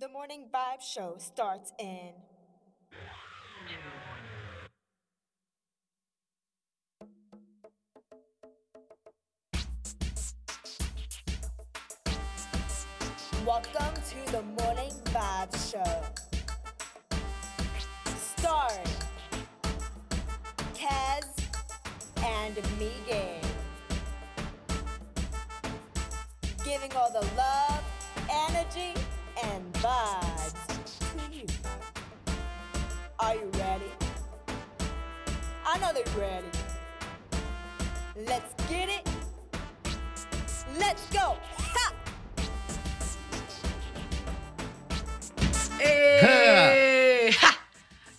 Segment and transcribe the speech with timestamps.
[0.00, 2.12] The Morning Vibe Show starts in.
[13.44, 16.02] Welcome to the Morning Vibe Show.
[18.16, 18.86] Starring
[20.72, 21.26] Kaz
[22.24, 23.42] and Megan.
[26.64, 27.84] Giving all the love,
[28.30, 28.94] energy,
[29.44, 30.54] and vibes
[30.98, 31.46] to you.
[33.18, 33.90] Are you ready?
[35.66, 36.46] I know they're ready.
[38.26, 39.08] Let's get it.
[40.78, 41.36] Let's go.
[41.56, 41.94] Ha!
[45.78, 47.30] Hey!
[47.32, 47.58] Ha!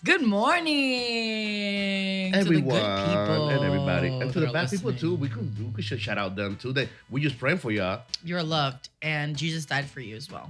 [0.04, 0.74] Good morning,
[2.34, 5.14] to the everyone good people and everybody, and to the are bad people too.
[5.14, 6.74] We could we could should shout out them too.
[6.74, 8.02] They we just praying for y'all.
[8.24, 10.50] You're loved, and Jesus died for you as well.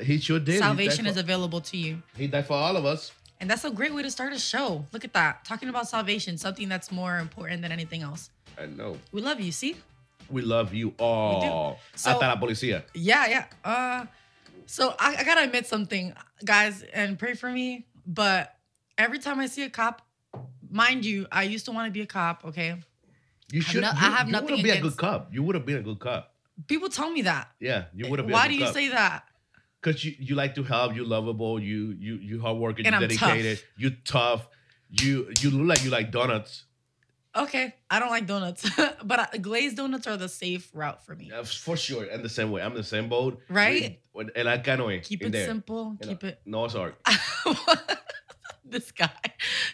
[0.00, 0.58] He sure did.
[0.58, 3.12] Salvation for- is available to you, He died for all of us.
[3.40, 4.86] and that's a great way to start a show.
[4.92, 8.30] Look at that, talking about salvation, something that's more important than anything else.
[8.58, 8.98] I know.
[9.12, 9.52] We love you.
[9.52, 9.76] See?
[10.30, 11.78] We love you all.
[11.94, 12.84] So- Hasta la policía.
[12.94, 13.44] Yeah, yeah.
[13.64, 14.06] Uh,
[14.66, 17.84] so I, I gotta admit something, guys, and pray for me.
[18.06, 18.54] But
[18.96, 20.02] every time I see a cop,
[20.70, 22.44] mind you, I used to want to be a cop.
[22.46, 22.76] Okay,
[23.50, 23.82] You should.
[23.82, 25.28] no- you, I have you nothing would've been a good cop.
[25.34, 26.32] You would have been a good cop.
[26.68, 27.50] people tell me that.
[27.60, 28.32] Yeah, you would have been.
[28.32, 28.74] Why do you cop.
[28.74, 29.24] say that?
[29.82, 30.94] Because you, you like to help.
[30.94, 31.60] You lovable.
[31.60, 32.86] You you you hardworking.
[32.86, 33.28] And You I'm tough.
[33.30, 33.62] dedicated.
[33.76, 34.46] You tough.
[34.90, 36.64] You you look like you like donuts.
[37.34, 38.68] Okay, I don't like donuts,
[39.04, 41.30] but glazed donuts are the safe route for me.
[41.32, 42.04] Yeah, for sure.
[42.04, 42.60] And the same way.
[42.60, 43.40] I'm the same boat.
[43.48, 43.98] Right?
[44.36, 45.46] And I of Keep it there.
[45.46, 45.96] simple.
[46.02, 46.28] You Keep know.
[46.28, 46.40] it.
[46.44, 46.92] No, sorry.
[48.66, 49.10] this guy.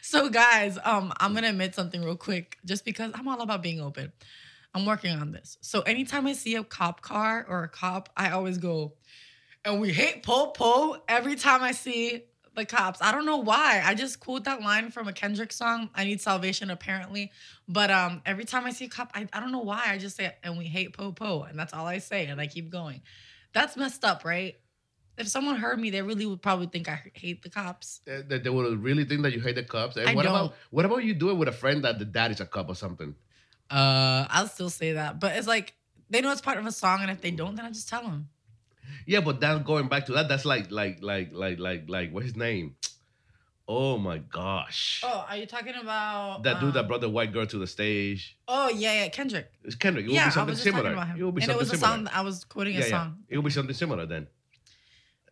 [0.03, 3.81] So guys, um, I'm gonna admit something real quick, just because I'm all about being
[3.81, 4.13] open.
[4.73, 5.59] I'm working on this.
[5.61, 8.95] So anytime I see a cop car or a cop, I always go,
[9.65, 12.25] and we hate po po every time I see
[12.59, 13.01] the cops.
[13.01, 13.83] I don't know why.
[13.85, 15.89] I just quote that line from a Kendrick song.
[15.95, 17.31] I need salvation, apparently.
[17.69, 19.85] But um, every time I see a cop, I, I don't know why.
[19.87, 22.47] I just say, and we hate po po, and that's all I say, and I
[22.47, 23.01] keep going.
[23.55, 24.57] That's messed up, right?
[25.17, 28.01] If someone heard me, they really would probably think I hate the cops.
[28.07, 29.97] That they would really think that you hate the cops.
[29.97, 30.35] And I what don't.
[30.35, 32.69] about what about you do it with a friend that the dad is a cop
[32.69, 33.15] or something?
[33.71, 35.75] Uh, I'll still say that, but it's like
[36.09, 38.03] they know it's part of a song, and if they don't, then I just tell
[38.03, 38.29] them.
[39.07, 42.27] Yeah, but then going back to that, that's like like like like like like what's
[42.27, 42.77] his name?
[43.71, 45.03] Oh my gosh.
[45.05, 47.67] Oh, are you talking about That dude that um, brought the white girl to the
[47.67, 48.39] stage.
[48.49, 49.51] Oh yeah, yeah, Kendrick.
[49.63, 50.07] It's Kendrick.
[50.07, 50.93] It will yeah, be I something similar.
[50.93, 51.21] about him.
[51.21, 51.97] It will be and it something was a similar.
[52.07, 52.09] song.
[52.15, 52.89] I was quoting yeah, a yeah.
[52.89, 53.19] song.
[53.29, 54.27] It will be something similar then.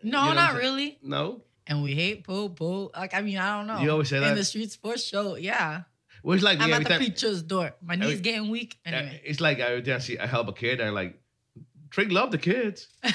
[0.03, 0.99] No, You know not really.
[1.03, 1.43] No?
[1.67, 2.91] And we hate po po.
[2.95, 3.81] Like I mean, I don't know.
[3.81, 5.39] You always say that in the streets for sure.
[5.39, 5.85] Yeah,
[6.23, 6.99] Well, it's like I'm at the time.
[6.99, 7.75] preacher's door.
[7.81, 8.77] My knees every- getting weak.
[8.85, 11.19] uh, Anyway, It's like every time I see I help a kid and like
[11.91, 12.89] Trick love the kids.
[13.03, 13.11] yeah.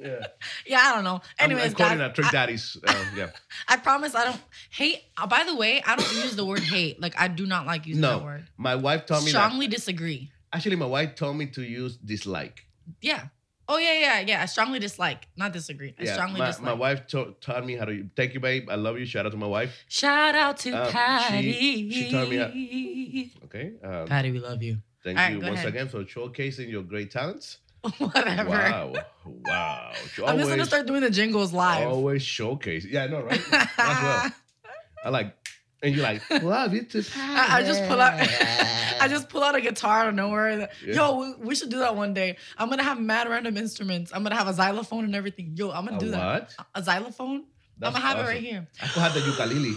[0.66, 1.14] yeah, I don't know.
[1.38, 2.76] I'm- Anyways, I'm quoting guys, a Trick I- Daddy's.
[2.88, 3.30] Um, yeah.
[3.68, 4.40] I promise I don't
[4.70, 5.00] hate.
[5.16, 7.00] uh, by the way, I don't use the word hate.
[7.00, 8.18] Like I do not like using No.
[8.18, 8.46] that word.
[8.56, 10.30] My wife told me Strongly disagree.
[10.52, 12.66] Actually, my wife told me to use dislike.
[13.00, 13.28] Yeah.
[13.68, 14.42] Oh yeah, yeah, yeah.
[14.42, 15.94] I strongly dislike, not disagree.
[15.98, 16.64] I Yeah, strongly my, dislike.
[16.66, 18.06] my wife to- taught me how to.
[18.16, 18.68] Thank you, babe.
[18.68, 19.06] I love you.
[19.06, 19.72] Shout out to my wife.
[19.88, 21.90] Shout out to Um, Patty.
[21.90, 23.72] she told me how- Okay.
[23.82, 24.78] Um, Patty, we love you.
[25.04, 25.68] Thank All you once ahead.
[25.68, 27.58] again for showcasing your great talents.
[27.98, 28.48] Whatever.
[28.50, 28.92] Wow.
[29.24, 29.92] Wow.
[30.26, 31.88] I'm just gonna start doing the jingles live.
[31.88, 32.84] Always showcase.
[32.84, 33.40] Yeah, I know, right?
[33.52, 34.30] As well.
[35.04, 35.34] I like,
[35.82, 37.02] and you're like, love you too.
[37.16, 38.14] I, I just pull out.
[39.00, 40.70] I just pull out a guitar out of nowhere.
[40.86, 40.94] Yeah.
[40.94, 42.36] Yo, we, we should do that one day.
[42.56, 44.12] I'm gonna have mad random instruments.
[44.14, 45.54] I'm gonna have a xylophone and everything.
[45.56, 46.54] Yo, I'm gonna A do that.
[46.76, 47.46] A xylophone.
[47.78, 48.68] That's I'm gonna have it right here.
[48.80, 49.74] I could have the ukulele.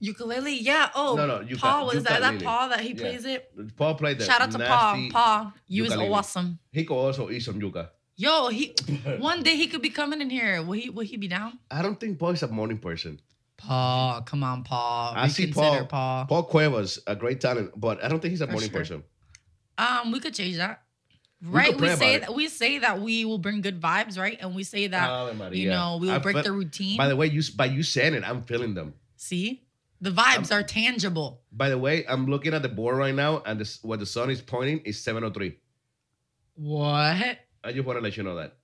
[0.00, 0.90] Ukulele, yeah.
[0.94, 2.42] Oh, No, no, uka- Paul was that that.
[2.42, 2.94] Paul that he Yeah.
[3.00, 3.50] plays it.
[3.76, 5.08] Paul played the Shout out to Paul.
[5.10, 6.58] Paul, you is awesome.
[6.72, 7.90] He could also eat some yuca.
[8.16, 8.74] Yo, he
[9.18, 10.62] one day he could be coming in here.
[10.62, 10.90] Will he?
[10.90, 11.58] Will he be down?
[11.70, 13.20] I don't think Paul is a morning person.
[13.56, 15.14] Paul, come on, Paul.
[15.16, 16.26] I see Reconsider, Paul.
[16.26, 18.78] Paul Cuevas, a great talent, but I don't think he's a For morning sure.
[18.80, 19.04] person.
[19.76, 20.82] Um, we could change that.
[21.42, 22.20] Right, could we, say it.
[22.22, 24.36] that we say that we will bring good vibes, right?
[24.40, 26.96] And we say that you know we will I break feel- the routine.
[26.96, 28.94] By the way, you by you saying it, I'm feeling them.
[29.16, 29.62] See,
[30.00, 31.42] the vibes are tangible.
[31.52, 34.30] By the way, I'm looking at the board right now, and this, what the sun
[34.30, 35.56] is pointing is 7:03.
[36.54, 37.38] What?
[37.64, 38.54] I just want to let you know that.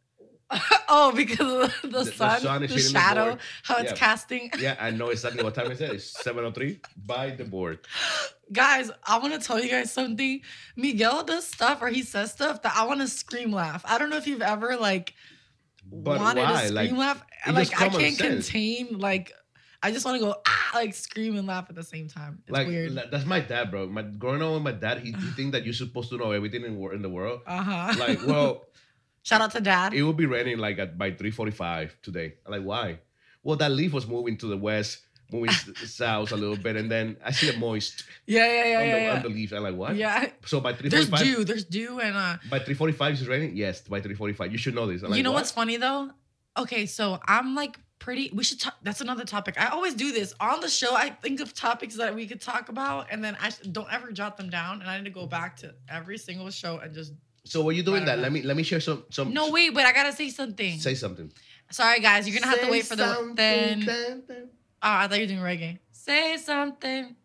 [0.88, 3.38] oh, because of the, The- the sun, sun the, is hitting the shadow, board.
[3.62, 3.96] how it's Yeah.
[3.96, 4.50] casting.
[4.58, 5.90] Yeah, I know exactly what time it is.
[6.16, 7.80] It's 7:03 by the board.
[8.52, 10.40] guys, I want to tell you guys something.
[10.76, 13.82] Miguel does stuff or he says stuff that I want to scream laugh.
[13.86, 15.14] I don't know if you've ever like
[15.90, 16.62] But wanted why?
[16.62, 17.24] to scream Like, laugh.
[17.52, 18.48] Like I can't sense.
[18.50, 19.32] contain like
[19.84, 22.42] I just want to go ah like scream and laugh at the same time.
[22.46, 22.94] It's like weird.
[22.94, 23.86] like, that's my dad, bro.
[23.86, 26.64] My growing up with my dad, he, he think that you're supposed to know everything
[26.64, 27.42] in, in the world.
[27.46, 27.94] Uh huh.
[27.98, 28.64] Like, well,
[29.22, 29.92] Shout out to dad.
[29.92, 32.34] it will be raining like at by 3:45 today.
[32.46, 32.98] I'm like, why?
[33.42, 35.00] Well, that leaf was moving to the west,
[35.30, 35.50] moving
[35.84, 38.94] south a little bit, and then I see it moist Yeah, yeah, yeah, on, yeah.
[38.94, 39.16] the, yeah.
[39.16, 39.52] on the leaf.
[39.52, 39.96] I'm like, what?
[39.96, 40.30] Yeah.
[40.46, 41.44] So by 3:45, There's dew.
[41.44, 43.54] There's dew and uh by 3:45 is it raining?
[43.54, 44.50] Yes, by 3:45.
[44.50, 45.02] You should know this.
[45.02, 45.40] I'm like, you know what?
[45.40, 46.10] what's funny though?
[46.56, 49.54] Okay, so I'm like pretty we should talk that's another topic.
[49.58, 50.34] I always do this.
[50.38, 53.50] On the show I think of topics that we could talk about and then I
[53.72, 56.78] don't ever jot them down and I need to go back to every single show
[56.78, 57.14] and just
[57.44, 59.32] So while you're doing that, don't let me let me share some some.
[59.32, 60.78] No, wait, but I got to say something.
[60.78, 61.32] Say something.
[61.70, 63.88] Sorry guys, you're going to have to wait for the then.
[63.88, 65.78] Oh, I thought you were doing reggae.
[65.92, 67.16] Say something.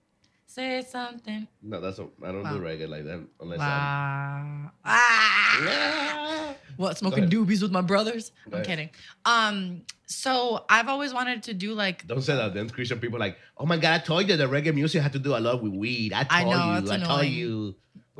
[0.49, 1.47] Say something.
[1.61, 4.63] No, that's not, I don't do reggae like that unless I'm.
[4.63, 4.71] Wow.
[4.83, 6.55] Ah.
[6.77, 8.31] What smoking doobies with my brothers?
[8.49, 8.65] Go I'm ahead.
[8.65, 8.89] kidding.
[9.25, 12.53] Um, so I've always wanted to do like Don't say that.
[12.53, 15.11] Then Christian people are like, oh my god, I told you that reggae music had
[15.13, 16.13] to do a lot with weed.
[16.13, 16.81] I told I know, you.
[16.87, 17.75] that's I told you.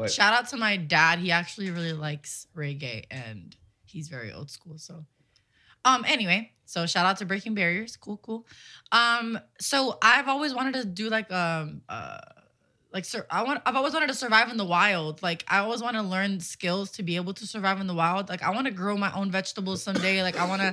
[0.08, 1.20] Shout out to my dad.
[1.20, 3.56] He actually really likes reggae and
[3.86, 4.78] he's very old school.
[4.78, 5.04] So
[5.90, 7.96] um anyway, so shout out to Breaking Barriers.
[7.98, 8.46] Cool, cool.
[8.92, 12.20] Um, so I've always wanted to do like um uh
[12.92, 15.22] like sur- I want I've always wanted to survive in the wild.
[15.22, 18.30] Like I always want to learn skills to be able to survive in the wild.
[18.30, 20.24] Like I want to grow my own vegetables someday.
[20.24, 20.72] Like I want to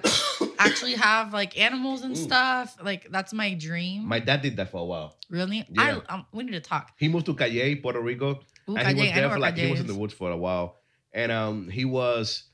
[0.58, 2.24] actually have like animals and Mm.
[2.28, 2.76] stuff.
[2.82, 4.06] Like that's my dream.
[4.06, 5.16] My dad did that for a while.
[5.28, 5.66] really?
[5.70, 6.00] Yeah.
[6.08, 6.92] I um, we need to talk.
[6.98, 8.40] He moved to Cayey, Puerto Rico,
[8.70, 10.36] Ooh, and he was there for like he Cayey was in the woods for a
[10.46, 10.76] while,
[11.12, 12.44] and um he was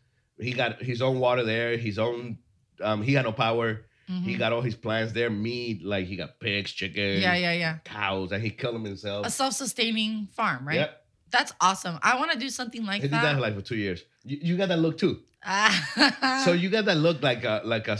[0.40, 2.38] he got his own water there, his own
[2.82, 3.82] um he had no power.
[4.08, 4.38] He Mhm.
[4.38, 7.78] got all his plants there, meat like he got pigs, chickens, Yeah, yeah, yeah.
[7.84, 9.24] cows, and he killed them himself.
[9.26, 10.74] A self-sustaining farm, right?
[10.80, 11.04] Yep.
[11.30, 11.98] That's awesome.
[12.02, 13.40] I want to do something like He did that that.
[13.40, 14.02] like for two years.
[14.24, 15.20] You, you got that look too.
[15.44, 16.42] Ah.
[16.44, 17.96] So you got that look like a like a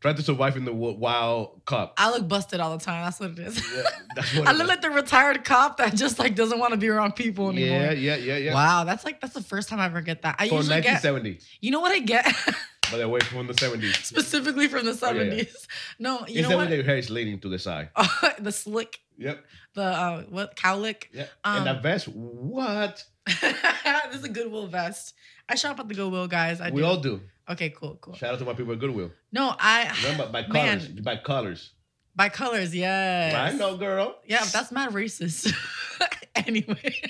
[0.00, 1.94] trying to survive in the wild cop.
[1.98, 3.04] I look busted all the time.
[3.04, 3.56] That's what it is.
[3.74, 3.82] Yeah,
[4.16, 4.68] that's what I look is.
[4.68, 7.80] like the retired cop that just like doesn't want to be around people anymore.
[7.80, 8.54] Yeah, yeah, yeah, yeah.
[8.54, 10.36] Wow, that's like that's the first time I ever get that.
[10.38, 11.04] I For usually get.
[11.60, 12.26] You know what I get
[12.92, 14.04] by the way, from the 70s.
[14.04, 15.42] specifically from the Oh, yeah, yeah.
[15.98, 16.70] No, you Is know that what?
[16.70, 17.88] your hair is leaning to the side?
[18.38, 19.44] the slick, Yep.
[19.74, 21.04] the uh, what cowlick.
[21.12, 21.26] Yeah.
[21.44, 23.04] Um, and that vest, what?
[23.40, 25.14] this is a Goodwill vest.
[25.48, 26.60] I shop at the Goodwill, guys.
[26.60, 26.86] I we do.
[26.86, 27.20] all do.
[27.48, 28.14] Okay, cool, cool.
[28.14, 29.10] Shout out to my people at Goodwill.
[29.32, 30.78] No, I Remember, by Man.
[30.78, 30.88] colors.
[31.00, 31.70] By colors.
[32.14, 32.74] by colors.
[32.74, 33.34] Yes.
[33.34, 34.16] I know, girl.
[34.26, 35.52] Yeah, that's mad racist.
[36.36, 37.00] anyway,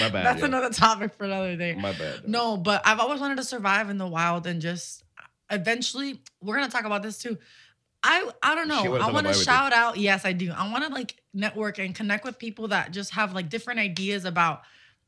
[0.00, 0.26] My bad.
[0.26, 0.46] that's yeah.
[0.46, 1.74] another topic for another day.
[1.74, 2.28] My bad.
[2.28, 5.04] No, but I've always wanted to survive in the wild and just
[5.50, 7.38] eventually we're gonna talk about this too.
[8.02, 8.96] I I don't know.
[8.96, 9.96] I want to shout out.
[9.96, 10.52] Yes, I do.
[10.52, 14.24] I want to like network and connect with people that just have like different ideas
[14.24, 14.62] about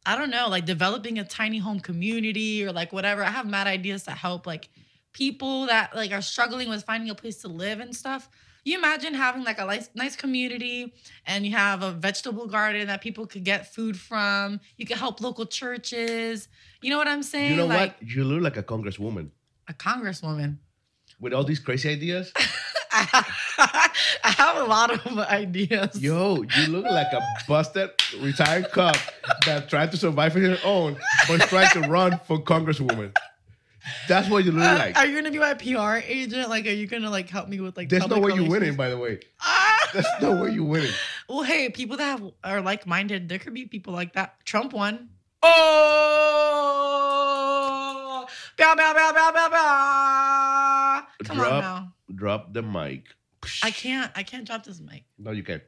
[0.06, 3.22] I don't know, like developing a tiny home community or like whatever.
[3.22, 4.68] I have mad ideas to help like
[5.12, 8.28] people that like are struggling with finding a place to live and stuff.
[8.64, 10.92] You imagine having like a nice, nice community
[11.26, 14.60] and you have a vegetable garden that people could get food from.
[14.76, 16.48] You could help local churches.
[16.82, 17.52] You know what I'm saying?
[17.52, 18.08] You know like what?
[18.08, 19.30] You look like a congresswoman
[19.70, 20.58] a congresswoman.
[21.20, 22.32] with all these crazy ideas.
[22.92, 26.00] I have a lot of ideas.
[26.02, 27.90] Yo, you look like a busted
[28.20, 28.96] retired cop
[29.46, 30.96] that tried to survive on his own,
[31.28, 33.14] but tried to run for congresswoman.
[34.08, 34.96] That's what you look Uh, like.
[34.96, 36.48] are you gonna be my PR agent?
[36.50, 37.88] Like, are you gonna like help me with like?
[37.88, 39.20] There's no way you're winning, by the way.
[39.40, 39.90] Ah!
[39.92, 40.92] There's no way you're winning.
[41.28, 44.36] Well, hey, people that have, are like minded, there could be people like that.
[44.44, 45.08] Trump won.
[46.90, 48.26] Oh!
[48.56, 51.06] Bow, bow, bow, bow, bow, bow.
[51.24, 51.92] Come on now.
[52.14, 53.04] Drop the mic.
[53.62, 54.12] I can't.
[54.14, 55.04] I can't drop this mic.
[55.18, 55.62] No, you can't.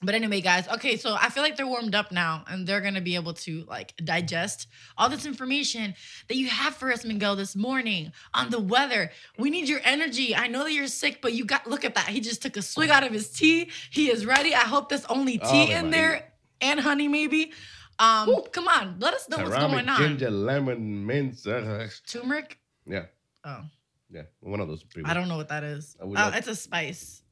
[0.00, 0.68] But anyway, guys.
[0.68, 3.64] Okay, so I feel like they're warmed up now, and they're gonna be able to
[3.64, 5.94] like digest all this information
[6.28, 9.10] that you have for us, Miguel, this morning on the weather.
[9.38, 10.36] We need your energy.
[10.36, 12.06] I know that you're sick, but you got look at that.
[12.10, 13.70] He just took a swig out of his tea.
[13.90, 14.54] He is ready.
[14.54, 17.52] I hope there's only Oh, tea my in there and honey, maybe.
[17.98, 19.98] Um, come on, let us know what's going on.
[20.00, 21.44] ginger, lemon, mint.
[21.44, 22.56] uh, Turmeric.
[22.86, 23.06] yeah,
[23.44, 23.62] Oh,
[24.08, 24.22] yeah.
[24.38, 25.10] One of those people.
[25.10, 25.96] I don't know what that is.
[26.00, 27.22] Uh, it's a spice.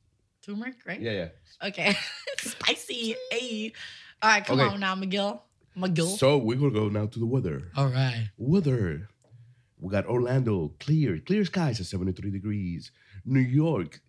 [0.46, 1.00] Turmeric, right?
[1.00, 1.28] Yeah, yeah.
[1.68, 1.96] Okay.
[2.38, 3.16] Spicy.
[3.30, 3.72] Hey.
[4.22, 4.72] All right, come Okay.
[4.72, 5.40] on now, McGill.
[5.76, 6.16] McGill.
[6.16, 7.70] So we're gonna go now to the weather.
[7.76, 8.30] All right.
[8.38, 9.08] Weather.
[9.78, 12.92] We got Orlando, clear, clear skies at 73 degrees.
[13.26, 14.00] New York,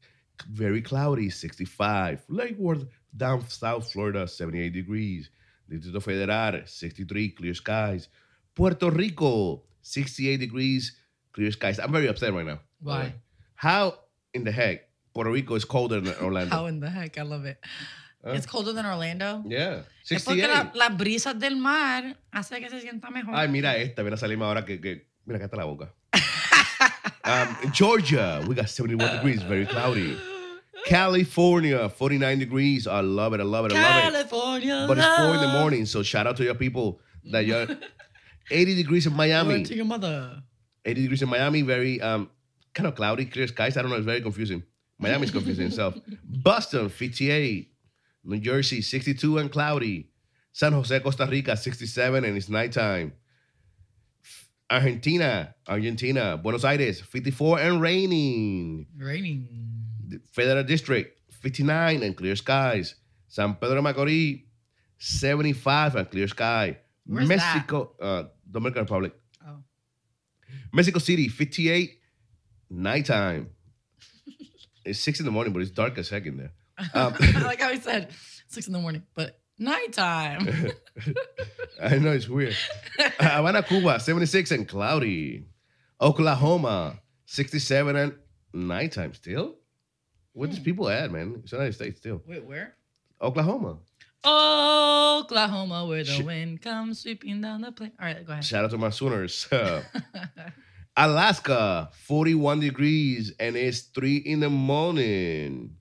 [0.50, 2.24] very cloudy, 65.
[2.30, 5.30] Lake Worth, down South Florida, 78 degrees.
[5.70, 8.08] Distrito Federal, 63, clear skies.
[8.56, 10.96] Puerto Rico, 68 degrees,
[11.34, 11.80] clear skies.
[11.80, 12.60] I'm very upset right now.
[12.80, 13.14] Why?
[13.56, 13.96] How
[14.34, 14.87] in the heck
[15.18, 16.56] Puerto Rico is colder than Orlando?
[16.56, 17.18] How in the heck?
[17.18, 17.58] I love it.
[18.24, 18.34] Huh?
[18.36, 19.44] It's colder than Orlando.
[19.48, 20.48] Yeah, Es porque 68.
[20.76, 23.34] la- las brisas del mar hace que se sienta mejor.
[23.36, 25.92] Ay, mira esta, mira salirme ahora que, que mira acá está la boca.
[27.26, 30.18] Um, Georgia, we got 71 degrees, very cloudy.
[30.86, 32.88] California, 49 degrees.
[32.88, 33.42] I love it.
[33.42, 33.74] I love it.
[33.74, 34.14] I love it.
[34.14, 34.86] California.
[34.88, 37.68] But it's four in the morning, so shout out to your people that you're
[38.50, 39.64] 80 degrees in Miami.
[39.64, 40.42] To your mother.
[40.86, 42.30] 80 degrees in Miami, very um,
[42.74, 43.76] kind of cloudy, clear skies.
[43.76, 44.64] I don't know, it's very confusing.
[45.00, 45.96] Miami's confusing itself.
[46.24, 47.72] Boston, 58.
[48.24, 50.10] New Jersey, 62 and cloudy.
[50.52, 53.14] San Jose, Costa Rica, 67 and it's nighttime.
[54.70, 58.88] Argentina, Argentina, Buenos Aires, 54 and raining.
[58.98, 59.48] Raining.
[60.32, 62.96] Federal District, 59 and clear skies.
[63.28, 64.44] San Pedro Macorís,
[64.98, 66.78] 75 and clear sky.
[67.06, 67.38] Where's that?
[67.38, 69.14] Mexico, uh, Dominican Republic.
[69.48, 69.64] Oh.
[70.74, 72.00] Mexico City, 58,
[72.70, 73.50] nighttime.
[74.88, 76.52] It's six in the morning, but it's dark as heck in there.
[76.94, 78.10] Um, I like how he said
[78.48, 80.48] six in the morning, but nighttime.
[81.82, 82.56] I know it's weird.
[83.20, 85.46] Havana, Cuba, 76 and cloudy.
[86.00, 88.14] Oklahoma, 67 and
[88.54, 89.56] nighttime still.
[90.34, 90.64] Where these Hmm.
[90.66, 91.38] people at, man?
[91.44, 92.22] It's United States still.
[92.28, 92.76] Wait, where?
[93.20, 93.78] Oklahoma.
[94.24, 96.26] Oklahoma, where the Shit.
[96.28, 97.92] wind comes sweeping down the plain.
[98.00, 98.46] All right, go ahead.
[98.46, 99.48] Shout out to my Sooners.
[100.98, 105.76] Alaska, 41 degrees, and it's 3 in the morning.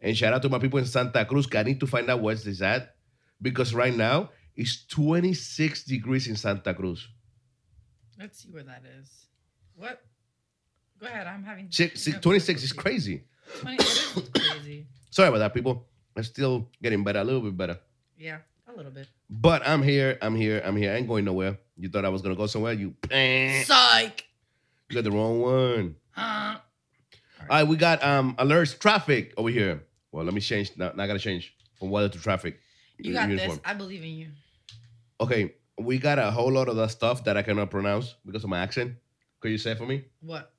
[0.00, 1.48] And shout out to my people in Santa Cruz.
[1.52, 2.94] I need to find out what's this at.
[3.42, 7.08] Because right now, it's 26 degrees in Santa Cruz.
[8.18, 9.26] Let's see where that is.
[9.74, 10.00] What?
[11.00, 11.26] Go ahead.
[11.26, 11.66] I'm having.
[11.70, 13.24] Six, six, no, 26 is crazy.
[13.58, 14.86] 20, it is crazy.
[15.10, 15.88] Sorry about that, people.
[16.16, 17.78] I'm still getting better, a little bit better.
[18.16, 19.08] Yeah, a little bit.
[19.30, 20.18] But I'm here.
[20.20, 20.60] I'm here.
[20.64, 20.92] I'm here.
[20.92, 21.56] I ain't going nowhere.
[21.76, 22.72] You thought I was gonna go somewhere?
[22.72, 22.94] You,
[23.64, 24.26] psych.
[24.88, 25.96] you got the wrong one.
[26.16, 26.56] All
[27.48, 29.84] right, we got um alerts traffic over here.
[30.12, 30.72] Well, let me change.
[30.76, 32.58] Now, now I gotta change from weather to traffic.
[32.98, 33.50] you got Uniform.
[33.50, 33.60] this.
[33.64, 34.28] I believe in you.
[35.20, 38.50] Okay, we got a whole lot of that stuff that I cannot pronounce because of
[38.50, 38.94] my accent.
[39.38, 40.04] Could you say it for me?
[40.20, 40.52] What?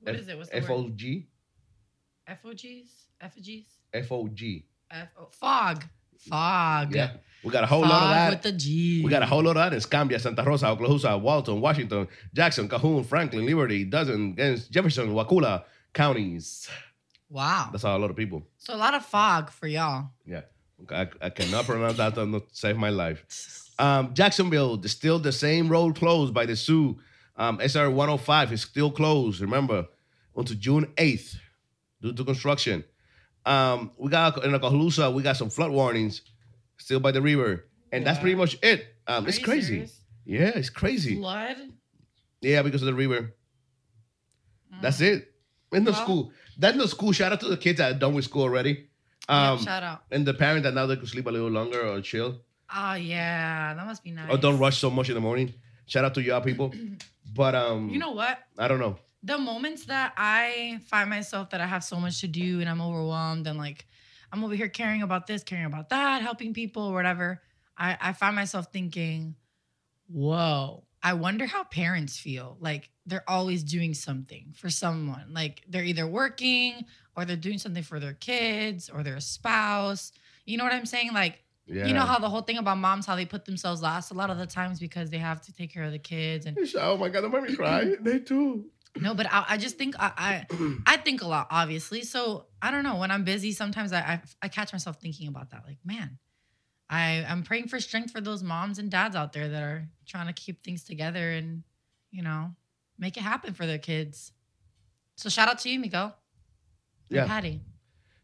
[0.00, 0.38] What is it?
[0.38, 0.88] What's the F O?
[0.90, 1.26] G
[2.26, 2.88] FOGs?
[3.20, 3.66] FOGs?
[3.92, 4.64] F O G.
[4.90, 5.84] F O fog.
[6.18, 6.94] Fog.
[6.94, 8.30] Yeah, we got a whole fog lot of that.
[8.30, 9.02] with the G.
[9.04, 12.68] We got a whole lot of that in Escambia, Santa Rosa, Oklahoma, Walton, Washington, Jackson,
[12.68, 14.36] Calhoun, Franklin, Liberty, Dozen,
[14.70, 16.68] Jefferson, Wakulla counties.
[17.30, 17.68] Wow.
[17.70, 18.42] That's a lot of people.
[18.56, 20.10] So a lot of fog for y'all.
[20.24, 20.42] Yeah.
[20.90, 23.24] I, I cannot pronounce that to not save my life.
[23.80, 26.98] Um, Jacksonville, still the same road closed by the Sioux.
[27.36, 29.86] Um, SR 105 is still closed, remember,
[30.34, 31.36] until June 8th
[32.02, 32.82] due to construction.
[33.48, 36.20] Um, we got in Okaloosa, we got some flood warnings
[36.76, 37.64] still by the river.
[37.92, 38.86] And that's pretty much it.
[39.06, 39.66] Um, Are it's crazy.
[39.74, 40.00] serious?
[40.26, 41.16] Yeah, it's crazy.
[41.16, 41.56] Flood.
[42.42, 43.34] Yeah, because of the river.
[44.82, 45.32] That's it.
[45.72, 46.32] In the Well- school.
[46.58, 47.12] That's the school.
[47.12, 48.88] Shout out to the kids that are done with school already.
[49.28, 50.02] Yeah, Um, shout out.
[50.10, 52.40] and the parent that now they could sleep a little longer or chill.
[52.74, 54.28] Oh yeah, that must be nice.
[54.30, 55.54] or don't rush so much in the morning.
[55.86, 56.72] Shout out to y'all people.
[57.34, 58.38] But um You know what?
[58.58, 58.98] I don't know.
[59.28, 62.80] The moments that I find myself that I have so much to do and I'm
[62.80, 63.86] overwhelmed and like
[64.32, 67.42] I'm over here caring about this, caring about that, helping people or whatever.
[67.76, 69.34] I, I find myself thinking,
[70.10, 72.56] whoa, I wonder how parents feel.
[72.58, 75.32] Like they're always doing something for someone.
[75.32, 80.10] Like they're either working or they're doing something for their kids or their spouse.
[80.46, 81.12] You know what I'm saying?
[81.12, 81.86] Like Yeah.
[81.86, 84.30] You know how the whole thing about moms, how they put themselves last a lot
[84.30, 87.10] of the times because they have to take care of the kids and Oh my
[87.10, 87.94] god, don't make me cry.
[88.00, 88.70] they too.
[88.96, 90.46] No, but I, I just think I, I
[90.86, 92.02] I think a lot, obviously.
[92.02, 92.96] So I don't know.
[92.96, 95.62] When I'm busy, sometimes I, I I catch myself thinking about that.
[95.66, 96.18] Like, man,
[96.90, 100.26] I I'm praying for strength for those moms and dads out there that are trying
[100.26, 101.62] to keep things together and
[102.10, 102.54] you know
[102.98, 104.32] make it happen for their kids.
[105.16, 106.16] So shout out to you, Miguel.
[107.10, 107.26] And Yeah.
[107.26, 107.60] Patty.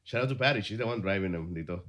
[0.04, 0.60] Shout out to Patty.
[0.60, 1.82] She's the one driving them, Nito.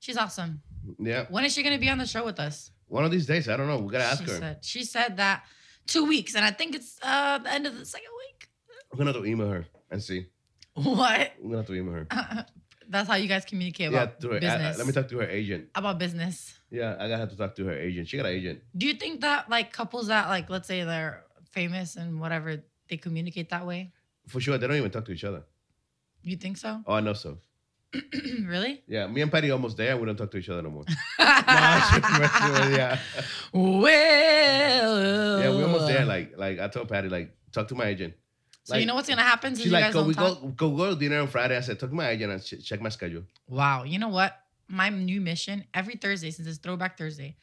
[0.00, 0.62] She's awesome.
[0.98, 1.26] Yeah.
[1.30, 2.70] When is she gonna be on the show with us?
[2.86, 3.78] One of these days, I don't know.
[3.78, 4.38] We gotta ask she her.
[4.38, 5.44] Said, she said that
[5.86, 8.48] two weeks, and I think it's uh the end of the second week.
[8.92, 10.26] We're gonna have to email her and see.
[10.74, 11.32] What?
[11.40, 12.06] We're gonna have to email her.
[12.88, 14.34] That's how you guys communicate yeah, about to her.
[14.34, 14.78] I- I- business.
[14.78, 15.68] let me talk to her agent.
[15.74, 16.54] about business.
[16.70, 18.08] Yeah, I gotta have to talk to her agent.
[18.08, 18.60] She got an agent.
[18.76, 22.96] Do you think that like couples that like let's say they're famous and whatever they
[22.96, 23.92] communicate that way?
[24.28, 25.44] For sure, they don't even talk to each other.
[26.22, 26.80] You think so?
[26.86, 27.38] Oh, I know so.
[28.46, 28.82] really?
[28.86, 29.96] Yeah, me and Patty almost there.
[29.96, 30.84] We don't talk to each other no more.
[31.18, 32.68] yeah.
[32.70, 32.98] yeah.
[33.52, 35.40] Well.
[35.40, 36.04] Yeah, we almost there.
[36.04, 38.14] Like, like I told Patty, like, talk to my agent.
[38.64, 40.40] So you know what's gonna happen since She's you like, guys go, we talk?
[40.40, 41.54] go, go, go to dinner on Friday.
[41.56, 43.22] I said, talk to my agent and ch- check my schedule.
[43.46, 43.82] Wow.
[43.84, 44.38] You know what?
[44.68, 47.36] My new mission every Thursday, since it's Throwback Thursday,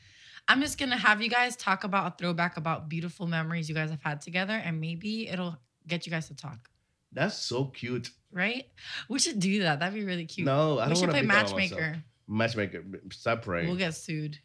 [0.47, 3.91] I'm just gonna have you guys talk about a throwback about beautiful memories you guys
[3.91, 5.55] have had together, and maybe it'll
[5.87, 6.70] get you guys to talk.
[7.11, 8.09] That's so cute.
[8.31, 8.65] Right?
[9.09, 9.79] We should do that.
[9.79, 10.45] That'd be really cute.
[10.45, 11.59] No, I we don't should want to play be about myself.
[11.81, 12.03] matchmaker.
[12.27, 12.83] Matchmaker.
[13.11, 13.67] Stop praying.
[13.67, 14.39] We'll get sued.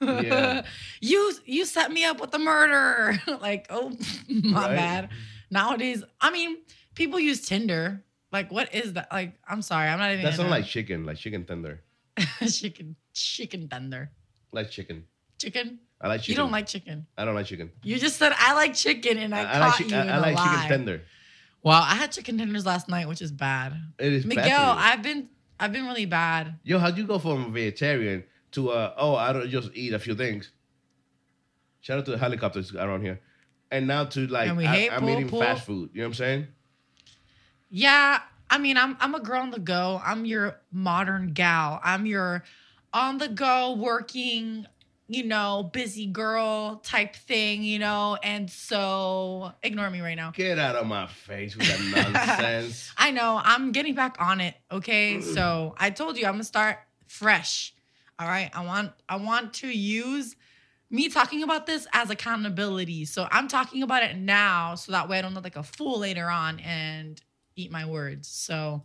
[0.00, 0.62] Yeah.
[1.02, 3.20] you you set me up with a murder.
[3.42, 3.92] like, oh
[4.28, 4.76] my Right?
[4.76, 5.08] bad.
[5.50, 6.56] Nowadays, I mean,
[6.94, 8.02] people use Tinder.
[8.32, 9.08] Like, what is that?
[9.12, 10.24] Like, I'm sorry, I'm not even.
[10.24, 11.82] That's not like chicken, like chicken tender,
[12.48, 14.10] chicken chicken tender.
[14.52, 15.04] like chicken.
[15.38, 15.80] Chicken.
[16.00, 16.32] I like chicken.
[16.32, 17.06] You don't like chicken.
[17.18, 17.70] I don't like chicken.
[17.82, 20.18] You just said I like chicken, and I, I, caught like chi- you I, I
[20.18, 20.54] like lie.
[20.54, 21.02] chicken tender.
[21.62, 23.74] Well, I had chicken tenders last night, which is bad.
[23.98, 24.80] It is bad for Miguel, you.
[24.80, 26.58] I've been I've been really bad.
[26.62, 29.98] Yo, how'd you go from a vegetarian to uh oh I don't just eat a
[29.98, 30.52] few things.
[31.80, 33.20] Shout out to the helicopters around here.
[33.70, 35.90] And now to like And we I, hate I'm eating fast food.
[35.92, 36.46] You know what I'm saying?
[37.68, 40.00] Yeah, I mean, I'm I'm a girl on the go.
[40.04, 41.80] I'm your modern gal.
[41.84, 42.42] I'm your
[42.92, 44.66] on the go working,
[45.10, 48.16] you know, busy girl type thing, you know.
[48.22, 50.30] And so ignore me right now.
[50.30, 52.92] Get out of my face with that nonsense.
[52.96, 54.54] I know I'm getting back on it.
[54.70, 55.34] Okay, mm.
[55.34, 57.74] so I told you I'm gonna start fresh.
[58.20, 60.36] All right, I want I want to use
[60.90, 63.04] me talking about this as accountability.
[63.04, 65.98] So I'm talking about it now, so that way I don't look like a fool
[65.98, 67.20] later on and
[67.56, 68.28] eat my words.
[68.28, 68.84] So,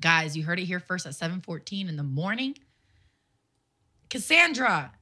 [0.00, 2.56] guys, you heard it here first at 7:14 in the morning.
[4.08, 4.92] Cassandra.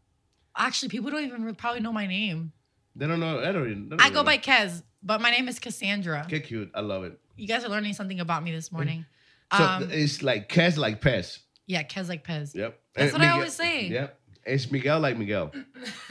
[0.59, 2.53] Actually, people don't even probably know my name.
[2.97, 3.39] They don't know.
[3.41, 3.71] I don't.
[3.71, 4.43] Even, don't I go even by know.
[4.43, 6.27] Kez, but my name is Cassandra.
[6.29, 6.71] Get cute.
[6.75, 7.19] I love it.
[7.37, 9.07] You guys are learning something about me this eh, morning.
[9.57, 11.39] So Um, it's like Kes like Pez.
[11.67, 12.55] yeah, Kez like Pez.
[12.55, 12.79] Yep.
[12.95, 13.87] That's And what I always say.
[13.87, 14.19] Yep.
[14.45, 15.53] It's Miguel like Miguel.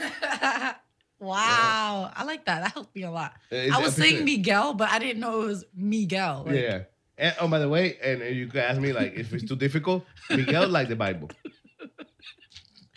[1.20, 2.62] wow, I like that.
[2.62, 3.34] That helped me a lot.
[3.50, 6.44] Eh, it's- I was saying Miguel, but I didn't know it was Miguel.
[6.46, 6.80] Like, yeah.
[7.18, 9.56] And, oh, by the way, and, and you could ask me like if it's too
[9.56, 11.30] difficult, Miguel like the Bible.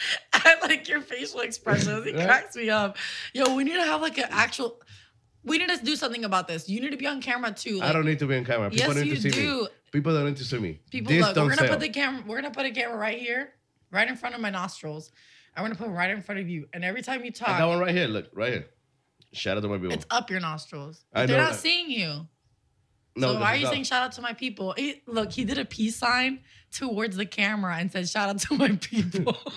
[0.33, 2.05] I like your facial expressions.
[2.07, 2.97] It cracks me up.
[3.33, 4.81] Yo, we need to have like an actual.
[5.43, 6.69] We need to do something about this.
[6.69, 7.79] You need to be on camera too.
[7.81, 8.69] I don't need to be on camera.
[8.69, 9.33] People Yes, need you to see me.
[9.47, 9.67] do.
[9.91, 10.79] People don't need to see me.
[10.91, 11.35] People, this look.
[11.35, 11.77] don't We're gonna sell.
[11.77, 12.23] put the camera.
[12.27, 13.53] We're gonna put a camera right here,
[13.91, 15.11] right in front of my nostrils.
[15.55, 17.57] I'm gonna put it right in front of you, and every time you talk, got
[17.59, 18.07] talk, one right here.
[18.07, 18.67] Look, right here.
[19.33, 19.93] Shout out to my people.
[19.93, 21.05] it's up your nostrils.
[21.13, 21.59] I They're know not that.
[21.59, 22.27] seeing you.
[23.15, 23.73] No, so why are you up.
[23.73, 24.75] saying shout out to my people?
[25.05, 26.39] Look, he did a peace sign
[26.71, 29.37] towards the camera and said shout out to my people.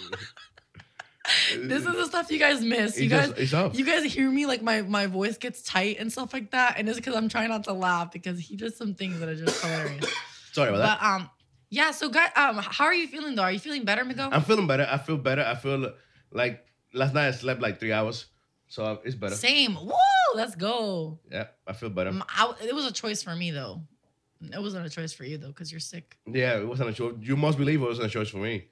[1.56, 2.98] this is the stuff you guys miss.
[3.00, 6.12] You It's guys, just- you guys hear me like my my voice gets tight and
[6.12, 8.94] stuff like that, and it's because I'm trying not to laugh because he does some
[8.94, 10.12] things that are just hilarious.
[10.52, 10.98] Sorry about that.
[11.00, 11.30] but um,
[11.70, 11.92] yeah.
[11.92, 13.42] So guys, um, how are you feeling though?
[13.42, 14.28] Are you feeling better, Miguel?
[14.32, 14.86] I'm feeling better.
[14.90, 15.42] I feel better.
[15.42, 15.92] I feel
[16.30, 18.26] like last night I slept like three hours,
[18.74, 19.36] so uh, it's better.
[19.36, 19.76] Same.
[19.76, 19.92] Woo!
[20.34, 21.20] Let's go.
[21.30, 22.10] Yeah, I feel better.
[22.28, 23.82] I, it was a choice for me though.
[24.42, 26.18] It wasn't a choice for you though, because you're sick.
[26.26, 27.14] Yeah, it wasn't a choice.
[27.20, 28.66] You must believe it wasn't a choice for me.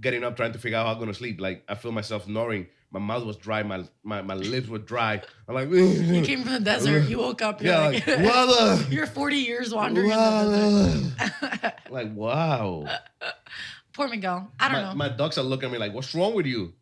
[0.00, 1.38] Getting up, trying to figure out how I'm gonna sleep.
[1.38, 2.66] Like I feel myself snoring.
[2.90, 3.62] My mouth was dry.
[3.62, 5.20] My my, my lips were dry.
[5.46, 7.10] I'm like, You came from the desert.
[7.10, 7.60] You woke up.
[7.60, 10.08] You're yeah, like, like, you're 40 years wandering
[11.90, 12.88] like wow.
[13.92, 14.50] Poor Miguel.
[14.58, 14.94] I don't my, know.
[14.94, 16.72] my dogs are looking at me like, what's wrong with you?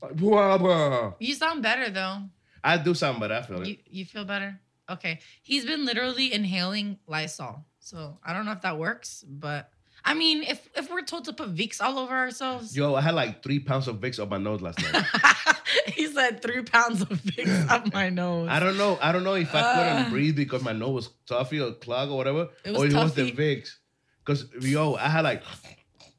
[0.00, 2.22] "Blah, blah." you sound better though.
[2.62, 3.68] I do something, but I feel it.
[3.68, 4.60] You you feel better?
[4.88, 5.20] Okay.
[5.42, 7.64] He's been literally inhaling Lysol.
[7.78, 9.70] So I don't know if that works, but
[10.04, 13.14] I mean, if if we're told to put Vicks all over ourselves, Yo, I had
[13.14, 15.04] like three pounds of Vicks up my nose last night.
[15.86, 18.48] he said three pounds of Vicks up my nose.
[18.50, 18.98] I don't know.
[19.00, 22.16] I don't know if I couldn't breathe because my nose was stuffy or clogged or
[22.16, 23.30] whatever, It was or it was the.
[23.32, 23.76] Vicks.
[24.24, 25.42] Because yo, I had like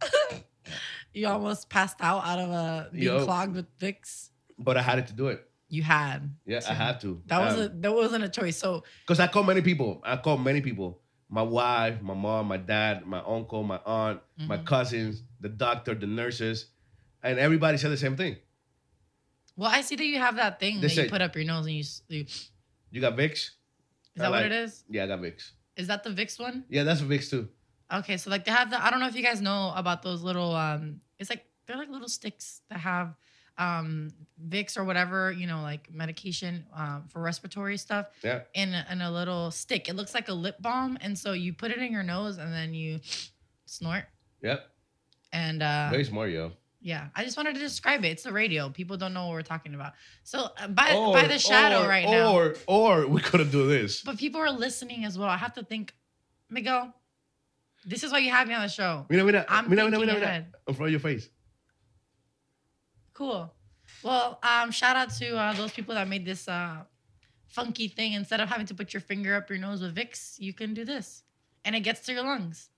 [1.13, 3.26] You almost passed out out of a being Yo.
[3.26, 4.30] clogged with Vicks.
[4.58, 5.47] but I had it to do it.
[5.69, 6.34] You had.
[6.45, 7.21] Yeah, I had to.
[7.28, 8.58] That was a that wasn't a choice.
[8.58, 10.02] So because I called many people.
[10.04, 11.00] I called many people.
[11.30, 14.65] My wife, my mom, my dad, my uncle, my aunt, my Mhm.
[14.65, 16.65] cousins, the doctor, the nurses,
[17.24, 18.36] and everybody said the same thing.
[19.56, 21.65] well, I see that you have that thing They that you put up your nose
[21.67, 22.26] and you, you
[22.91, 23.52] You got Vicks?
[24.17, 24.84] I that what it is?
[24.89, 25.52] Yeah, I got Vicks.
[25.78, 26.65] Is that the Vicks one?
[26.69, 27.47] Yeah, that's Vicks too.
[27.93, 30.21] Okay, so like they have the I don't know if you guys know about those
[30.23, 33.15] little um it's like they're like little sticks that have
[33.58, 34.12] um
[34.49, 38.41] Vicks or whatever, you know, like medication um for respiratory stuff Yeah.
[38.54, 39.89] in a, in a little stick.
[39.89, 42.51] It looks like a lip balm and so you put it in your nose and
[42.54, 42.99] then you
[43.65, 44.06] snort
[44.41, 44.65] Yep.
[45.34, 46.54] and uh Very smart, yo.
[46.82, 48.10] yeah, I just wanted to describe it.
[48.10, 48.69] It's the radio.
[48.69, 49.93] People don't know what we're talking about.
[50.23, 52.34] So uh, by by the shadow or, right now.
[52.34, 54.01] Or or we could have do this.
[54.01, 55.30] But people are listening as well.
[55.30, 55.93] I have to think,
[56.49, 56.93] Miguel.
[57.86, 59.06] This is why you have me on the show.
[59.10, 60.46] Mira, mira, I'm mira, mira, mira, mira.
[60.67, 61.30] In front of your face.
[63.13, 63.52] Cool.
[64.04, 66.84] Well, um, shout out to uh, those people that made this uh,
[67.48, 68.13] funky thing.
[68.13, 70.86] Instead of having to put your finger up your nose with Vicks, you can do
[70.86, 71.24] this,
[71.65, 72.70] and it gets to your lungs.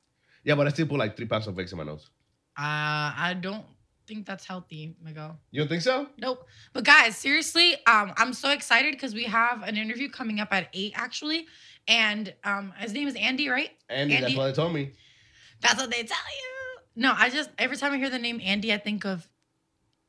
[0.44, 2.10] Yeah, but I still put like three packs of Vicks in my nose.
[2.58, 3.66] Uh, I don't
[4.08, 5.38] think that's healthy, Miguel.
[5.52, 6.08] You don't think so?
[6.18, 6.46] Nope.
[6.74, 10.68] But guys, seriously, um, I'm so excited because we have an interview coming up at
[10.74, 11.48] eight actually,
[11.88, 13.70] and um, his name is Andy, right?
[13.90, 14.94] Andy, that's what they told me.
[15.62, 16.82] That's what they tell you.
[16.96, 19.28] No, I just every time I hear the name Andy, I think of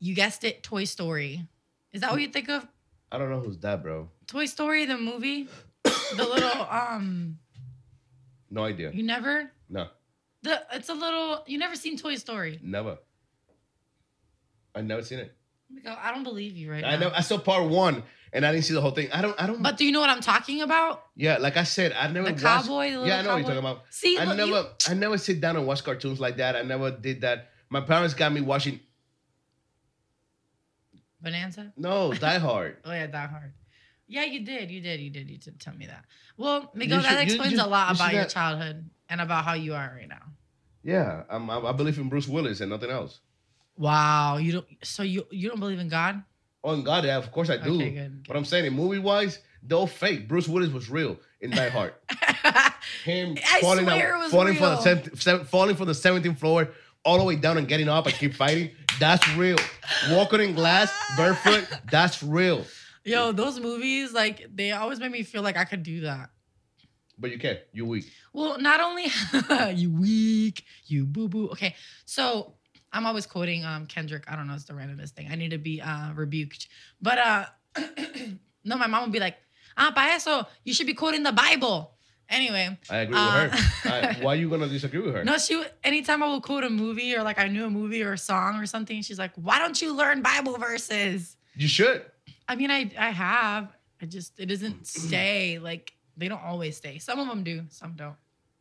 [0.01, 1.47] you guessed it, Toy Story.
[1.93, 2.67] Is that what you think of?
[3.13, 4.11] I don't know who's that, bro.
[4.27, 5.49] Toy Story, the movie?
[5.83, 5.93] the
[6.25, 7.39] little um
[8.51, 8.91] No idea.
[8.93, 9.89] you never No,
[10.43, 12.59] the it's a little you never seen Toy Story.
[12.63, 12.99] never.
[14.75, 15.35] I never seen it.
[15.87, 17.09] I don't believe you right I now.
[17.09, 18.03] know I saw part one
[18.35, 19.11] and I didn't see the whole thing.
[19.13, 19.41] I don't.
[19.41, 19.63] I don't.
[19.63, 21.05] But do you know what I'm talking about?
[21.17, 23.45] yeah, like I said, I never The watched- the little yeah, I know what you're
[23.47, 23.83] talking about.
[23.91, 26.57] See, I look, never, you- I never sit down and watch cartoons like that.
[26.57, 27.49] I never did that.
[27.71, 28.81] My parents got me watching.
[31.23, 31.73] Bonanza.
[31.77, 32.77] No, Die Hard.
[32.85, 33.53] Oh yeah, Die Hard.
[34.07, 34.71] Yeah, you did.
[34.71, 35.01] You did.
[35.01, 35.31] You did.
[35.31, 36.05] You did tell me that.
[36.37, 39.55] Well, Miguel, should- that explains you- a lot you about your childhood and about how
[39.55, 40.23] you are right now.
[40.83, 43.21] Yeah, I'm, I I believe in Bruce Willis and nothing else.
[43.77, 44.67] Wow, you don't.
[44.83, 46.23] So you you don't believe in God?
[46.65, 47.75] Oh, and God, yeah, of course I do.
[47.75, 50.27] Okay, good, But I'm saying, in movie wise, they're fake.
[50.27, 51.93] Bruce Willis was real in Die Hard.
[53.05, 55.17] Him I falling out, falling from the real.
[55.17, 56.71] seventh, falling from the 17th floor
[57.05, 58.71] all the way down and getting up and keep fighting.
[58.99, 59.59] That's real.
[60.11, 61.69] Walking in glass, barefoot.
[61.91, 62.65] That's real.
[63.05, 66.31] Yo, those movies, like they always make me feel like I could do that.
[67.19, 67.59] But you can't.
[67.73, 68.11] You're weak.
[68.33, 69.07] Well, not only
[69.75, 71.49] you weak, you boo boo.
[71.51, 71.75] Okay,
[72.07, 72.55] so
[72.95, 74.25] I'm always quoting um Kendrick.
[74.29, 75.29] I don't know, it's the randomest thing.
[75.31, 76.69] I need to be uh rebuked.
[77.03, 77.45] But uh
[78.65, 79.37] no, my mom would be like,
[79.77, 81.91] ah, pa eso, you should be quoting the Bible.
[82.31, 83.91] Anyway, I agree Uh, with her.
[83.91, 85.25] I, why are you gonna disagree with her?
[85.31, 88.13] no, she anytime I would quote a movie or like I knew a movie or
[88.15, 91.37] a song or something, she's like, why don't you learn Bible verses?
[91.55, 92.07] You should.
[92.49, 93.77] I mean, I I have.
[94.01, 96.99] I just it doesn't stay like they don't always stay.
[96.99, 98.17] Some of them do, some don't.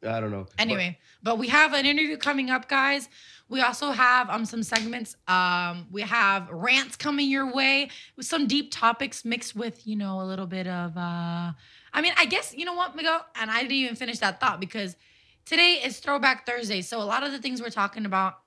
[0.05, 0.47] I don't know.
[0.59, 3.07] Anyway, but, we have an interview coming up, guys.
[3.53, 5.15] We also have um some segments.
[5.27, 10.21] Um, we have rants coming your way with some deep topics mixed with you know
[10.21, 11.51] a little bit of uh.
[11.93, 14.59] I mean, I guess you know what, Miguel, and I didn't even finish that thought
[14.59, 14.95] because
[15.45, 16.81] today is Throwback Thursday.
[16.81, 18.39] So a lot of the things we're talking about,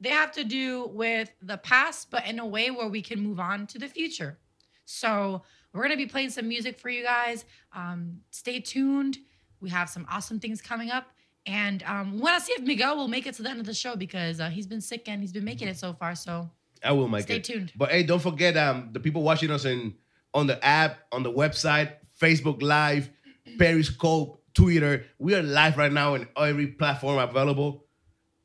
[0.00, 3.38] they have to do with the past, but in a way where we can move
[3.38, 4.40] on to the future.
[4.86, 7.44] So we're gonna be playing some music for you guys.
[7.72, 9.18] Um, stay tuned.
[9.60, 11.12] We have some awesome things coming up.
[11.46, 13.74] And um, want to see if Miguel will make it to the end of the
[13.74, 16.14] show because uh, he's been sick and he's been making it so far.
[16.14, 16.48] So
[16.84, 17.44] I will make stay it.
[17.44, 17.72] tuned.
[17.76, 19.94] But hey, don't forget um the people watching us in
[20.34, 23.10] on the app, on the website, Facebook Live,
[23.58, 25.04] Periscope, Twitter.
[25.18, 27.86] We are live right now in every platform available.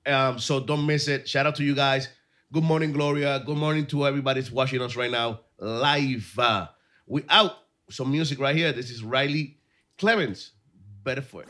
[0.06, 1.28] Um, so don't miss it.
[1.30, 2.10] Shout out to you guys.
[2.52, 3.44] Good morning, Gloria.
[3.46, 6.34] Good morning to everybody that's watching us right now live.
[6.38, 6.68] Uh,
[7.06, 7.52] we out.
[7.90, 8.72] Some music right here.
[8.74, 9.58] This is Riley
[9.98, 10.52] Clemmons.
[11.04, 11.50] Better for it.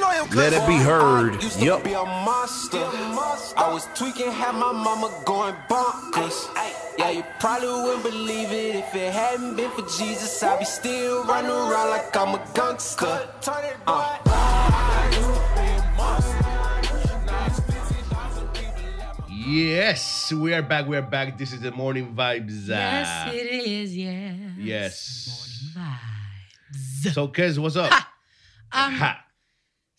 [0.33, 1.41] let it be heard.
[1.57, 1.83] Yup.
[1.83, 2.77] be a monster.
[3.57, 6.47] I was tweaking, had my mama going bonkers.
[6.97, 10.41] Yeah, you probably wouldn't believe it if it hadn't been for Jesus.
[10.43, 13.27] I'd be still running around like I'm a gangster.
[13.87, 14.17] Uh.
[19.29, 20.87] Yes, we are back.
[20.87, 21.37] We are back.
[21.37, 22.69] This is the morning vibes.
[22.69, 23.97] uh, Yes, it is.
[23.97, 24.35] Yes.
[24.57, 25.73] Yes.
[25.75, 25.89] Morning
[27.05, 27.13] vibes.
[27.13, 27.91] So, Kez, what's up?
[27.91, 29.25] Um, Ha.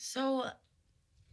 [0.05, 0.47] So,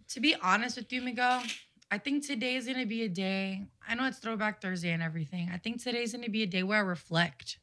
[0.09, 1.41] to be honest with you, Miguel,
[1.89, 3.65] I think today is gonna be a day.
[3.87, 5.49] I know it's Throwback Thursday and everything.
[5.51, 7.57] I think today's gonna be a day where I reflect.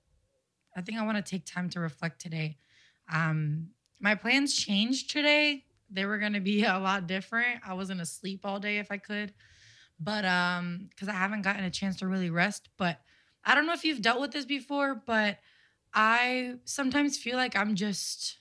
[0.77, 2.57] I think I want to take time to reflect today.
[3.09, 3.69] Um,
[4.01, 5.65] my plans changed today.
[5.89, 7.61] They were gonna be a lot different.
[7.65, 9.33] I was gonna sleep all day if I could,
[10.01, 12.69] but um, because I haven't gotten a chance to really rest.
[12.77, 12.99] But
[13.45, 15.39] I don't know if you've dealt with this before, but
[15.95, 18.39] I sometimes feel like I'm just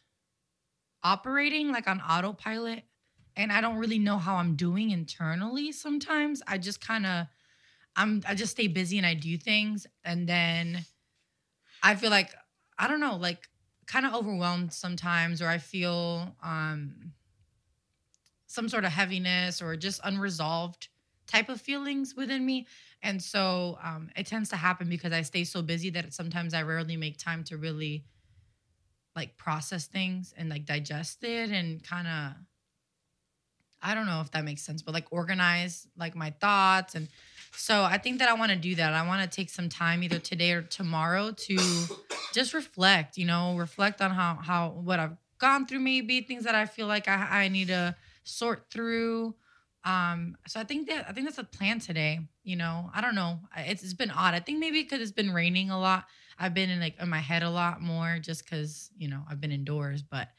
[1.06, 2.84] operating like on autopilot
[3.38, 6.42] and I don't really know how I'm doing internally sometimes.
[6.48, 7.28] I just kind of
[7.96, 10.86] I'm I just stay busy and I do things and then
[11.84, 12.34] I feel like
[12.80, 13.48] I don't know, like
[13.86, 17.14] kind of overwhelmed sometimes or I feel um
[18.48, 20.90] some sort of heaviness or just unresolved
[21.28, 22.68] type of feelings within me.
[23.02, 26.64] And so um, it tends to happen because I stay so busy that sometimes I
[26.64, 28.06] rarely make time to really
[29.16, 32.34] like process things and like digest it and kind of
[33.82, 37.08] I don't know if that makes sense, but like organize like my thoughts and
[37.58, 38.94] so I think that I want to do that.
[38.94, 41.58] I want to take some time either today or tomorrow to
[42.34, 46.56] just reflect, you know, reflect on how how what I've gone through, maybe things that
[46.56, 49.36] I feel like I, I need to sort through.
[49.84, 52.20] Um, so I think that I think that's a plan today.
[52.44, 53.40] You know, I don't know.
[53.56, 54.34] It's it's been odd.
[54.34, 56.06] I think maybe because it's been raining a lot.
[56.38, 59.40] I've been in like in my head a lot more just because you know I've
[59.42, 60.02] been indoors.
[60.04, 60.30] But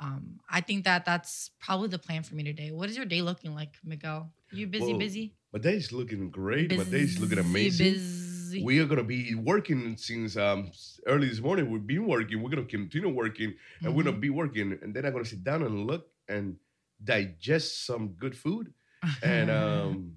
[0.00, 2.70] um, I think that that's probably the plan for me today.
[2.72, 4.32] What is your day looking like, Miguel?
[4.50, 5.34] You busy, Well, busy?
[5.52, 6.76] My day's looking great.
[6.76, 7.86] My day's looking amazing.
[7.86, 8.64] busy.
[8.64, 10.70] We are gonna be working since um
[11.06, 11.70] early this morning.
[11.70, 12.42] We've been working.
[12.42, 14.10] We're gonna continue working, and we're Mm-hmm.
[14.10, 14.78] gonna be working.
[14.82, 16.56] And then I'm gonna sit down and look and
[17.02, 18.72] digest some good food.
[19.22, 20.16] And um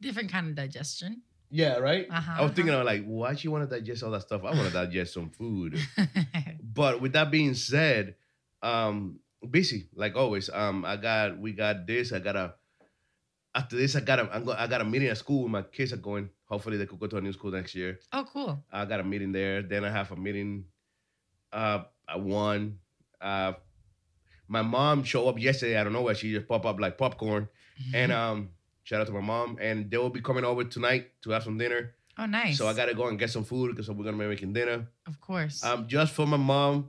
[0.00, 1.22] different kind of digestion.
[1.50, 2.06] Yeah, right.
[2.10, 2.80] Uh-huh, I was thinking, uh-huh.
[2.80, 4.42] I'm like, why she want to digest all that stuff?
[4.44, 5.78] I want to digest some food.
[6.76, 8.16] But with that being said,
[8.62, 10.50] um, busy like always.
[10.50, 12.12] Um, I got we got this.
[12.12, 12.54] I got a
[13.54, 13.96] after this.
[13.96, 15.48] I got a I'm go, I got a meeting at school.
[15.48, 16.28] My kids are going.
[16.44, 17.98] Hopefully, they could go to a new school next year.
[18.12, 18.62] oh, cool.
[18.70, 19.62] I got a meeting there.
[19.62, 20.66] Then I have a meeting.
[21.50, 22.78] Uh, at one.
[23.20, 23.54] Uh,
[24.48, 25.76] my mom showed up yesterday.
[25.78, 27.48] I don't know where she just pop up like popcorn.
[27.92, 28.50] And um,
[28.86, 29.58] shout out to my mom.
[29.60, 31.92] And they will be coming over tonight to have some dinner.
[32.18, 32.56] oh, nice.
[32.56, 34.86] So I gotta go and get some food because we're gonna be making dinner.
[35.06, 35.62] of course.
[35.64, 36.88] Um, just for my mom,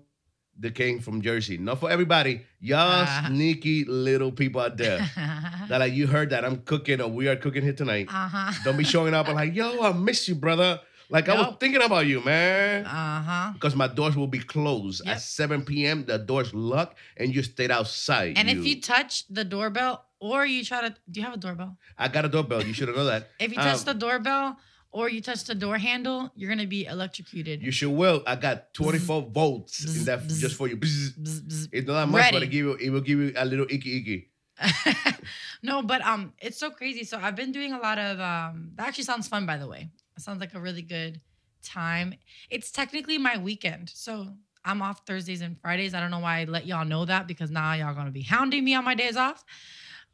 [0.60, 1.58] the king from Jersey.
[1.58, 2.42] Not for everybody.
[2.60, 3.26] Y'all Ah.
[3.28, 5.00] sneaky little people out there.
[5.70, 8.08] that like you heard that I'm cooking or we are cooking here tonight.
[8.10, 8.52] uh huh.
[8.64, 10.80] Don't be showing up and like, yo, I miss you, brother.
[11.10, 12.86] Like I was thinking about you, man.
[12.86, 13.52] Uh huh.
[13.54, 15.16] Because my doors will be closed Yep.
[15.16, 16.06] at 7 p.m.
[16.06, 18.38] The doors locked and you stayed outside.
[18.38, 21.78] And if you touch the doorbell or you try to, do you have a doorbell?
[21.98, 22.64] I got a doorbell.
[22.64, 23.30] You should have known that.
[23.40, 24.58] If you touch Um, the doorbell
[24.92, 27.62] or you touch the door handle, you're gonna be electrocuted.
[27.62, 28.22] You should will.
[28.28, 30.76] I got 24 volts in that bzz, just for you.
[30.76, 31.16] Bzz.
[31.20, 31.70] Bzz, bzz.
[31.72, 33.98] It's not that much, but it give you it will give you a little icky
[34.00, 34.30] icky.
[35.64, 37.04] no, but um, it's so crazy.
[37.04, 38.72] So I've been doing a lot of um.
[38.76, 39.90] That actually sounds fun, by the way.
[40.18, 41.22] It sounds like a really good
[41.64, 42.16] time.
[42.50, 44.28] It's technically my weekend, so
[44.66, 45.94] I'm off Thursdays and Fridays.
[45.94, 48.64] I don't know why I let y'all know that because now y'all gonna be hounding
[48.64, 49.46] me on my days off.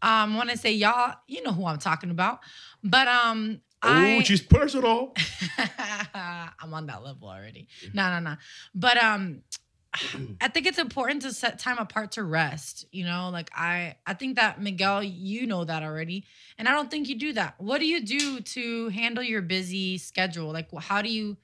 [0.02, 2.40] Um, when I say y'all, you know who I'm talking about.
[2.84, 5.14] But um, Oh, I she's personal.
[6.60, 7.68] I'm on that level already.
[7.94, 8.36] No, no, no.
[8.74, 9.42] But um
[10.42, 13.30] I think it's important to set time apart to rest, you know?
[13.32, 16.26] Like I I think that Miguel, you know that already.
[16.58, 17.56] And I don't think you do that.
[17.60, 20.52] What do you do to handle your busy schedule?
[20.52, 21.38] Like how do you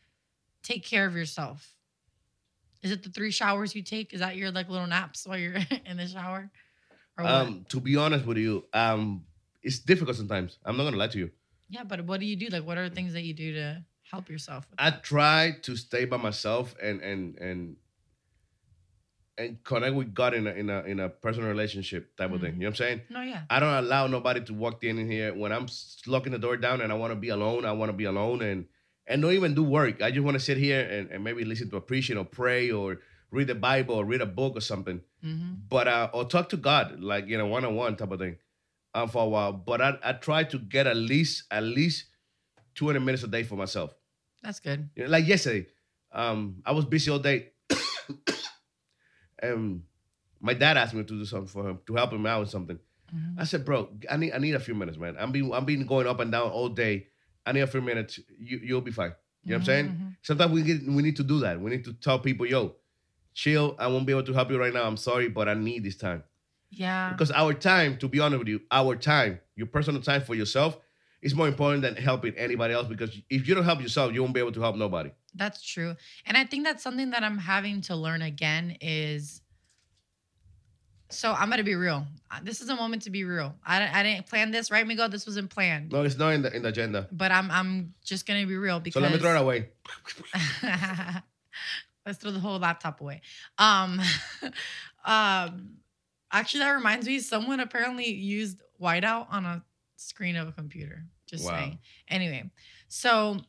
[0.63, 1.75] take care of yourself?
[2.81, 4.13] Is it the three showers you take?
[4.13, 6.49] Is that your like little naps while you're in the shower?
[7.17, 7.33] Or what?
[7.33, 9.25] Um, to be honest with you, um,
[9.61, 10.57] it's difficult sometimes.
[10.65, 11.31] I'm not gonna lie to you.
[11.69, 12.47] yeah, but what do you do?
[12.47, 14.65] Like what are the things that you do to help yourself?
[14.71, 17.75] with I try to stay by myself and and and
[19.39, 22.55] and connect with God in a in a in a personal relationship type of thing.
[22.55, 23.01] You know what I'm saying?
[23.09, 23.43] No, yeah.
[23.49, 25.67] I don't allow nobody to walk in here when I'm
[26.05, 27.65] locking the door down and I want to be alone.
[27.65, 28.65] I want to be alone and
[29.07, 30.01] and don't even do work.
[30.01, 32.69] I just want to sit here and, and maybe listen to a preaching or pray
[32.69, 32.99] or
[33.31, 35.01] read the Bible or read a book or something.
[35.23, 38.19] hmm But uh, or talk to God like you know one on one type of
[38.19, 38.37] thing,
[38.93, 39.53] um, for a while.
[39.53, 42.05] But I I try to get at least at least
[42.75, 43.95] 200 minutes a day for myself.
[44.43, 44.89] That's good.
[44.95, 45.67] You know, like yesterday,
[46.11, 47.51] um, I was busy all day,
[49.41, 49.83] and
[50.39, 52.79] my dad asked me to do something for him to help him out with something.
[53.13, 53.35] Mhm.
[53.39, 55.15] I said, "Bro, I need I need a few minutes, man.
[55.19, 57.07] I'm being I'm being going up and down all day.
[57.45, 58.19] I need a few minutes.
[58.39, 59.13] You you'll be fine.
[59.43, 59.85] You know what I'm saying?
[59.87, 60.15] Mhm, mhm.
[60.21, 61.59] Sometimes we get we need to do that.
[61.59, 62.75] We need to tell people, yo,
[63.33, 63.75] chill.
[63.79, 64.83] I won't be able to help you right now.
[64.85, 66.23] I'm sorry, but I need this time
[66.69, 67.11] Yeah.
[67.11, 70.79] because our time, to be honest with you, our time, your personal time for yourself."
[71.21, 74.33] is more important than helping anybody else because if you don't help yourself, you won't
[74.33, 75.11] be able to help nobody.
[75.35, 75.95] That's true.
[76.25, 79.41] And I think that's something that I'm having to learn again is
[81.09, 82.05] so I'm gonna be real.
[82.43, 83.55] This is a moment to be real.
[83.65, 85.09] I, I didn't plan this, right, Migo?
[85.09, 85.91] This wasn't planned.
[85.91, 87.07] No, it's not in the in the agenda.
[87.11, 89.69] But I'm I'm just gonna be real So let me throw it away.
[92.05, 93.21] Let's throw the whole laptop away.
[93.57, 93.99] Um,
[95.05, 95.77] um,
[96.31, 97.19] actually, that reminds me.
[97.19, 99.63] Someone apparently used whiteout on a
[99.95, 101.03] screen of a computer.
[101.27, 101.51] Just Wow.
[101.51, 101.79] saying.
[102.07, 102.49] Anyway,
[102.87, 103.41] so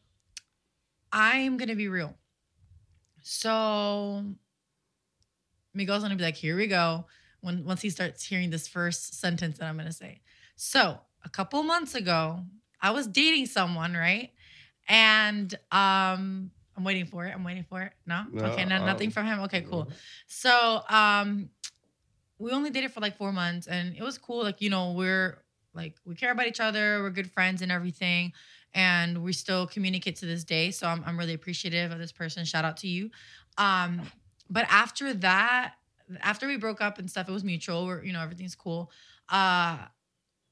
[1.12, 2.16] I'm gonna be real.
[3.22, 4.24] So
[5.74, 7.06] Miguel's gonna be like, "Here we go."
[7.40, 10.20] When once he starts hearing this first sentence that I'm gonna say.
[10.56, 12.44] So a couple months ago,
[12.80, 14.30] I was dating someone, right?
[14.88, 17.34] And um, I'm waiting for it.
[17.34, 17.92] I'm waiting for it.
[18.06, 19.40] No, No, okay, no, nothing um, from him.
[19.40, 19.90] Okay, cool.
[20.26, 21.50] So um,
[22.38, 24.42] we only dated for like four months, and it was cool.
[24.42, 25.42] Like you know, we're
[25.74, 27.02] like we care about each other.
[27.02, 28.32] We're good friends and everything,
[28.74, 30.70] and we still communicate to this day.
[30.70, 32.44] So I'm I'm really appreciative of this person.
[32.44, 33.10] Shout out to you.
[33.58, 34.02] Um,
[34.48, 35.74] but after that,
[36.20, 37.86] after we broke up and stuff, it was mutual.
[37.86, 38.90] We're you know everything's cool.
[39.28, 39.78] Uh,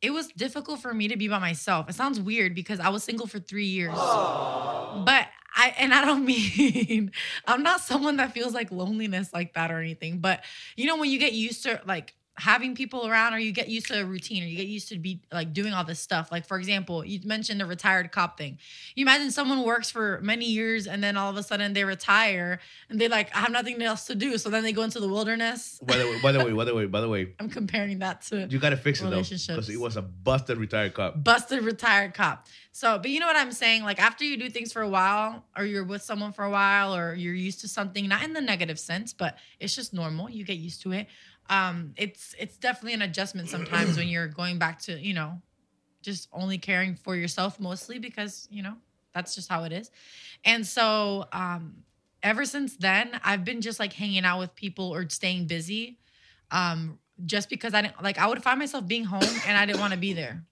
[0.01, 1.89] it was difficult for me to be by myself.
[1.89, 5.27] It sounds weird because I was single for three years, but
[5.57, 7.11] I and I don't mean
[7.47, 10.45] I'm not someone that feels like loneliness like that or anything, but
[10.77, 13.89] you know when you get used to like having people around or you get used
[13.89, 16.31] to a routine or you get used to be like doing all this stuff.
[16.31, 18.59] Like for example, you mentioned the retired cop thing.
[18.95, 22.61] You imagine someone works for many years and then all of a sudden they retire
[22.89, 24.39] and they like I have nothing else to do.
[24.39, 25.81] So then they go into the wilderness.
[25.83, 28.23] By the way, by the way, by the way, by the way, I'm comparing that
[28.23, 31.23] to you gotta fix it though, because it was a busted retired cop.
[31.23, 32.47] busted retired cop.
[32.79, 33.83] So, but you know what I'm saying?
[33.83, 36.95] Like after you do things for a while, or you're with someone for a while,
[36.95, 40.31] or you're used to something, not in the negative sense, but it's just normal.
[40.31, 41.09] You get used to it.
[41.49, 45.41] Um, it's it's definitely an adjustment sometimes when you're going back to you know,
[46.03, 48.75] just only caring for yourself mostly because you know
[49.15, 49.91] that's just how it is.
[50.45, 51.83] And so, um,
[52.23, 55.99] ever since then, I've been just like hanging out with people or staying busy.
[56.51, 59.81] Um, just because I didn't like I would find myself being home and I didn't
[59.81, 60.45] want to be there.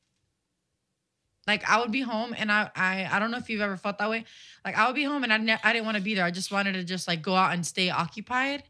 [1.46, 3.98] Like I would be home and I I I don't know if you've ever felt
[3.98, 4.24] that way.
[4.64, 6.24] Like I would be home and I ne- I didn't want to be there.
[6.24, 8.64] I just wanted to just like go out and stay occupied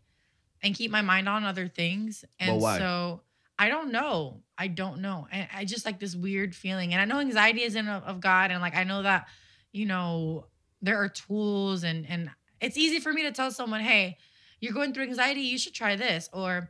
[0.67, 2.25] and keep my mind on other things.
[2.39, 2.79] And why?
[2.79, 3.23] so
[3.59, 4.43] I don't know.
[4.59, 5.27] I don't know.
[5.33, 6.93] I, I just like this weird feeling.
[6.93, 8.51] And I know anxiety isn't of, of God.
[8.51, 9.29] And like I know that,
[9.73, 10.47] you know,
[10.83, 14.19] there are tools and and it's easy for me to tell someone, hey,
[14.61, 16.29] you're going through anxiety, you should try this.
[16.33, 16.69] Or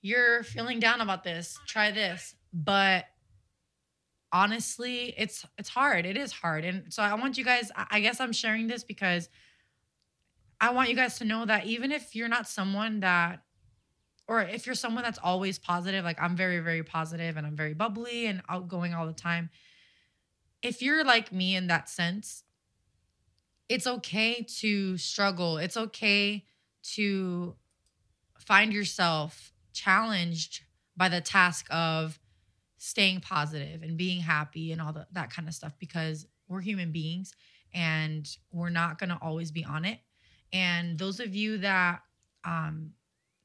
[0.00, 2.34] you're feeling down about this, try this.
[2.52, 3.06] But
[4.32, 6.06] honestly, it's it's hard.
[6.06, 6.64] It is hard.
[6.64, 9.28] And so I want you guys, I guess I'm sharing this because
[10.60, 13.42] I want you guys to know that even if you're not someone that
[14.26, 17.72] or if you're someone that's always positive, like I'm very, very positive and I'm very
[17.72, 19.48] bubbly and outgoing all the time.
[20.62, 22.44] If you're like me in that sense,
[23.68, 25.56] it's okay to struggle.
[25.56, 26.44] It's okay
[26.94, 27.54] to
[28.38, 30.62] find yourself challenged
[30.96, 32.18] by the task of
[32.76, 36.92] staying positive and being happy and all the, that kind of stuff because we're human
[36.92, 37.32] beings
[37.72, 39.98] and we're not going to always be on it.
[40.52, 42.00] And those of you that
[42.44, 42.92] um,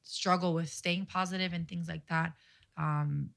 [0.02, 2.32] struggle with staying positive and things like that,
[2.76, 3.30] um,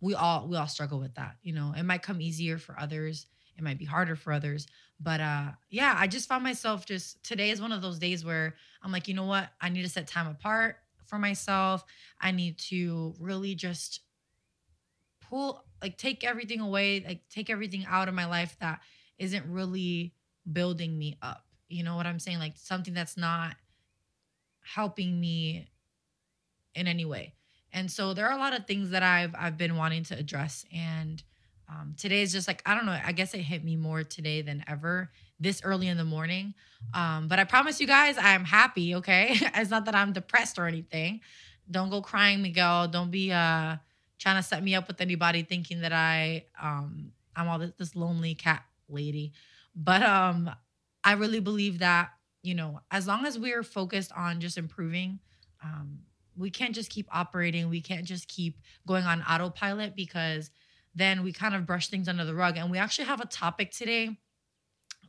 [0.00, 1.36] we all we all struggle with that.
[1.42, 3.26] You know, it might come easier for others.
[3.56, 4.66] It might be harder for others.
[5.00, 8.54] But uh, yeah, I just found myself just today is one of those days where
[8.82, 9.48] I'm like, you know what?
[9.60, 11.84] I need to set time apart for myself.
[12.20, 14.00] I need to really just
[15.20, 18.80] pull like take everything away, like take everything out of my life that
[19.18, 20.14] isn't really
[20.50, 21.44] building me up.
[21.68, 22.38] You know what I'm saying?
[22.38, 23.56] Like something that's not
[24.60, 25.68] helping me
[26.74, 27.34] in any way.
[27.72, 30.64] And so there are a lot of things that I've I've been wanting to address
[30.74, 31.22] and
[31.70, 32.98] um, today is just like I don't know.
[33.04, 36.54] I guess it hit me more today than ever this early in the morning.
[36.94, 38.94] Um, but I promise you guys, I'm happy.
[38.96, 41.20] Okay, it's not that I'm depressed or anything.
[41.70, 42.88] Don't go crying, Miguel.
[42.88, 43.76] Don't be uh
[44.18, 47.94] trying to set me up with anybody thinking that I um I'm all this, this
[47.94, 49.32] lonely cat lady.
[49.76, 50.50] But um
[51.04, 52.10] I really believe that
[52.42, 55.20] you know as long as we're focused on just improving,
[55.62, 56.00] um
[56.38, 57.68] we can't just keep operating.
[57.68, 60.50] We can't just keep going on autopilot because
[60.94, 62.56] then we kind of brush things under the rug.
[62.56, 64.16] And we actually have a topic today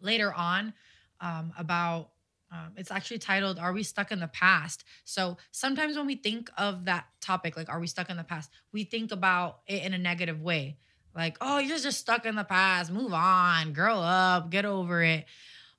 [0.02, 0.74] later on
[1.22, 2.10] um, about
[2.52, 4.84] um, it's actually titled are we stuck in the past?
[5.04, 8.50] So sometimes when we think of that topic like are we stuck in the past?
[8.74, 10.78] We think about it in a negative way.
[11.16, 12.92] Like oh you're just stuck in the past.
[12.92, 13.74] Move on.
[13.74, 14.50] Grow up.
[14.50, 15.26] Get over it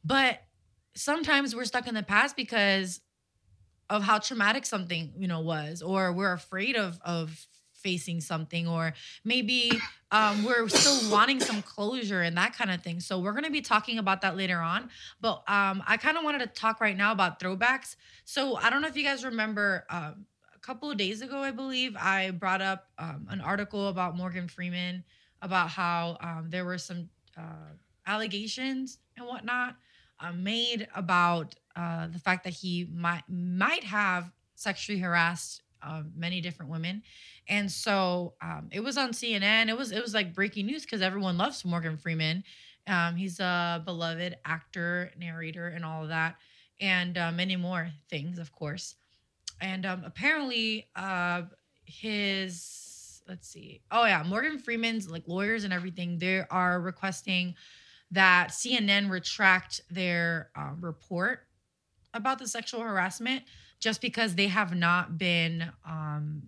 [0.04, 0.40] but
[0.94, 3.00] sometimes we're stuck in the past because
[3.88, 7.46] of how traumatic something you know was or we're afraid of of
[7.80, 8.92] facing something or
[9.24, 9.72] maybe
[10.10, 13.00] um, we're still wanting some closure and that kind of thing.
[13.00, 14.90] So we're going to be talking about that later on.
[15.20, 17.96] But um, i kind of wanted to talk right now about throwbacks.
[18.24, 21.50] So i don't know if you guys remember um, a couple of days ago i
[21.50, 25.02] believe i brought up um, an article about morgan freeman
[25.40, 27.72] about how um, there were some uh,
[28.06, 29.74] allegations and whatnot
[30.20, 36.40] uh, made about uh, the fact that he might might have sexually harassed uh, many
[36.40, 37.02] different women,
[37.48, 39.68] and so um, it was on CNN.
[39.68, 42.44] It was it was like breaking news because everyone loves Morgan Freeman.
[42.86, 46.36] Um, he's a beloved actor, narrator, and all of that,
[46.80, 48.96] and uh, many more things, of course.
[49.60, 51.42] And um, apparently, uh,
[51.84, 56.18] his let's see, oh yeah, Morgan Freeman's like lawyers and everything.
[56.18, 57.54] They are requesting
[58.10, 61.46] that CNN retract their uh, report
[62.12, 63.44] about the sexual harassment
[63.78, 66.42] just because they have not been um,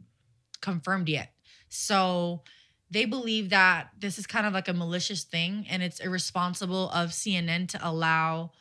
[0.60, 1.32] confirmed yet.
[1.68, 2.42] So
[2.90, 7.10] they believe that this is kind of like a malicious thing and it's irresponsible of
[7.10, 8.52] CNN to allow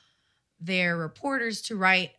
[0.60, 2.12] their reporters to write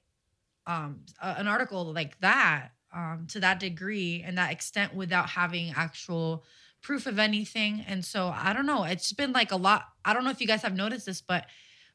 [0.67, 5.73] um, a- an article like that um, to that degree and that extent without having
[5.75, 6.45] actual
[6.83, 7.85] proof of anything.
[7.87, 8.85] And so I don't know.
[8.85, 9.85] It's been like a lot.
[10.05, 11.47] I don't know if you guys have noticed this, but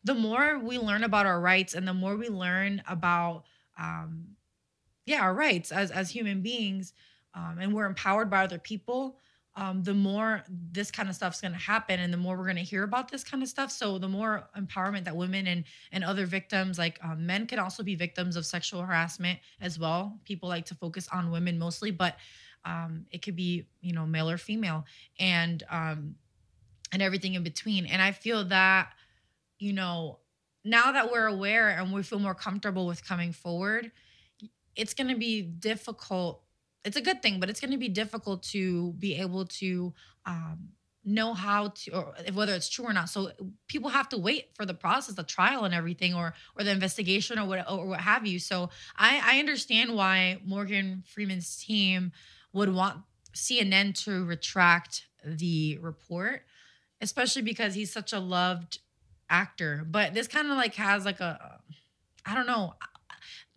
[0.04, 3.44] the more we learn about our rights and the more we learn about
[3.78, 4.26] um
[5.06, 6.94] yeah our rights as as human beings
[7.34, 9.18] um and we're empowered by other people
[9.56, 12.56] um the more this kind of stuff's going to happen and the more we're going
[12.56, 16.04] to hear about this kind of stuff so the more empowerment that women and and
[16.04, 20.48] other victims like um, men can also be victims of sexual harassment as well people
[20.48, 22.16] like to focus on women mostly but
[22.66, 24.86] um it could be you know male or female
[25.20, 26.16] and um
[26.92, 28.94] and everything in between and i feel that
[29.60, 30.20] you know,
[30.64, 33.92] now that we're aware and we feel more comfortable with coming forward,
[34.76, 36.44] it's going to be difficult.
[36.84, 39.94] It's a good thing, but it's going to be difficult to be able to
[40.26, 40.70] um,
[41.04, 43.10] know how to, or whether it's true or not.
[43.10, 43.32] So
[43.68, 47.40] people have to wait for the process, the trial, and everything, or or the investigation,
[47.40, 48.40] or what, or what have you.
[48.40, 52.12] So I, I understand why Morgan Freeman's team
[52.58, 52.98] would want
[53.34, 56.42] CNN to retract the report,
[57.02, 58.80] especially because he's such a loved
[59.30, 59.86] actor.
[59.90, 61.60] But this kind of like has like a,
[62.26, 62.74] I don't know.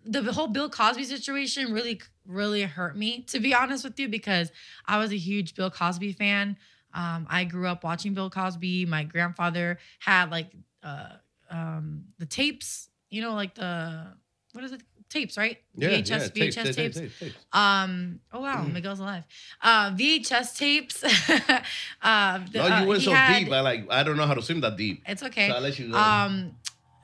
[0.05, 4.51] The whole Bill Cosby situation really, really hurt me, to be honest with you, because
[4.87, 6.57] I was a huge Bill Cosby fan.
[6.95, 8.87] Um, I grew up watching Bill Cosby.
[8.87, 10.51] My grandfather had like
[10.83, 11.17] uh,
[11.51, 14.07] um, the tapes, you know, like the
[14.53, 14.83] what is it?
[15.11, 15.59] Tapes, right?
[15.77, 16.77] VHS, VHS tapes.
[16.77, 17.37] tapes, tapes.
[17.53, 18.21] Um.
[18.33, 19.25] Oh wow, Miguel's alive.
[19.61, 21.03] Uh, VHS tapes.
[22.03, 23.53] uh, the, no, you uh, went so had- deep.
[23.53, 23.87] I like.
[23.91, 25.03] I don't know how to swim that deep.
[25.07, 25.49] It's okay.
[25.49, 25.99] So I'll let you go.
[25.99, 26.55] Um,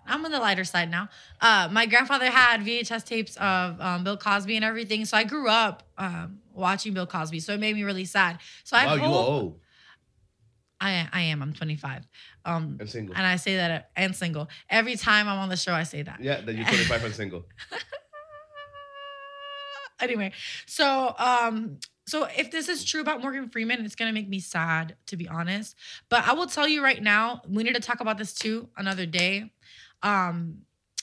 [0.06, 1.08] I'm on the lighter side now.
[1.40, 5.48] Uh, my grandfather had VHS tapes of um, Bill Cosby and everything, so I grew
[5.48, 7.40] up um, watching Bill Cosby.
[7.40, 8.38] So it made me really sad.
[8.62, 9.60] So I wow, you are old
[10.80, 11.42] I I am.
[11.42, 12.06] I'm 25.
[12.44, 13.16] Um, and single.
[13.16, 15.72] and I say that and single every time I'm on the show.
[15.72, 16.20] I say that.
[16.20, 17.44] yeah, that you're 25 and single.
[20.00, 20.32] anyway,
[20.66, 24.96] so um so if this is true about Morgan Freeman, it's gonna make me sad
[25.06, 25.76] to be honest.
[26.08, 29.06] But I will tell you right now, we need to talk about this too another
[29.06, 29.52] day.
[30.02, 30.58] Um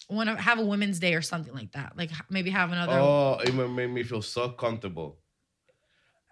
[0.09, 1.93] want to have a women's day or something like that.
[1.97, 5.17] Like maybe have another Oh, it made me feel so comfortable.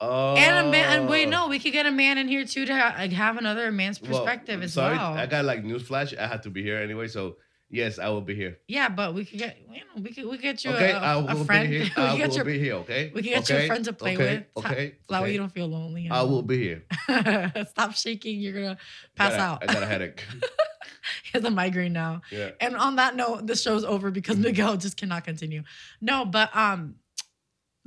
[0.03, 2.65] Oh, and a man and wait, no, we could get a man in here too
[2.65, 5.13] to ha- have another man's Well, perspective as sorry, well.
[5.13, 6.17] I got like newsflash.
[6.17, 7.37] I had to be here anyway, so
[7.69, 8.57] yes, I will be here.
[8.67, 10.97] yeah, but we could get you know, we could we could get you Okay, a,
[10.97, 11.69] I a will friend.
[11.69, 11.91] be here.
[11.97, 12.73] I get will your be here.
[12.83, 13.11] Okay.
[13.13, 14.45] we can get you a friend to play okay?
[14.55, 14.65] with.
[14.65, 14.95] Okay.
[15.09, 16.09] That way you don't feel lonely.
[16.09, 16.83] I will be here.
[17.69, 18.39] Stop shaking.
[18.39, 18.77] You're gonna
[19.15, 19.69] pass I got out.
[19.69, 20.25] I got a headache.
[21.23, 22.21] he has a migraine now.
[22.31, 22.51] yeah.
[22.59, 25.61] And on that note, the show's over because Miguel just cannot continue.
[26.01, 26.95] No, but um,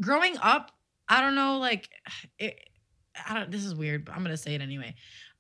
[0.01, 0.71] growing up,
[1.09, 1.89] I don't know, like,
[2.39, 2.59] it,
[3.29, 3.51] I don't.
[3.51, 4.95] This is weird, but I'm gonna say it anyway.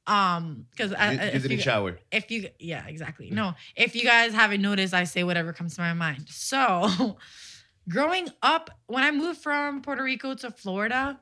[0.07, 1.99] Um, because I, you if didn't you, shower.
[2.13, 3.31] if you, yeah, exactly.
[3.31, 6.27] No, if you guys haven't noticed, I say whatever comes to my mind.
[6.29, 7.17] So,
[7.89, 11.19] growing up, when I moved from Puerto Rico to Florida,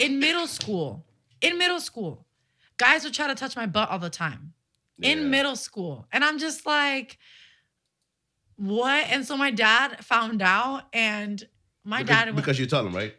[0.00, 1.04] in middle school,
[1.40, 2.26] in middle school,
[2.76, 4.52] guys would try to touch my butt all the time
[4.98, 5.10] Yeah.
[5.10, 6.06] in middle school.
[6.12, 7.18] And I'm just like,
[8.56, 9.06] what?
[9.10, 11.42] And so my dad found out, and
[11.84, 13.14] my because, dad because you told him right.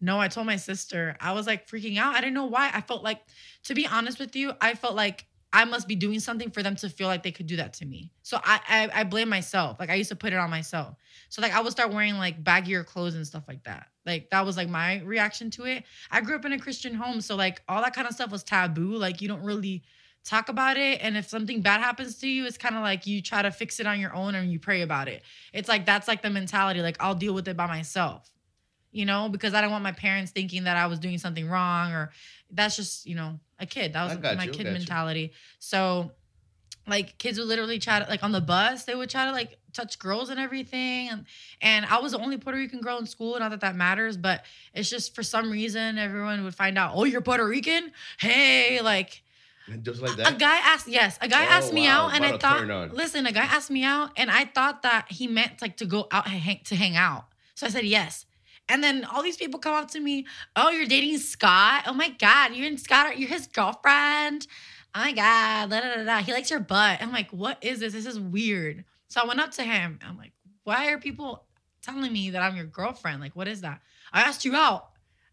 [0.00, 1.16] No, I told my sister.
[1.20, 2.14] I was like freaking out.
[2.14, 2.70] I didn't know why.
[2.72, 3.20] I felt like,
[3.64, 6.76] to be honest with you, I felt like I must be doing something for them
[6.76, 8.12] to feel like they could do that to me.
[8.22, 9.78] So I, I I blame myself.
[9.80, 10.96] Like I used to put it on myself.
[11.28, 13.88] So like I would start wearing like baggier clothes and stuff like that.
[14.06, 15.84] Like that was like my reaction to it.
[16.10, 18.44] I grew up in a Christian home, so like all that kind of stuff was
[18.44, 18.96] taboo.
[18.96, 19.82] Like you don't really
[20.22, 23.22] talk about it and if something bad happens to you it's kind of like you
[23.22, 25.22] try to fix it on your own and you pray about it
[25.54, 28.30] it's like that's like the mentality like i'll deal with it by myself
[28.92, 31.92] you know because i don't want my parents thinking that i was doing something wrong
[31.92, 32.10] or
[32.50, 34.72] that's just you know a kid that was my you, kid got you.
[34.72, 36.10] mentality so
[36.88, 39.58] like kids would literally try to like on the bus they would try to like
[39.72, 41.24] touch girls and everything and
[41.62, 44.44] and i was the only puerto rican girl in school not that that matters but
[44.74, 49.22] it's just for some reason everyone would find out oh you're puerto rican hey like
[49.82, 50.32] Just like that.
[50.34, 52.92] a guy asked, yes, a guy Oh, asked me wow, out, and what I thought,
[52.92, 56.08] listen, a guy asked me out, and I thought that he meant like to go
[56.10, 57.26] out and hang, to hang out.
[57.54, 58.26] So I said yes.
[58.70, 61.84] And then all these people come up to me, oh, you're dating Scott?
[61.86, 64.46] Oh my God, you're in Scott, you're his girlfriend.
[64.94, 66.18] Oh my God, da, da, da, da.
[66.18, 67.02] he likes your butt.
[67.02, 67.92] I'm like, what is this?
[67.92, 68.84] This is weird.
[69.08, 69.98] So I went up to him.
[70.06, 71.44] I'm like, why are people
[71.82, 73.20] telling me that I'm your girlfriend?
[73.20, 73.80] Like, what is that?
[74.12, 74.86] I asked you out.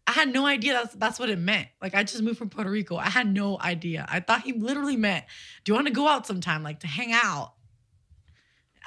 [0.08, 1.68] I had no idea that's that's what it meant.
[1.82, 2.96] Like I just moved from Puerto Rico.
[2.96, 4.06] I had no idea.
[4.08, 5.26] I thought he literally meant,
[5.64, 7.52] "Do you want to go out sometime, like to hang out?"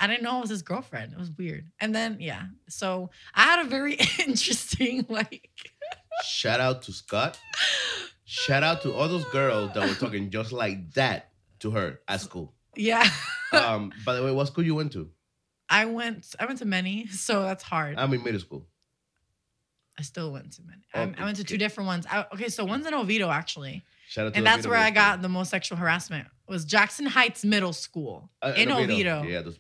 [0.01, 1.13] I didn't know it was his girlfriend.
[1.13, 1.67] It was weird.
[1.79, 5.49] And then yeah, so I had a very interesting like.
[6.25, 7.39] Shout out to Scott.
[8.25, 11.29] Shout out to all those girls that were talking just like that
[11.59, 12.53] to her at school.
[12.75, 13.07] Yeah,
[13.51, 15.09] Um, by the way, what school you went to?
[15.69, 16.35] I went.
[16.39, 17.97] I went to many, so that's hard.
[17.97, 18.67] I'm in middle school.
[19.99, 20.81] I still went to many.
[20.93, 22.05] Oh, I, I went to two different ones.
[22.09, 23.83] I, okay, so one's in Oviedo actually.
[24.07, 26.27] Shout out to and Oviedo that's where I got the most sexual harassment.
[26.47, 28.51] Was Jackson Heights Middle School School.
[28.51, 29.23] Uh, in Oviedo.
[29.23, 29.59] Yeah, those.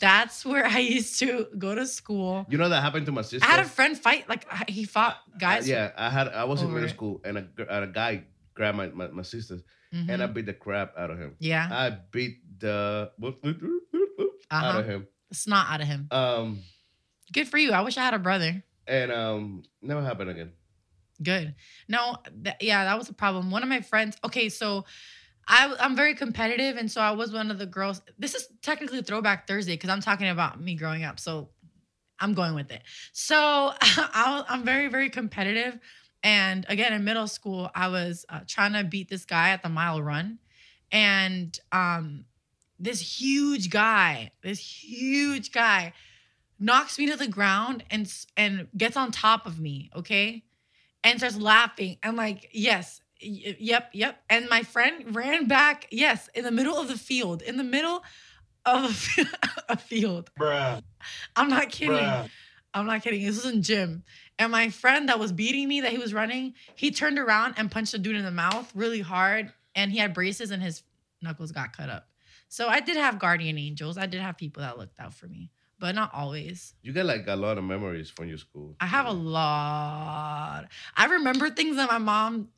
[0.00, 2.46] That's where I used to go to school.
[2.48, 3.46] You know that happened to my sister.
[3.46, 5.68] I had a friend fight like he fought guys.
[5.68, 6.28] Uh, yeah, I had.
[6.28, 6.90] I was in middle it.
[6.90, 8.24] school, and a, and a guy
[8.54, 9.62] grabbed my, my, my sisters,
[9.94, 10.08] Mhm.
[10.10, 11.36] and I beat the crap out of him.
[11.38, 13.10] yeah, I beat the
[14.50, 14.78] out Uh-huh.
[14.80, 15.06] of him.
[15.32, 16.08] snot out of him.
[16.10, 16.58] Um,
[17.32, 17.72] Good for you.
[17.72, 18.62] I wish I had a brother.
[18.86, 20.52] and um, never happened again.
[21.22, 21.54] Good.
[21.88, 23.50] No, th- yeah, that was a problem.
[23.50, 24.16] One of my friends.
[24.24, 24.84] Okay, so
[25.48, 28.02] I I'm very competitive, and so I was one of the girls.
[28.18, 31.18] This is technically Throwback Thursday because I'm talking about me growing up.
[31.18, 31.50] So
[32.20, 32.82] I'm going with it.
[33.12, 33.36] So
[33.80, 35.78] I, I'm very very competitive,
[36.22, 39.68] and again in middle school I was uh, trying to beat this guy at the
[39.68, 40.38] mile run,
[40.90, 42.24] and um
[42.78, 45.92] this huge guy, this huge guy
[46.58, 50.44] knocks me to the ground and and gets on top of me, okay?
[51.04, 51.98] And starts laughing.
[52.02, 53.00] I'm like, "Yes.
[53.24, 57.42] Y- Yep, yep." And my friend ran back, yes, in the middle of the field,
[57.42, 58.02] in the middle
[58.64, 59.08] of
[59.68, 60.30] a field.
[60.38, 60.82] Bruh.
[61.36, 61.96] I'm not kidding.
[61.96, 62.28] Bruh.
[62.74, 63.24] I'm not kidding.
[63.24, 64.02] This was in gym.
[64.38, 67.70] And my friend that was beating me, that he was running, he turned around and
[67.70, 69.52] punched a dude in the mouth really hard.
[69.74, 70.82] And he had braces and his
[71.20, 72.08] knuckles got cut up.
[72.48, 73.96] So I did have guardian angels.
[73.98, 76.74] I did have people that looked out for me, but not always.
[76.82, 78.76] You get like a lot of memories from your school.
[78.80, 80.64] I have a lot.
[80.96, 82.48] I remember things that my mom,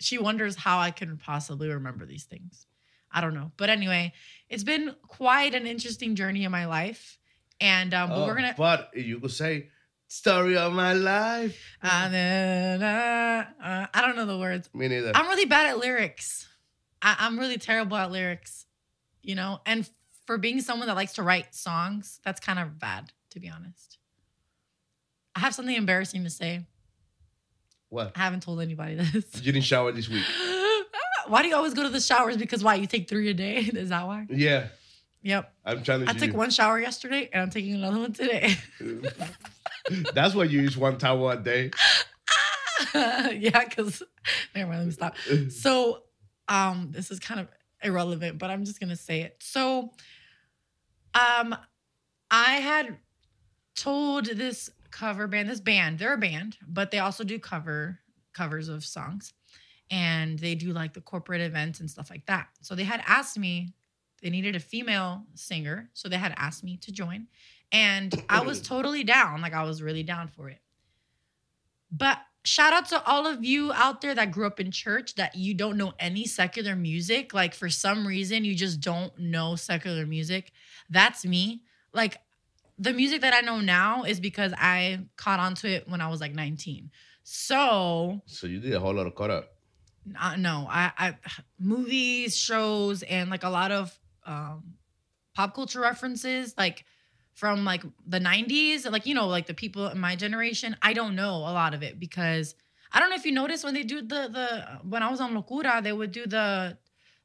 [0.00, 2.66] she wonders how I can possibly remember these things.
[3.10, 3.52] I don't know.
[3.56, 4.12] But anyway,
[4.48, 7.18] it's been quite an interesting journey in my life.
[7.60, 9.68] And um, Oh, we're gonna But you could say,
[10.08, 13.46] "Story of my life." Uh, uh,
[13.94, 14.68] I don't know the words.
[14.74, 15.12] Me neither.
[15.14, 16.48] I'm really bad at lyrics.
[17.00, 18.66] I, I'm really terrible at lyrics,
[19.22, 19.60] you know.
[19.64, 19.88] And
[20.26, 23.98] for being someone that likes to write songs, that's kind of bad, to be honest.
[25.36, 26.66] I have something embarrassing to say.
[27.94, 28.12] What?
[28.16, 29.24] I haven't told anybody this.
[29.36, 30.24] You didn't shower this week.
[31.28, 32.36] why do you always go to the showers?
[32.36, 32.74] Because why?
[32.74, 33.56] You take three a day?
[33.84, 34.26] Is that why?
[34.28, 34.66] Yeah,
[35.22, 35.54] Yep.
[35.64, 36.38] I'm challenging I took you.
[36.38, 38.56] one shower yesterday, and I'm taking another one today.
[40.14, 41.70] That's why you use one towel a day.
[42.94, 44.02] yeah, because
[44.54, 45.16] never mind, let me stop.
[45.50, 46.02] So
[46.48, 47.48] um this is kind of
[47.82, 49.36] irrelevant, but I'm just gonna say it.
[49.40, 49.92] So
[51.14, 51.56] um
[52.30, 52.98] I had
[53.76, 57.98] told this cover band, this band, they're a band, but they also do cover
[58.32, 59.32] covers of songs.
[59.90, 62.48] And they do like the corporate events and stuff like that.
[62.62, 63.74] So they had asked me,
[64.22, 65.90] they needed a female singer.
[65.94, 67.26] So they had asked me to join.
[67.72, 69.42] And I was totally down.
[69.42, 70.60] Like I was really down for it.
[71.90, 75.34] But shout out to all of you out there that grew up in church that
[75.34, 77.34] you don't know any secular music.
[77.34, 80.52] Like for some reason, you just don't know secular music.
[80.88, 81.62] That's me.
[81.92, 82.18] Like
[82.78, 86.20] the music that I know now is because I caught onto it when I was
[86.20, 86.90] like 19.
[87.22, 89.50] So So you did a whole lot of cut up.
[90.20, 91.16] uh, no, I, I
[91.58, 94.74] movies, shows, and like a lot of um,
[95.34, 96.84] pop culture references, like
[97.32, 100.76] from like the '90s, like you know, like the people in my generation.
[100.82, 102.54] I don't know a lot of it because
[102.92, 105.34] I don't know if you noticed when they do the the when I was on
[105.34, 106.76] Locura, they would do the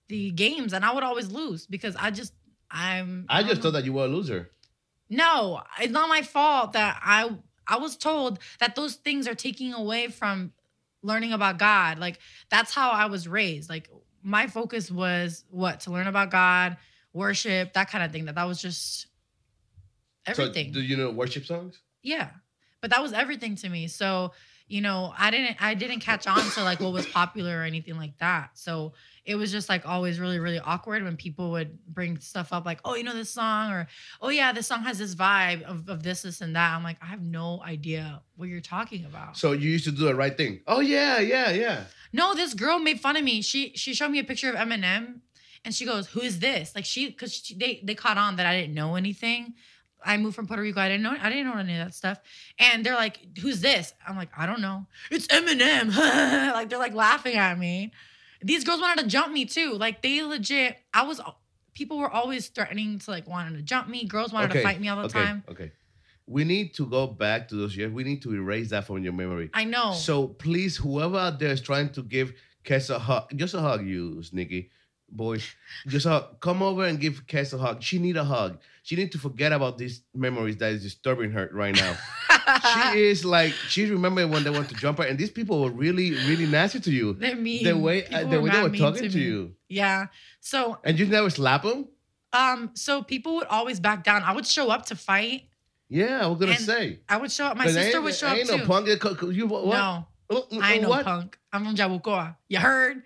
[0.08, 2.34] the games, and I would always lose because I just
[2.72, 3.68] I'm I don't just know.
[3.68, 4.52] thought that you were a loser.
[5.10, 7.32] No, it's not my fault that I
[7.68, 10.54] I was told that those things are taking away from
[11.02, 12.00] learning about God.
[12.00, 13.70] Like that's how I was raised.
[13.70, 13.90] Like
[14.24, 16.78] my focus was what to learn about God,
[17.14, 18.26] worship, that kind of thing.
[18.26, 19.08] That that was just
[20.26, 20.74] everything.
[20.74, 21.80] So do you know worship songs?
[22.04, 22.30] yeah.
[22.82, 23.88] But that was everything to me.
[23.88, 24.32] So,
[24.70, 27.98] you know, I didn't I didn't catch on to like what was popular or anything
[27.98, 28.52] like that.
[28.54, 28.94] So
[29.26, 32.80] it was just like always really, really awkward when people would bring stuff up like,
[32.86, 33.88] oh, you know this song, or
[34.22, 36.76] oh yeah, this song has this vibe of, of this, this, and that.
[36.76, 39.38] I'm like, I have no idea what you're talking about.
[39.38, 40.62] So you used to do the right thing.
[40.68, 41.86] Oh yeah, yeah, yeah.
[42.14, 43.42] No, this girl made fun of me.
[43.42, 45.22] She she showed me a picture of Eminem,
[45.66, 48.60] and she goes, "Who is this?" Like she, because they they caught on that I
[48.60, 49.56] didn't know anything.
[50.06, 50.80] I moved from Puerto Rico.
[50.80, 51.16] I didn't know.
[51.20, 52.20] I didn't know any of that stuff.
[52.58, 54.86] And they're like, "Who's this?" I'm like, "I don't know.
[55.12, 55.96] It's Eminem."
[56.54, 57.92] like they're like laughing at me.
[58.42, 59.74] These girls wanted to jump me too.
[59.74, 60.78] Like they legit.
[60.94, 61.22] I was.
[61.74, 64.06] People were always threatening to like wanting to jump me.
[64.06, 65.44] Girls wanted to fight me all the okay, time.
[65.50, 65.72] Okay.
[66.28, 67.92] We need to go back to those years.
[67.92, 69.50] We need to erase that from your memory.
[69.54, 69.94] I know.
[69.94, 72.34] So please, whoever out there is trying to give
[72.64, 74.70] Kes a hug, just a hug, you sneaky
[75.12, 75.40] boy,
[75.88, 76.40] just hug.
[76.40, 77.82] come over and give Kes a hug.
[77.84, 78.60] She need a hug.
[78.84, 81.96] She need to forget about these memories that is disturbing her right now.
[82.94, 85.72] she is like she's remembering when they want to jump her, and these people were
[85.72, 87.14] really, really nasty to you.
[87.14, 87.64] They're mean.
[87.64, 89.24] The way uh, the way they were talking to, me.
[89.24, 90.08] you, Yeah.
[90.40, 91.88] So and you never slap them.
[92.32, 94.24] Um, so people would always back down.
[94.24, 95.44] I would show up to fight.
[95.90, 97.00] Yeah, I was gonna say.
[97.10, 97.58] I would show up.
[97.58, 98.58] My sister would show up ain't too.
[98.58, 98.88] no punk.
[99.34, 99.66] You what?
[99.66, 100.08] No,
[100.62, 101.06] I ain't no what?
[101.06, 101.38] punk.
[101.52, 102.36] I'm from Yabucoa.
[102.48, 102.98] You heard?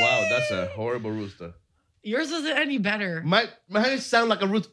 [0.00, 1.54] Wow, that's a horrible rooster.
[2.02, 3.22] Yours isn't any better.
[3.24, 4.72] My my sound like a rooster.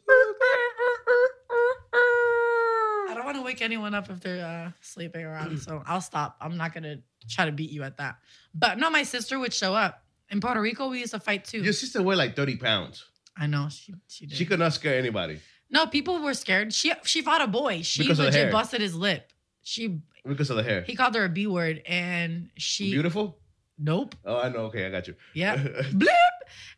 [3.08, 6.36] I don't want to wake anyone up if they're uh, sleeping around, so I'll stop.
[6.40, 6.98] I'm not gonna
[7.28, 8.16] try to beat you at that.
[8.54, 10.02] But no, my sister would show up.
[10.30, 11.62] In Puerto Rico, we used to fight too.
[11.62, 13.04] Your sister weighed like 30 pounds.
[13.36, 14.36] I know she she did.
[14.36, 15.40] She could not scare anybody
[15.70, 16.72] no, people were scared.
[16.72, 17.82] She she fought a boy.
[17.82, 19.32] She Because legit busted his lip.
[19.62, 20.82] She because of the hair.
[20.82, 23.38] he called her a b word, and she Beautiful?
[23.78, 24.14] Nope.
[24.24, 24.66] Oh, I know.
[24.66, 25.14] Okay, I got you.
[25.34, 25.56] Yeah.
[25.92, 26.10] blip.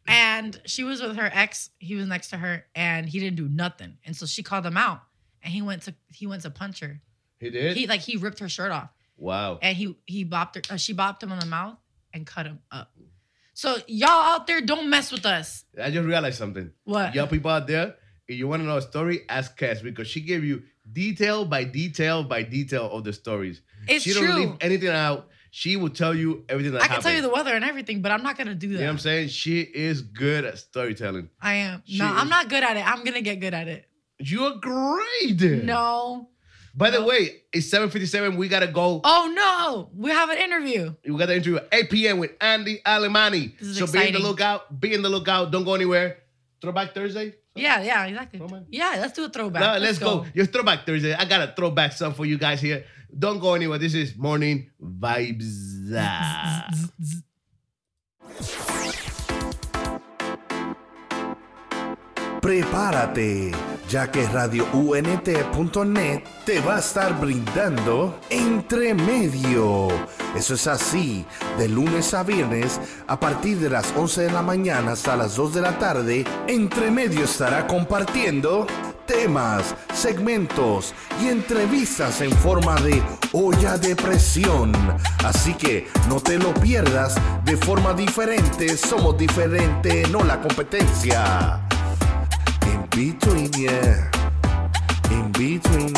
[0.07, 1.71] And she was with her ex.
[1.79, 3.99] He was next to her, and he didn't do nothing.
[4.05, 5.03] And so she called him out,
[5.43, 7.01] and he went to he went to punch her.
[7.39, 7.77] he did?
[7.77, 9.59] He like he ripped her shirt off, wow.
[9.61, 10.75] and he he bopped her.
[10.75, 11.77] Uh, she bopped him on the mouth
[12.15, 12.91] and cut him up.
[13.53, 15.65] So y'all out there, don't mess with us.
[15.83, 16.71] I just realized something.
[16.85, 17.15] What?
[17.15, 17.97] Y'all people out there,
[18.29, 21.65] if you want to know a story, ask Cass because she gave you detail by
[21.65, 23.63] detail by detail of the stories.
[23.89, 24.27] It's she true.
[24.27, 25.29] don't leave anything out.
[25.51, 27.05] She will tell you everything that I can happened.
[27.05, 28.81] tell you the weather and everything, but I'm not gonna do You that.
[28.81, 29.29] know what I'm saying?
[29.29, 31.31] She is good at storytelling.
[31.41, 31.83] I am.
[31.87, 32.87] She no, I'm not good at it.
[32.87, 33.87] I'm gonna get good at it.
[34.19, 35.41] You're great.
[35.65, 36.29] No.
[36.75, 37.07] By the No.
[37.07, 38.37] way, it's 7:57.
[38.37, 39.01] We gotta go.
[39.03, 40.95] Oh no, we have an interview.
[41.05, 42.19] We got the interview at 8 p.m.
[42.19, 43.59] with Andy Alemani.
[43.59, 44.81] This is so be in the lookout.
[44.81, 45.51] Be in the lookout.
[45.51, 46.19] Don't go anywhere.
[46.61, 47.35] Throwback Thursday.
[47.55, 48.39] Yeah, yeah, exactly.
[48.39, 48.63] Throwback?
[48.71, 49.61] Yeah, let's do a throwback.
[49.63, 50.25] No, let's, go.
[50.35, 51.13] Your throwback Thursday.
[51.15, 52.85] I got a throwback song for you guys here.
[53.17, 53.79] Don't go anywhere.
[53.79, 55.79] This is morning vibes.
[62.41, 63.53] Prepárate,
[63.91, 69.89] ya que RadioUNT.net te va a estar brindando Entre Medio.
[70.37, 71.27] Eso es así,
[71.59, 75.55] de lunes a viernes, a partir de las 11 de la mañana hasta las 2
[75.55, 78.67] de la tarde, Entre Medio estará compartiendo
[79.09, 83.03] temas, segmentos y entrevistas en forma de
[83.33, 84.73] olla de presión.
[85.25, 91.61] Así que no te lo pierdas de forma diferente, somos diferente, no la competencia.
[92.67, 94.11] In between, yeah.
[95.11, 95.93] In between,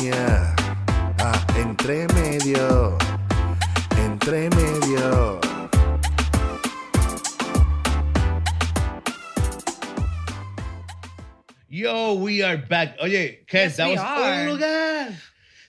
[12.40, 12.96] we are back.
[13.02, 14.32] Oye, Kes, Yes, that was are.
[14.32, 15.12] un lugar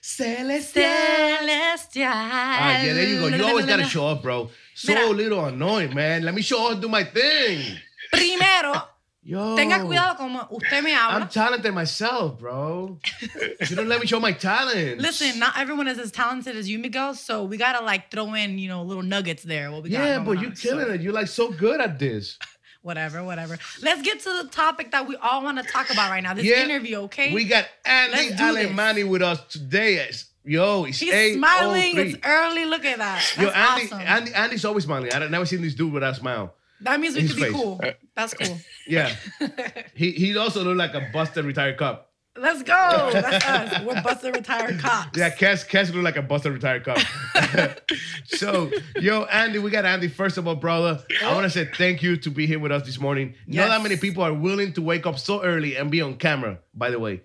[0.00, 0.82] celestial.
[0.82, 2.08] Celestial.
[2.08, 3.26] Ah, yeah, there you go.
[3.36, 4.48] You always gotta show up, bro.
[4.74, 5.08] So Mira.
[5.10, 6.22] little annoying, man.
[6.24, 7.76] Let me show up, do my thing.
[8.10, 8.88] Primero,
[9.24, 11.20] Yo, tenga cuidado como usted me habla.
[11.20, 12.98] I'm talented myself, bro.
[13.68, 14.98] you don't let me show my talent.
[15.00, 17.14] Listen, not everyone is as talented as you, Miguel.
[17.14, 19.70] So we gotta like throw in, you know, little nuggets there.
[19.70, 21.02] What we got Yeah, but you're killing So, it.
[21.02, 22.36] You're like so good at this.
[22.82, 23.58] Whatever, whatever.
[23.80, 26.34] Let's get to the topic that we all want to talk about right now.
[26.34, 27.32] This Yeah, interview, okay?
[27.32, 28.40] We got Andy this.
[28.40, 30.10] Alemani with us today.
[30.44, 31.96] Yo, it's He's smiling.
[31.96, 32.64] It's oh early.
[32.64, 33.22] Look at that.
[33.36, 34.00] That's Yo, Andy, awesome.
[34.00, 35.12] Andy, Andy's always smiling.
[35.12, 36.54] I've never seen this dude without a smile.
[36.80, 37.52] that means we could be face.
[37.52, 37.80] cool.
[37.82, 38.58] Uh, That's cool.
[38.88, 39.14] Yeah,
[39.94, 42.10] he he also look like a busted retired cop.
[42.34, 43.10] Let's go.
[43.12, 43.82] That's us.
[43.84, 45.18] We're busted retired cops.
[45.18, 46.98] Yeah, Cass Cass look like a busted retired cop.
[48.24, 50.08] so, yo, Andy, we got Andy.
[50.08, 52.86] First of all, brother, I want to say thank you to be here with us
[52.86, 53.34] this morning.
[53.46, 56.58] Not that many people are willing to wake up so early and be on camera.
[56.74, 57.20] By the way,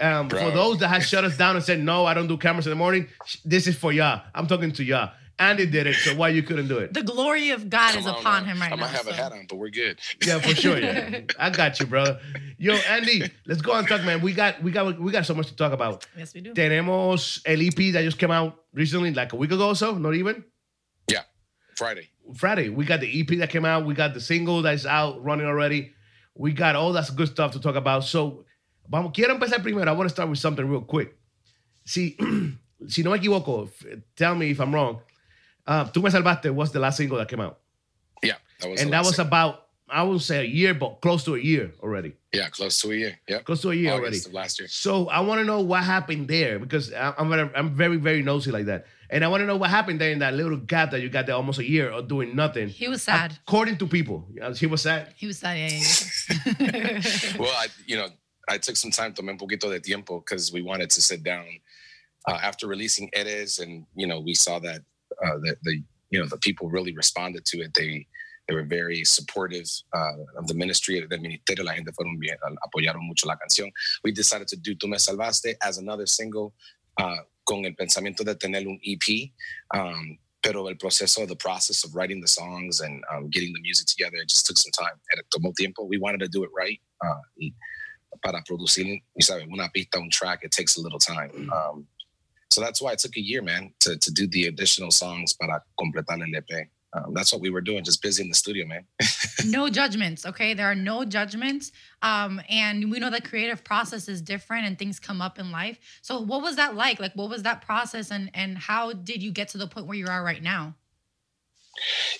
[0.00, 2.66] um, for those that have shut us down and said no, I don't do cameras
[2.66, 3.06] in the morning.
[3.26, 4.22] sh- This is for y'all.
[4.34, 5.12] I'm talking to y'all.
[5.38, 6.92] Andy did it, so why you couldn't do it?
[6.92, 8.56] The glory of God is on, upon man.
[8.56, 8.74] him right now.
[8.74, 8.82] I now.
[8.86, 10.00] might have a hat on, but we're good.
[10.26, 10.78] Yeah, for sure.
[10.78, 12.18] Yeah, I got you, brother.
[12.58, 14.20] Yo, Andy, let's go and talk, man.
[14.20, 16.06] We got we got we got so much to talk about.
[16.16, 16.54] Yes, we do.
[16.54, 20.14] Tenemos el EP that just came out recently, like a week ago or so, not
[20.14, 20.44] even.
[21.08, 21.22] Yeah,
[21.76, 22.08] Friday.
[22.34, 22.68] Friday.
[22.68, 23.86] We got the EP that came out.
[23.86, 25.92] We got the single that's out running already.
[26.34, 28.04] We got all that good stuff to talk about.
[28.04, 28.44] So,
[28.88, 29.88] vamos, quiero empezar primero.
[29.88, 31.16] I want to start with something real quick.
[31.84, 32.16] Si,
[32.88, 33.70] si no me equivoco,
[34.16, 35.00] tell me if I'm wrong.
[35.68, 37.58] Uh, Tú me salvaste was the last single that came out,
[38.22, 38.80] Yeah, that was.
[38.80, 39.26] and that was thing.
[39.26, 42.12] about I would say a year, but close to a year already.
[42.32, 43.18] yeah, close to a year.
[43.28, 44.16] Yeah, Close to a year already.
[44.16, 44.68] August of last year.
[44.68, 48.22] So I want to know what happened there because I- I'm very, I'm very very
[48.22, 50.90] nosy like that, and I want to know what happened there in that little gap
[50.92, 52.68] that you got there almost a year of doing nothing.
[52.68, 53.36] He was sad.
[53.46, 55.12] According to people, he was sad.
[55.16, 55.56] He was sad.
[55.58, 55.70] Yeah,
[56.60, 57.36] yeah, yeah.
[57.38, 58.08] Well, I, you know,
[58.48, 61.46] I took some time, tomé un poquito de tiempo, because we wanted to sit down
[62.26, 64.80] uh, after releasing Eres, and you know, we saw that
[65.24, 67.72] uh, the, the you know the people really responded to it.
[67.74, 68.06] They
[68.48, 71.64] they were very supportive uh, of the ministry del ministerio.
[71.64, 73.70] La gente fueron bien, apoyaron mucho la canción.
[74.04, 76.54] We decided to do "Tú Me Salvaste" as another single
[76.98, 79.32] uh, con el pensamiento de tener un EP.
[79.74, 83.86] Um, pero el proceso, the process of writing the songs and um, getting the music
[83.88, 84.94] together, it just took some time.
[85.10, 85.82] And it tomó tiempo.
[85.82, 86.80] We wanted to do it right.
[87.04, 87.50] Uh,
[88.22, 91.50] para producir, you sabe, una pista, un track, it takes a little time.
[91.52, 91.86] Um,
[92.50, 95.62] so that's why it took a year, man, to to do the additional songs para
[95.78, 96.68] completar el EP.
[96.94, 98.84] Um, that's what we were doing, just busy in the studio, man.
[99.46, 100.54] no judgments, okay?
[100.54, 101.70] There are no judgments.
[102.00, 105.78] Um, and we know the creative process is different and things come up in life.
[106.00, 106.98] So what was that like?
[106.98, 109.98] Like what was that process and and how did you get to the point where
[109.98, 110.74] you are right now?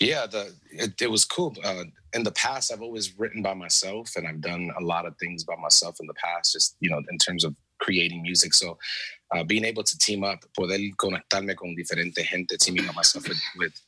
[0.01, 1.57] Yeah, the it, it was cool.
[1.65, 5.17] Uh, in the past, I've always written by myself, and I've done a lot of
[5.19, 6.53] things by myself in the past.
[6.53, 8.55] Just you know, in terms of creating music.
[8.55, 8.79] So,
[9.35, 13.41] uh, being able to team up, poder conectarme con diferente gente, teaming up myself with,
[13.59, 13.81] with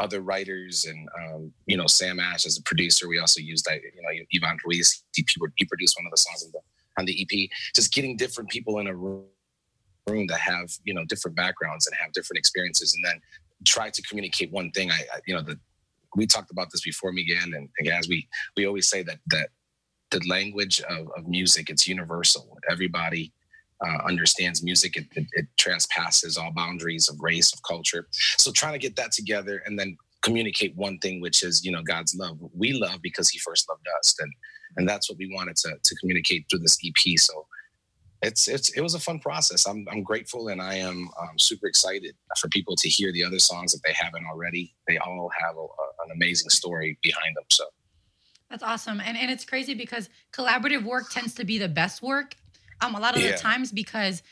[0.00, 3.08] other writers and um, you know Sam Ash as a producer.
[3.08, 5.04] We also used you know Ivan Ruiz.
[5.14, 5.24] He,
[5.64, 6.60] produced one of the songs on the
[6.98, 7.50] on the EP.
[7.74, 9.26] Just getting different people in a room
[10.06, 13.20] that have you know different backgrounds and have different experiences, and then
[13.64, 14.90] try to communicate one thing.
[14.90, 15.58] I, I you know the
[16.16, 19.48] we talked about this before, Miguel, and again, as we we always say that that
[20.18, 22.58] the language of, of music it's universal.
[22.70, 23.32] Everybody
[23.84, 24.96] uh, understands music.
[24.96, 28.06] It, it, it transpasses all boundaries of race, of culture.
[28.38, 31.82] So trying to get that together and then communicate one thing, which is you know
[31.82, 32.38] God's love.
[32.54, 34.32] We love because He first loved us, and
[34.76, 37.18] and that's what we wanted to to communicate through this EP.
[37.18, 37.46] So
[38.22, 39.66] it's it's it was a fun process.
[39.66, 43.38] I'm I'm grateful and I am um, super excited for people to hear the other
[43.38, 44.74] songs if they haven't already.
[44.88, 47.44] They all have a, a, an amazing story behind them.
[47.50, 47.64] So
[48.50, 52.36] that's awesome, and and it's crazy because collaborative work tends to be the best work.
[52.80, 53.32] Um, a lot of yeah.
[53.32, 54.22] the times because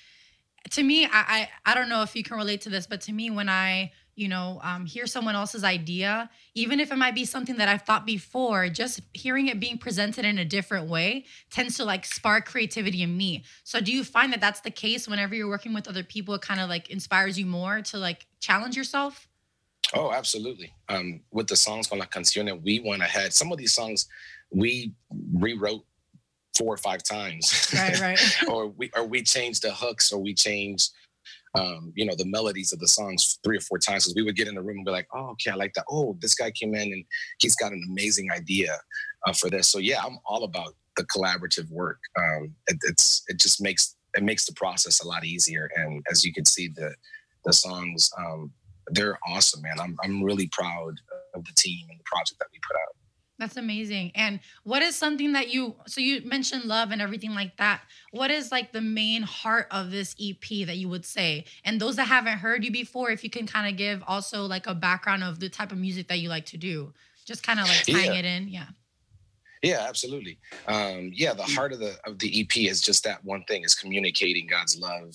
[0.70, 3.12] to me, I, I I don't know if you can relate to this, but to
[3.12, 7.24] me, when I you know, um, hear someone else's idea, even if it might be
[7.24, 11.76] something that I've thought before, just hearing it being presented in a different way tends
[11.78, 13.44] to like spark creativity in me.
[13.64, 16.34] So, do you find that that's the case whenever you're working with other people?
[16.34, 19.28] It kind of like inspires you more to like challenge yourself?
[19.94, 20.72] Oh, absolutely.
[20.88, 23.32] Um, with the songs con la canciones, we went ahead.
[23.32, 24.08] Some of these songs
[24.50, 24.92] we
[25.34, 25.84] rewrote
[26.56, 27.70] four or five times.
[27.74, 28.36] Right, right.
[28.48, 30.90] or we or we changed the hooks or we changed
[31.54, 34.36] um, you know, the melodies of the songs three or four times because we would
[34.36, 35.84] get in the room and be like, oh, okay, I like that.
[35.90, 37.04] Oh, this guy came in and
[37.40, 38.78] he's got an amazing idea
[39.26, 39.68] uh, for this.
[39.68, 41.98] So yeah, I'm all about the collaborative work.
[42.18, 45.70] Um, it, it's it just makes it makes the process a lot easier.
[45.76, 46.94] And as you can see, the
[47.44, 48.52] the songs um,
[48.88, 49.78] they're awesome, man.
[49.80, 51.00] I'm I'm really proud
[51.34, 52.96] of the team and the project that we put out.
[53.38, 54.12] That's amazing.
[54.14, 57.82] And what is something that you so you mentioned love and everything like that.
[58.12, 61.46] What is like the main heart of this EP that you would say?
[61.64, 64.66] And those that haven't heard you before, if you can kind of give also like
[64.66, 66.92] a background of the type of music that you like to do.
[67.26, 68.18] Just kind of like tying yeah.
[68.18, 68.48] it in.
[68.48, 68.66] Yeah.
[69.62, 70.38] Yeah, absolutely.
[70.66, 73.74] Um, yeah, the heart of the of the EP is just that one thing is
[73.74, 75.14] communicating God's love.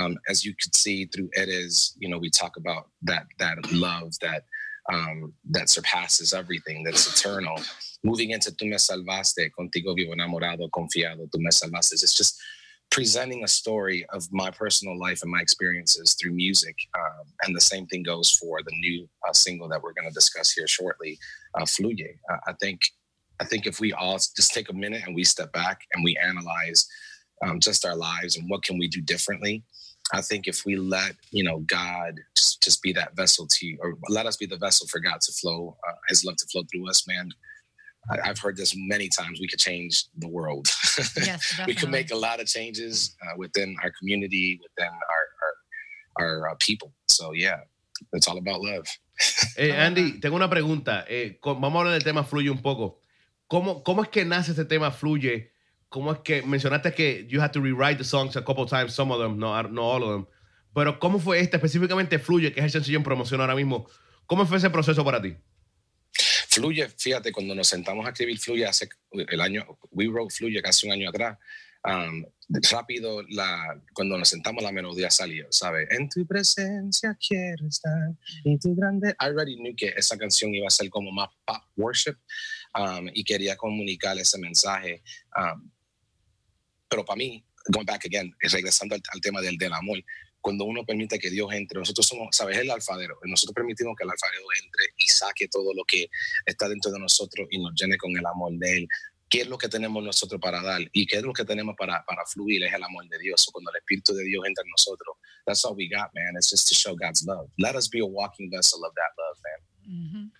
[0.00, 4.12] Um, as you could see through Eres, you know, we talk about that that love
[4.20, 4.44] that
[4.92, 7.60] um, that surpasses everything, that's eternal.
[8.04, 12.40] Moving into Tu Me Salvaste, Contigo Vivo Enamorado, Confiado, Tu Me Salvaste, it's just
[12.90, 16.74] presenting a story of my personal life and my experiences through music.
[16.98, 20.14] Um, and the same thing goes for the new uh, single that we're going to
[20.14, 21.18] discuss here shortly,
[21.54, 22.16] uh, Fluye.
[22.32, 22.80] Uh, I think
[23.40, 26.16] I think if we all just take a minute and we step back and we
[26.16, 26.88] analyze
[27.42, 29.62] um, just our lives and what can we do differently,
[30.12, 33.94] I think if we let you know God just, just be that vessel to, or
[34.08, 36.88] let us be the vessel for God to flow, uh, His love to flow through
[36.88, 37.30] us, man.
[38.10, 39.38] I, have heard this many times.
[39.38, 40.66] We could change the world.
[41.16, 45.24] Yes, we could make a lot of changes uh, within our community, within our
[46.18, 46.92] our, our uh, people.
[47.08, 47.60] So yeah,
[48.12, 48.86] it's all about love.
[49.56, 51.04] Eh, Andy, tengo una pregunta.
[51.08, 53.00] Eh, vamos a hablar del tema fluye un poco.
[53.48, 55.50] ¿Cómo, ¿Cómo es que nace este tema fluye?
[55.88, 59.12] ¿Cómo es que mencionaste que you had to rewrite the songs a couple times, some
[59.12, 60.26] of them, no, no all of them?
[60.74, 63.88] Pero ¿cómo fue este específicamente Fluye, que es el sencillo en promoción ahora mismo?
[64.26, 65.34] ¿Cómo fue ese proceso para ti?
[66.48, 70.86] Fluye, fíjate, cuando nos sentamos a escribir Fluye hace el año, we wrote Fluye casi
[70.86, 71.38] un año atrás.
[71.84, 72.24] Um,
[72.70, 75.88] rápido, la, cuando nos sentamos, la melodía salió, ¿sabes?
[75.90, 78.12] En tu presencia quiero estar
[78.44, 79.10] y tu grande.
[79.20, 82.16] I already knew que esa canción iba a ser como más pop worship
[82.74, 85.02] um, y quería comunicar ese mensaje.
[85.36, 85.70] Um,
[86.88, 90.02] pero para mí, going back again, regresando al, al, tema del, del amor,
[90.40, 92.58] cuando uno permite que Dios entre, nosotros somos, ¿sabes?
[92.58, 93.18] El alfadero.
[93.24, 96.08] Nosotros permitimos que el alfadero entre y saque todo lo que
[96.46, 98.88] está dentro de nosotros y nos llene con el amor de Él.
[99.28, 100.80] ¿Qué es lo que tenemos nosotros para dar?
[100.92, 102.62] ¿Y qué es lo que tenemos para, para fluir?
[102.64, 103.46] Es el amor de Dios.
[103.52, 106.34] Cuando el Espíritu de Dios entra en nosotros, that's all we got, man.
[106.36, 107.50] It's just to show God's love.
[107.58, 109.60] Let us be a walking vessel of that love, man.
[109.84, 110.32] Mm -hmm.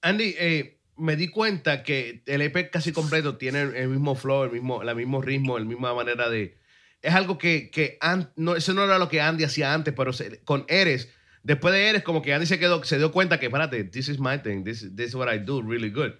[0.00, 4.52] Andy, eh, me di cuenta que el EP casi completo tiene el mismo flow, el
[4.52, 6.56] mismo, el mismo ritmo, la misma manera de...
[7.02, 7.98] Es algo que, que
[8.36, 10.12] no, eso no era lo que Andy hacía antes, pero
[10.44, 11.10] con Eres,
[11.42, 14.18] después de Eres, como que Andy se quedó, se dio cuenta que, espérate, this is
[14.18, 16.12] my thing, this, this is what I do really good.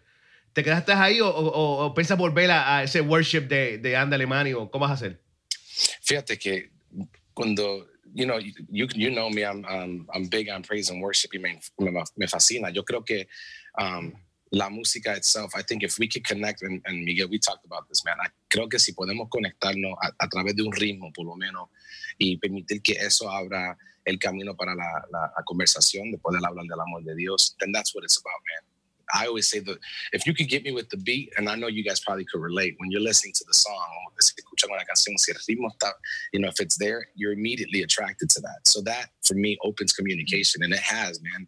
[0.53, 4.53] ¿Te quedaste ahí o, o, o piensas volver a, ese worship de, de Andy Alemani
[4.53, 5.21] o cómo vas a hacer?
[6.03, 6.71] Fíjate que
[7.33, 9.45] cuando you know, you you, know me.
[9.45, 9.65] I'm
[10.15, 11.35] I'm big on praise and worship.
[11.35, 12.71] Y me, me, me fascina.
[12.71, 13.27] Yo creo que
[13.77, 14.13] um,
[14.53, 15.53] la música itself.
[15.57, 18.17] I think if we could connect, and, and Miguel, we talked about this, man.
[18.23, 21.69] I creo que si podemos conectarnos a, a través de un ritmo, por lo menos,
[22.19, 26.67] y permitir que eso abra el camino para la, la, la conversación de poder hablar
[26.67, 28.71] del amor de Dios, then that's what it's about, man.
[29.13, 29.79] I always say that
[30.13, 32.41] if you could get me with the beat, and I know you guys probably could
[32.41, 34.05] relate when you're listening to the song,
[34.95, 35.93] canción, si el ritmo está,
[36.33, 38.67] you know, if it's there, you're immediately attracted to that.
[38.67, 41.47] So that for me opens communication, and it has, man.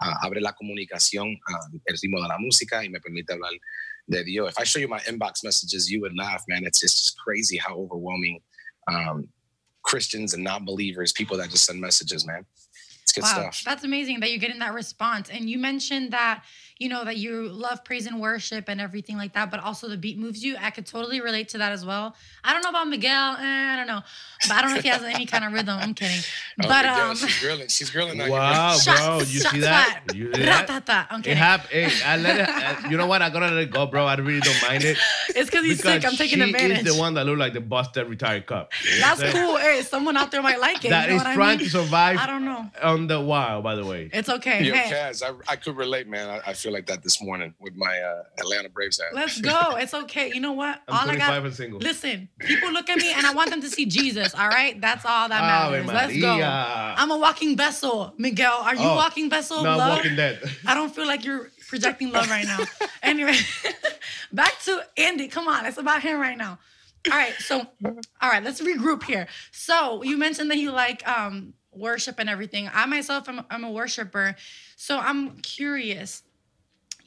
[0.00, 3.50] Uh, abre la comunicación, uh, el ritmo de la música, y me permite hablar
[4.06, 4.52] de Dios.
[4.52, 6.64] If I show you my inbox messages, you would laugh, man.
[6.64, 8.40] It's just crazy how overwhelming
[8.90, 9.28] um,
[9.82, 12.44] Christians and non-believers, people that just send messages, man.
[13.02, 13.62] It's good wow, stuff.
[13.64, 15.30] that's amazing that you're getting that response.
[15.30, 16.44] And you mentioned that
[16.78, 19.96] you know that you love praise and worship and everything like that, but also the
[19.96, 20.56] beat moves you.
[20.60, 22.14] I could totally relate to that as well.
[22.44, 24.00] I don't know about Miguel, eh, I don't know,
[24.48, 25.76] but I don't know if he has any kind of rhythm.
[25.78, 26.20] I'm kidding,
[26.62, 27.68] Oh, but Miguel, um, she's grilling.
[27.68, 28.20] She's grilling.
[28.20, 30.02] out Wow, Shots- bro, you shots see that?
[30.06, 30.16] fired.
[30.16, 30.68] You see that?
[30.68, 31.06] Ratata.
[31.10, 31.38] I'm It kidding.
[31.38, 32.48] Hey, I let it.
[32.84, 33.22] uh, you know what?
[33.22, 34.06] I'm gonna let it go, bro.
[34.06, 34.96] I really don't mind it.
[35.36, 36.04] It's because he's because sick.
[36.10, 36.86] I'm taking she advantage.
[36.86, 38.72] is the one that look like the busted retired cup.
[38.84, 39.56] You know That's I'm cool.
[39.58, 40.88] Hey, someone out there might like it.
[40.90, 41.66] That you know is what I trying mean?
[41.66, 42.66] to survive I don't know.
[42.82, 44.10] on the wild, by the way.
[44.12, 44.64] It's okay.
[44.64, 46.28] Yo, hey, Kaz, I, I could relate, man.
[46.30, 49.14] I, I feel like that this morning with my uh, Atlanta Braves hat.
[49.14, 49.76] let's go.
[49.78, 50.32] It's okay.
[50.32, 50.82] You know what?
[50.88, 51.44] I'm all I got.
[51.44, 51.78] and single.
[51.80, 54.34] Listen, people look at me and I want them to see Jesus.
[54.34, 55.94] All right, that's all that Ave matters.
[55.94, 56.40] Let's go.
[56.42, 58.52] I'm a walking vessel, Miguel.
[58.60, 59.62] Are you Oh, walking vessel?
[59.62, 59.96] No, I'm love?
[59.98, 60.42] walking dead.
[60.66, 62.64] I don't feel like you're projecting love right now.
[63.02, 63.36] anyway,
[64.32, 65.28] back to Andy.
[65.28, 66.58] Come on, it's about him right now.
[67.10, 67.66] All right, so
[68.20, 69.28] all right, let's regroup here.
[69.52, 72.68] So you mentioned that you like um worship and everything.
[72.72, 74.34] I myself am I'm a worshiper.
[74.76, 76.22] So I'm curious,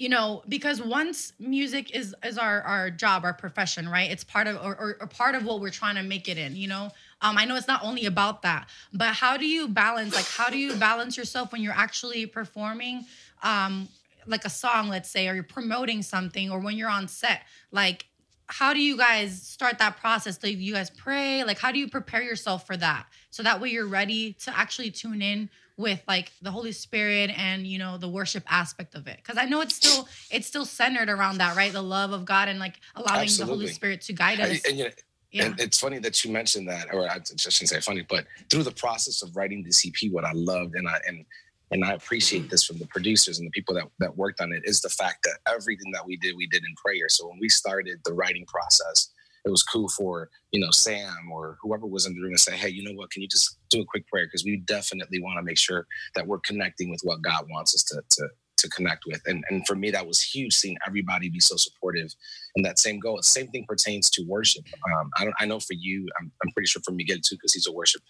[0.01, 4.09] you know, because once music is is our our job, our profession, right?
[4.09, 6.55] It's part of or, or, or part of what we're trying to make it in,
[6.55, 6.89] you know.
[7.21, 10.15] Um, I know it's not only about that, but how do you balance?
[10.15, 13.05] Like, how do you balance yourself when you're actually performing,
[13.43, 13.89] um,
[14.25, 17.43] like a song, let's say, or you're promoting something, or when you're on set?
[17.71, 18.07] Like,
[18.47, 20.35] how do you guys start that process?
[20.39, 21.43] Do you guys pray?
[21.43, 23.05] Like, how do you prepare yourself for that?
[23.29, 27.65] So that way you're ready to actually tune in with like the Holy Spirit and
[27.65, 29.17] you know the worship aspect of it.
[29.17, 31.71] Because I know it's still it's still centered around that, right?
[31.71, 34.63] The love of God and like allowing the Holy Spirit to guide us.
[34.65, 34.89] and, you know,
[35.31, 35.45] Yeah.
[35.45, 38.63] and it's funny that you mentioned that, or I just shouldn't say funny, but through
[38.63, 41.25] the process of writing this EP, what I loved and I and
[41.73, 44.63] and I appreciate this from the producers and the people that that worked on it
[44.65, 47.07] is the fact that everything that we did, we did in prayer.
[47.07, 49.09] So when we started the writing process,
[49.45, 52.55] it was cool for you know Sam or whoever was in the room to say,
[52.55, 53.11] hey, you know what?
[53.11, 56.27] Can you just do a quick prayer because we definitely want to make sure that
[56.27, 59.21] we're connecting with what God wants us to to to connect with.
[59.25, 62.13] And and for me, that was huge seeing everybody be so supportive
[62.55, 63.19] and that same goal.
[63.21, 64.63] Same thing pertains to worship.
[64.93, 65.35] Um, I don't.
[65.39, 68.01] I know for you, I'm, I'm pretty sure for Miguel too, because he's a worship,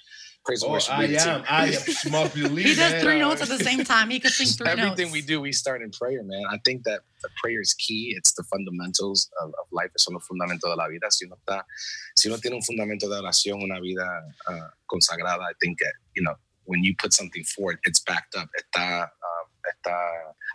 [0.45, 1.29] praise and Oh, worship I leader too.
[1.29, 1.43] am.
[1.47, 1.81] I am.
[2.11, 3.01] Must believe he does that.
[3.01, 4.09] three notes at the same time.
[4.09, 5.13] He could sing three Everything notes.
[5.13, 6.43] we do, we start in prayer, man.
[6.49, 8.13] I think that the prayer is key.
[8.17, 9.91] It's the fundamentals of, of life.
[9.97, 11.09] Son los fundamentos de la vida.
[11.11, 11.63] Si uno está,
[12.17, 14.05] si uno tiene un fundamento de oración, una vida
[14.49, 16.33] uh, consagrada, I think that you know
[16.65, 18.47] when you put something forward, it's backed up.
[18.59, 19.40] Está, um,
[19.77, 19.97] está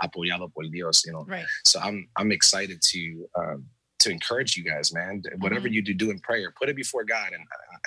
[0.03, 1.05] apoyado por Dios.
[1.07, 1.25] You know.
[1.27, 1.47] Right.
[1.65, 3.67] So I'm I'm excited to um,
[4.01, 5.23] to encourage you guys, man.
[5.39, 5.73] Whatever Mhm.
[5.73, 6.53] you do, do in prayer.
[6.59, 7.79] Put it before God, and uh,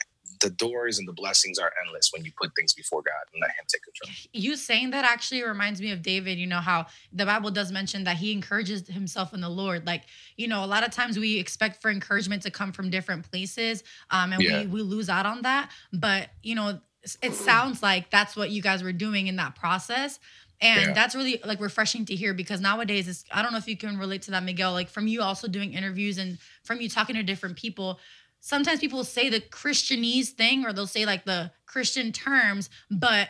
[0.41, 3.49] the doors and the blessings are endless when you put things before God and let
[3.51, 4.09] Him take control.
[4.33, 6.37] You saying that actually reminds me of David.
[6.37, 9.85] You know how the Bible does mention that he encourages himself in the Lord.
[9.85, 10.03] Like,
[10.37, 13.83] you know, a lot of times we expect for encouragement to come from different places,
[14.11, 14.61] um, and Yeah.
[14.61, 15.69] we we lose out on that.
[15.93, 16.79] But you know,
[17.21, 20.19] it sounds like that's what you guys were doing in that process.
[20.61, 20.93] And Yeah.
[20.93, 23.97] that's really like refreshing to hear because nowadays it's I don't know if you can
[23.97, 24.73] relate to that, Miguel.
[24.73, 27.99] Like from you also doing interviews and from you talking to different people,
[28.41, 33.29] sometimes people say the Christianese thing or they'll say like the Christian terms, but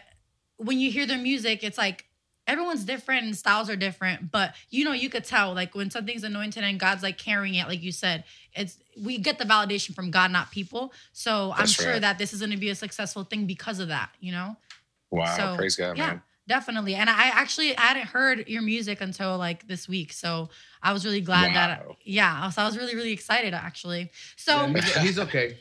[0.58, 2.06] when you hear their music, it's like
[2.48, 4.32] everyone's different and styles are different.
[4.32, 7.68] But you know, you could tell like when something's anointed and God's like carrying it,
[7.68, 8.24] like you said,
[8.56, 10.94] it's we get the validation from God, not people.
[11.14, 12.02] So I'm That's sure right.
[12.02, 14.10] that this is going to be a successful thing because of that.
[14.20, 14.58] You know.
[15.12, 16.08] Wow, So, praise God, yeah.
[16.08, 16.22] man.
[16.50, 16.96] Definitely.
[16.96, 20.12] And I actually I hadn't heard your music until like this week.
[20.12, 20.50] So
[20.84, 21.96] I was really glad that Wow.
[22.04, 22.50] yeah.
[22.50, 24.10] So I was really, really excited actually.
[24.36, 25.58] So Miguel, he's okay.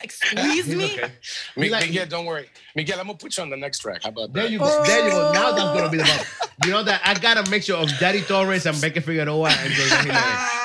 [0.00, 0.92] excuse me.
[0.94, 1.10] okay.
[1.56, 2.46] Mi- like- Miguel, don't worry.
[2.76, 4.02] Miguel, I'm gonna put you on the next track.
[4.04, 4.52] How about There that?
[4.52, 4.84] you go.
[4.84, 5.32] There you go.
[5.32, 5.74] Now that's Oh.
[5.74, 6.04] gonna be the
[6.38, 6.52] bump.
[6.66, 9.96] You know that I got a mixture of Daddy Torres and Becky Figueroa and Jose
[10.02, 10.57] Jimenez.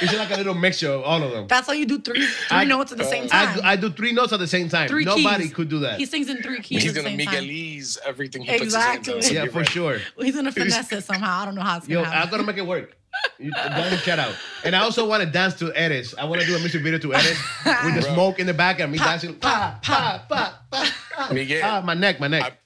[0.00, 1.46] It's like a little mixture of all of them.
[1.48, 3.56] That's how you do three three I- notes at the same time.
[3.56, 4.88] do- I do three notes at the same time.
[4.88, 5.54] Three Nobody keys.
[5.54, 5.98] could do that.
[5.98, 7.44] he sings in three keys He's at the gonna same time.
[7.44, 8.64] Miguelese everything he Exactly.
[8.64, 9.22] puts his hands on.
[9.22, 9.70] so yeah, for ready.
[9.70, 10.00] sure.
[10.20, 11.40] He's gonna finesse it somehow.
[11.42, 12.22] I don't know how it's gonna Yo, happen.
[12.22, 12.96] I'm gonna make it work.
[13.38, 14.34] You, don't shout out.
[14.64, 16.14] And I also want to dance to Eres.
[16.14, 17.38] I want to do a music video to Eres
[17.84, 18.14] with the Bro.
[18.14, 19.34] smoke in the back and me Pa, dancing.
[19.34, 20.90] pa, pa, pa, pa, pa.
[21.18, 22.58] ah, Miguel, ah, my neck, my neck.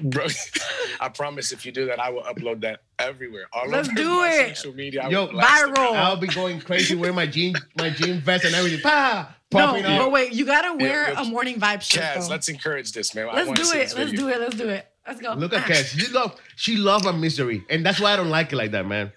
[0.00, 0.26] Bro,
[1.00, 3.46] I promise if you do that, I will upload that everywhere.
[3.52, 4.56] All Let's over do my it.
[4.56, 5.02] social media.
[5.04, 5.74] I Yo, will blast it.
[5.74, 5.92] Viral.
[5.94, 8.80] I'll be going crazy wearing my jean, my jean vest and everything.
[8.80, 10.12] Pa, No, popping but up.
[10.12, 11.20] wait, you gotta wear yeah.
[11.20, 12.02] a morning vibe shirt.
[12.02, 12.30] Kaz, though.
[12.30, 13.26] let's encourage this, man.
[13.32, 13.94] Let's wanna do it.
[13.96, 14.40] Let's do it.
[14.40, 14.86] Let's do it.
[15.06, 15.32] Let's go.
[15.34, 15.86] Look at Cass.
[15.88, 18.86] She love, she love my misery, and that's why I don't like it like that,
[18.86, 19.10] man.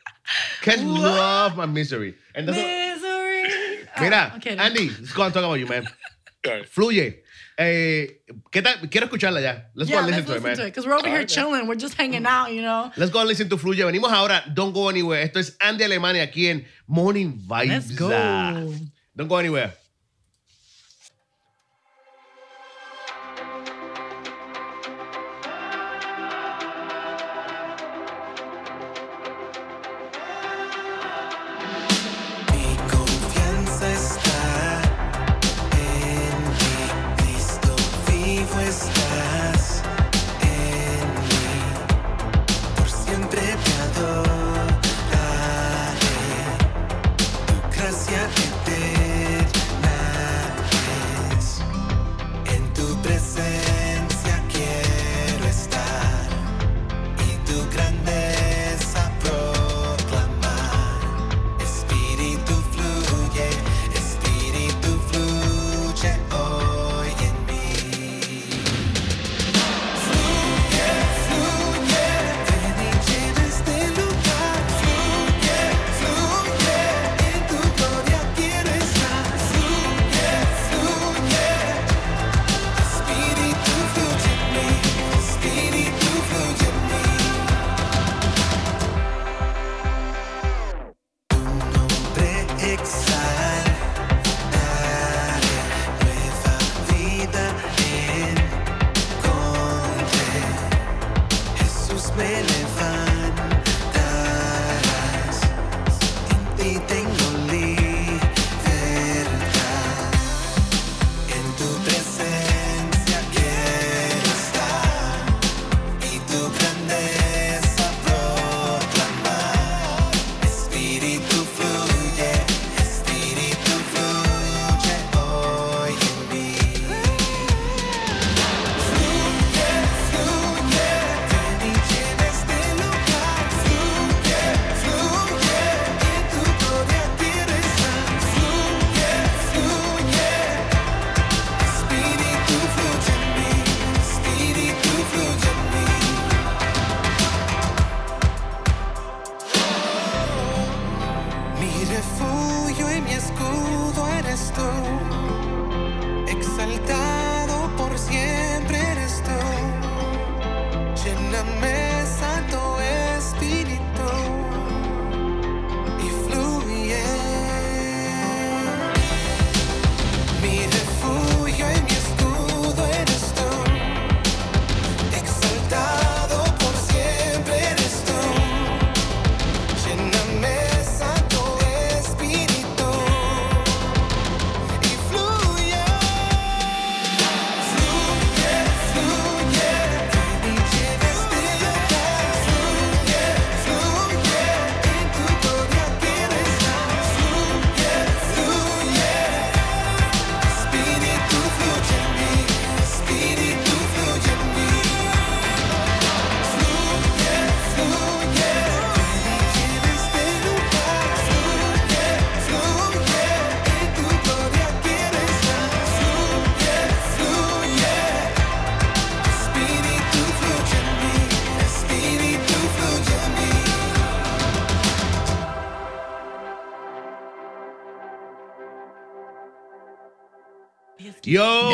[0.62, 0.86] Cass What?
[1.02, 3.88] love my misery, and that's what, Misery.
[4.02, 4.56] Mira, Ah, okay.
[4.58, 5.86] Andy, let's go and talk about you, man.
[6.48, 6.66] All right.
[6.70, 7.20] Fluye.
[7.58, 8.08] Eh,
[8.52, 8.90] ¿qué tal?
[8.90, 9.56] Quiero escucharla ya.
[9.76, 10.56] Let's go and listen let's to it, listen man.
[10.58, 11.46] to it because we're over here Alright, man.
[11.46, 11.68] chilling.
[11.68, 12.92] We're just hanging out, you know.
[12.98, 13.84] Let's go and listen to Fluye.
[13.84, 14.44] Venimos ahora.
[14.54, 15.22] Don't go anywhere.
[15.22, 17.68] Esto es Andy Alemani aquí en Morning Vibes.
[17.70, 18.10] Let's go.
[19.16, 19.74] Don't go anywhere.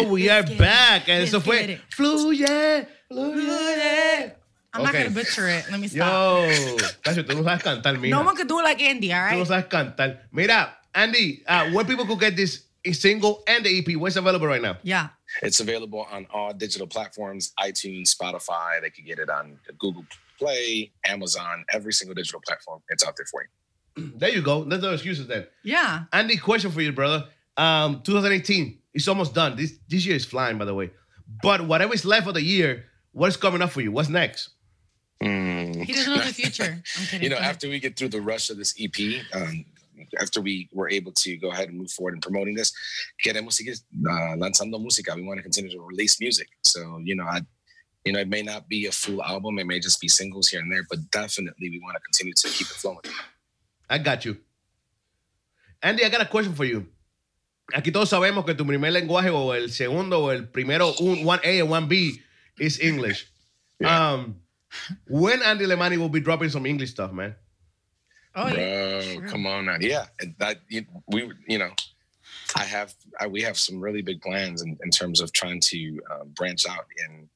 [0.08, 0.58] We are Let's it.
[0.58, 1.10] back.
[1.10, 1.82] And Let's eso get fue it.
[1.96, 4.32] Fluye, Fluye.
[4.74, 5.66] I'm not gonna butcher it.
[5.72, 6.08] Let me stop.
[6.48, 8.16] Yo, Tacho, tú no sabes cantar, mira.
[8.16, 9.48] No one could do it like Andy, all Tú no right?
[9.48, 10.20] sabes cantar.
[10.32, 14.62] Mira, Andy, uh, where people could get this single and the EP, where's available right
[14.62, 14.78] now?
[14.84, 15.10] Yeah.
[15.42, 18.80] It's available on all digital platforms iTunes, Spotify.
[18.82, 20.06] They could get it on Google
[20.40, 22.82] Play, Amazon, every single digital platform.
[22.90, 24.12] It's out there for you.
[24.18, 24.64] There you go.
[24.64, 25.48] There's no excuses then.
[25.64, 26.04] Yeah.
[26.14, 27.26] Andy, question for you, brother.
[27.58, 29.56] Um, 2018, it's almost done.
[29.56, 30.90] This this year is flying, by the way.
[31.44, 33.92] But whatever is left of the year, what's coming up for you?
[33.92, 34.50] What's next?
[35.22, 35.86] Mm.
[35.86, 36.82] He doesn't know the future.
[36.98, 37.24] I'm kidding.
[37.24, 38.98] You know, after we get through the rush of this EP,
[39.36, 39.66] um,
[40.20, 42.74] after we were able to go ahead and move forward in promoting this,
[43.24, 43.76] queremos seguir
[44.10, 45.16] uh, lanzando música.
[45.16, 46.48] We want to continue to release music.
[46.64, 47.42] So you know, I,
[48.04, 49.60] you know, it may not be a full album.
[49.60, 52.48] It may just be singles here and there, but definitely we want to continue to
[52.50, 53.06] keep it flowing.
[53.92, 54.38] I got you.
[55.84, 56.88] Andy, I got a question for you.
[57.74, 61.42] Aquí todos sabemos que tu primer lenguaje o el segundo o el primero, un, one
[61.44, 62.22] A and one B
[62.60, 63.28] is English.
[63.80, 64.14] Yeah.
[64.14, 64.40] Um,
[65.08, 67.36] when Andy Alemani will be dropping some English stuff, man?
[68.36, 68.50] Oh.
[68.54, 69.28] Bro, Sure.
[69.28, 69.78] come on now.
[69.80, 71.72] Yeah, and that you, we you know,
[72.56, 76.00] I have I, we have some really big plans in, in terms of trying to
[76.12, 77.30] uh, branch out in.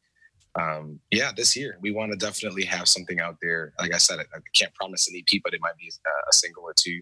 [0.53, 3.73] Um, yeah, this year we want to definitely have something out there.
[3.79, 6.33] Like I said, I, I can't promise an EP, but it might be a, a
[6.33, 7.01] single or two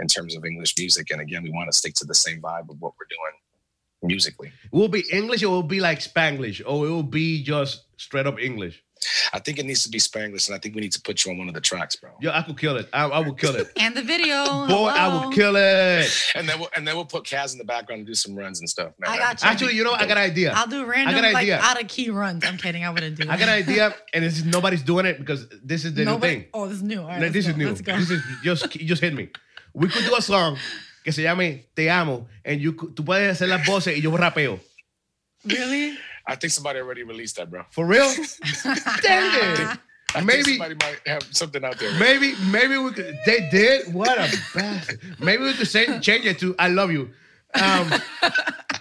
[0.00, 1.10] in terms of English music.
[1.10, 3.36] And again, we want to stick to the same vibe of what we're doing
[4.02, 4.48] musically.
[4.48, 7.42] It Will it be English or will it be like Spanglish or it will be
[7.42, 8.82] just straight up English?
[9.32, 11.30] I think it needs to be Spanglish, and I think we need to put you
[11.32, 12.10] on one of the tracks, bro.
[12.20, 12.86] Yo, I could kill it.
[12.92, 13.68] I, I would kill it.
[13.78, 14.44] And the video.
[14.44, 15.26] Boy, I hello.
[15.28, 16.06] would kill it.
[16.34, 18.60] And then we'll and then we'll put Kaz in the background and do some runs
[18.60, 18.92] and stuff.
[18.98, 19.48] Man, I got you.
[19.48, 20.02] Actually, you know what?
[20.02, 20.52] I got an idea.
[20.54, 21.60] I'll do random got an like idea.
[21.62, 22.44] out of key runs.
[22.44, 22.84] I'm kidding.
[22.84, 23.32] I wouldn't do that.
[23.32, 26.34] I got an idea, and this is nobody's doing it because this is the Nobody-
[26.34, 26.50] new thing.
[26.52, 27.00] Oh, this is new.
[27.00, 27.50] All right, No, let's this go.
[27.52, 27.68] is new.
[27.68, 27.96] Let's go.
[27.96, 29.30] This is just you just hit me.
[29.72, 30.56] We could do a song
[31.04, 34.10] que se llame Te amo, and you could- tú puedes hacer las voces y yo
[34.16, 34.60] rapeo.
[35.44, 35.96] really?
[36.26, 37.64] I think somebody already released that, bro.
[37.70, 38.06] For real?
[39.02, 39.78] Dang it.
[40.12, 41.92] I think Maybe somebody might have something out there.
[41.98, 45.00] maybe maybe we could they did what a bastard.
[45.20, 47.10] Maybe we could say, change it to I love you.
[47.54, 47.92] Um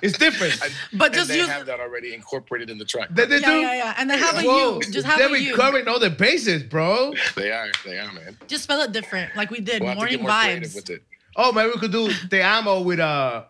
[0.01, 0.57] it's different.
[0.93, 1.47] But and just they use.
[1.47, 3.09] have that already incorporated in the track.
[3.11, 3.59] They, they Yeah, do.
[3.59, 3.95] yeah, yeah.
[3.97, 4.91] And then have a Whoa, you.
[4.91, 5.51] Just have they're a you.
[5.51, 7.13] recovering all the bases, bro.
[7.35, 8.37] They are, they are, man.
[8.47, 9.81] Just spell it different, like we did.
[9.81, 10.75] We'll have to Morning get more creative vibes.
[10.75, 11.03] with it.
[11.35, 13.43] Oh, maybe we could do Te amo with uh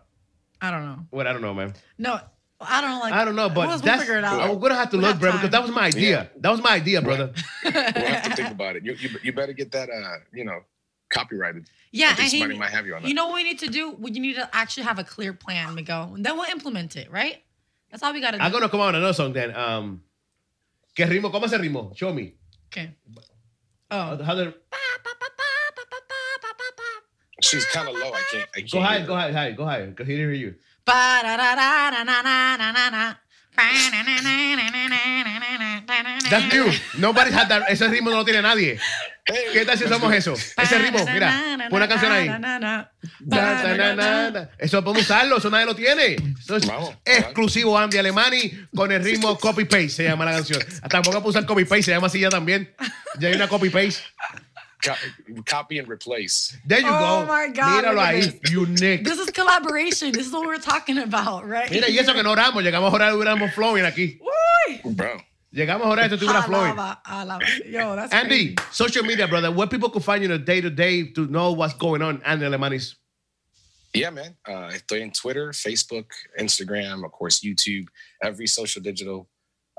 [0.60, 0.98] I don't know.
[1.10, 1.74] what I don't know, man.
[1.98, 2.18] No,
[2.60, 3.00] I don't know.
[3.00, 4.40] Like I don't know, we'll- but we'll that's figure it out.
[4.40, 5.38] I'm gonna have to We look, have bro, time.
[5.40, 6.30] because that was my idea.
[6.38, 7.32] That was my idea, brother.
[7.64, 8.84] We'll have to think about it.
[8.84, 10.60] You, you, you better get that, uh, you know,
[11.10, 11.68] copyrighted.
[11.92, 13.08] Yeah, I and think somebody might have you on that.
[13.08, 13.92] you know what we need to do?
[13.98, 16.12] We need to actually have a clear plan, Miguel.
[16.14, 17.42] And then we'll implement it, right?
[17.90, 18.44] That's all we gotta do.
[18.44, 19.54] I'm gonna come on another song then.
[19.54, 20.02] Um,
[20.96, 21.30] ¿Qué ritmo?
[21.32, 21.92] ¿Cómo se ritmo?
[21.96, 22.34] Show me.
[22.68, 22.90] Okay.
[23.90, 24.22] Oh.
[24.22, 24.54] How the,
[27.42, 28.12] She's kind of low.
[28.12, 28.48] I can't.
[28.54, 29.06] I can't go hear high, her.
[29.06, 30.54] go high, high, go high, because he didn't hear you.
[30.84, 33.14] Ba-da-da-da-da-na-na-na-na-na.
[36.30, 36.70] That's new.
[36.98, 37.68] Nobody had that.
[37.68, 38.78] Ese ritmo no lo tiene nadie.
[39.52, 40.34] ¿Qué tal si usamos eso?
[40.34, 41.66] Ese ritmo, mira.
[41.68, 42.28] Pon una canción ahí.
[44.58, 46.16] Eso podemos usarlo, eso nadie lo tiene.
[46.38, 50.60] Eso es Vamos, exclusivo Andy Alemani con el ritmo copy paste se llama la canción.
[50.88, 52.74] Tampoco puedo usar copy paste, se llama así ya también.
[53.18, 54.02] Ya hay una copy paste.
[54.82, 56.56] Co- copy and replace.
[56.66, 57.26] There you Oh go.
[57.26, 59.04] my God, Míralo look at ahí, unique.
[59.04, 60.12] This is collaboration.
[60.12, 61.70] This is what we're talking about, right?
[61.70, 64.18] Mira, y eso que no oramos, llegamos a orar, hubiéramos flowing aquí.
[64.20, 64.80] Uy.
[64.94, 65.20] Bro.
[65.52, 66.72] Llegamos a orar, esto estuviera flowing.
[66.72, 67.44] Alaba, alaba.
[67.66, 68.68] Yo, that's Andy, crazy.
[68.72, 71.52] social media, brother, where people can find you in the day to day to know
[71.52, 72.96] what's going on, Andy Alemani's.
[73.92, 74.36] Yeah, man.
[74.46, 76.06] Uh, estoy en Twitter, Facebook,
[76.38, 77.86] Instagram, of course, YouTube,
[78.22, 79.28] every social digital,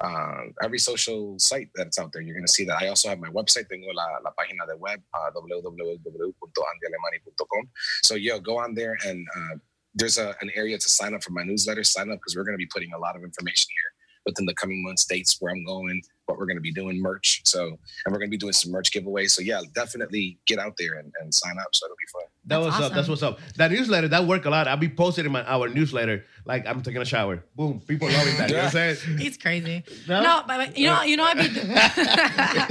[0.04, 2.22] uh, every social site that's out there.
[2.22, 2.82] You're going to see that.
[2.82, 3.70] I also have my website.
[3.70, 7.70] Tengo la, la página de web, uh, www.andyalemani.com.
[8.04, 9.58] So, yo, go on there and uh,
[9.94, 11.84] there's a, an area to sign up for my newsletter.
[11.84, 13.91] Sign up because we're going to be putting a lot of information here
[14.26, 17.42] within the coming months, dates where I'm going, what we're going to be doing, merch.
[17.46, 17.78] So, and
[18.14, 19.32] we're going to be doing some merch giveaways.
[19.32, 21.68] So, yeah, definitely get out there and, and sign up.
[21.74, 22.22] So it'll be fun.
[22.46, 22.94] That That's was up.
[22.94, 23.40] That's what's up.
[23.58, 24.68] That newsletter, that worked a lot.
[24.68, 27.44] I'll be posting in my our newsletter like I'm taking a shower.
[27.56, 27.82] Boom.
[27.88, 28.50] People loving that.
[28.50, 29.18] You know what I'm saying?
[29.20, 29.84] He's crazy.
[30.08, 30.22] No?
[30.24, 31.42] No, but, but you know, you know, I be.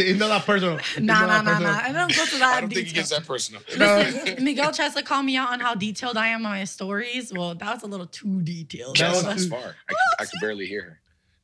[0.04, 0.76] it's not that personal.
[0.78, 1.80] It's Nah, not nah, nah, nah.
[1.82, 2.94] I don't go to that I don't think it detail.
[3.00, 3.62] gets that personal.
[3.76, 7.32] Listen, Miguel tries to call me out on how detailed I am on my stories.
[7.32, 8.96] Well, that was a little too detailed.
[8.96, 9.76] That was that's too- far.
[9.88, 10.99] I, I could barely hear her.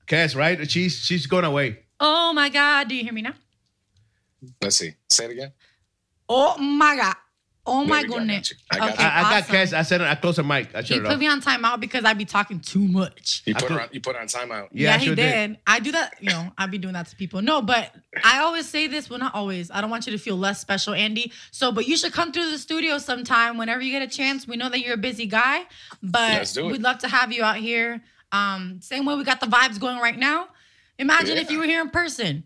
[0.06, 0.70] Cass, right?
[0.70, 1.80] She's she's going away.
[2.00, 2.88] Oh my God.
[2.88, 3.34] Do you hear me now?
[4.62, 4.94] Let's see.
[5.10, 5.52] Say it again.
[6.28, 7.14] Oh my God.
[7.68, 8.14] Oh There my we go.
[8.14, 8.50] I got goodness.
[8.50, 8.56] you.
[8.70, 9.02] I got Okay.
[9.02, 9.08] you.
[9.08, 9.52] I, I got awesome.
[9.56, 9.72] Cass.
[9.72, 10.72] I said I closed the mic.
[10.72, 11.18] I He shut it put off.
[11.18, 13.42] me on timeout because I'd be talking too much.
[13.44, 13.88] You I put could- her on.
[13.90, 14.68] You put her on timeout.
[14.70, 15.48] Yeah, I he sure did.
[15.48, 15.58] did.
[15.66, 17.42] I do that, you know, I be doing that to people.
[17.42, 17.92] No, but
[18.22, 19.70] I always say this, well, not always.
[19.72, 21.32] I don't want you to feel less special, Andy.
[21.50, 24.46] So, but you should come through the studio sometime whenever you get a chance.
[24.46, 25.62] We know that you're a busy guy,
[26.02, 26.72] but Let's do it.
[26.72, 28.00] we'd love to have you out here.
[28.32, 30.48] Um, same way we got the vibes going right now.
[30.98, 32.44] Imagine if you were here in person.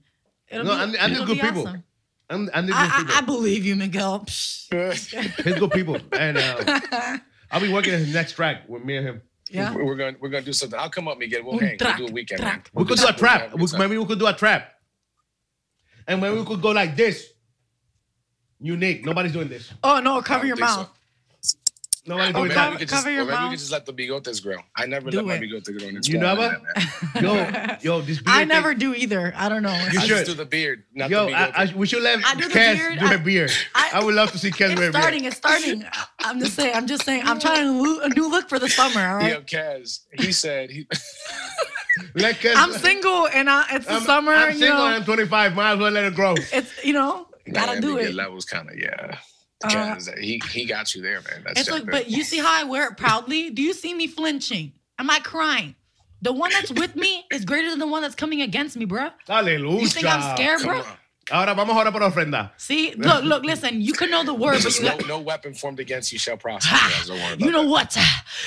[0.48, 1.66] It'll No, be, and- and it'll good be people.
[1.66, 1.84] awesome.
[2.28, 3.14] And, and these I, people.
[3.14, 4.20] I, I believe you, Miguel.
[4.20, 5.42] Psh.
[5.42, 5.98] He's good people.
[6.12, 7.18] And uh,
[7.50, 9.22] I'll be working his next track with me and him.
[9.50, 9.74] yeah.
[9.74, 10.78] We're gonna we're gonna do something.
[10.78, 11.42] I'll come up, Miguel.
[11.44, 11.68] We'll Un hang.
[11.70, 12.40] We'll track, do a weekend.
[12.40, 12.54] track.
[12.56, 12.64] man.
[12.72, 13.22] We We'll could do a something.
[13.58, 13.78] We'll trap.
[13.78, 14.74] We, maybe we could do a trap.
[16.06, 17.26] And maybe we could go like this.
[18.60, 19.04] Unique.
[19.04, 19.72] Nobody's doing this.
[19.82, 20.86] Oh no, cover your mouth.
[20.86, 20.99] so.
[22.10, 22.78] Nobody Oh, doing maybe, cover- we that.
[22.80, 23.50] could just, cover your or maybe we mouth.
[23.52, 24.56] could just let the bigotes grow.
[24.76, 25.42] I never Do let my it.
[25.42, 25.88] bigote grow.
[25.88, 26.58] and it's You know never?
[26.58, 26.74] like
[27.14, 27.80] that, man.
[27.82, 29.32] Yo, yo, this beard I thing- never do either.
[29.36, 29.72] I don't know.
[29.72, 30.08] You I should.
[30.08, 31.72] just do the beard, not Yo, the I, bigote.
[31.74, 33.52] I, we should let I do the Kes beard, do I- her beard.
[33.74, 34.94] I, I- would love to see Kes wear a It's beard.
[34.94, 35.24] starting.
[35.24, 35.84] It's starting.
[35.84, 36.74] I- I'm just saying.
[36.74, 37.22] I'm just saying.
[37.24, 39.00] I'm trying to lo- a new look for the summer.
[39.06, 39.32] All right.
[39.32, 40.86] Yo, Kaz, he said he.
[42.14, 44.32] Let Kes, I'm single and I, it's the I'm, summer.
[44.32, 45.54] I'm you single know, and I'm 25.
[45.54, 46.34] Might as well let it grow.
[46.52, 48.14] it's you know gotta Man, do it.
[48.16, 49.18] That was kind of yeah.
[49.62, 51.42] Uh, he he got you there, man.
[51.44, 53.50] That's It's like, but you see how I wear it proudly?
[53.50, 54.72] Do you see me flinching?
[54.98, 55.74] Am I crying?
[56.22, 59.12] The one that's with me is greater than the one that's coming against me, bruh.
[59.28, 59.80] Aleluya.
[59.80, 60.82] You think I'm scared, Come bro?
[61.30, 61.38] On.
[61.38, 62.52] Ahora vamos ahora por ofrenda.
[62.56, 63.80] See, look, look, listen.
[63.80, 65.06] You can know the word, but you no, got.
[65.08, 66.74] no weapon formed against you shall prosper.
[66.74, 66.90] Ha!
[66.98, 67.06] guys.
[67.08, 67.96] Don't worry You about know what?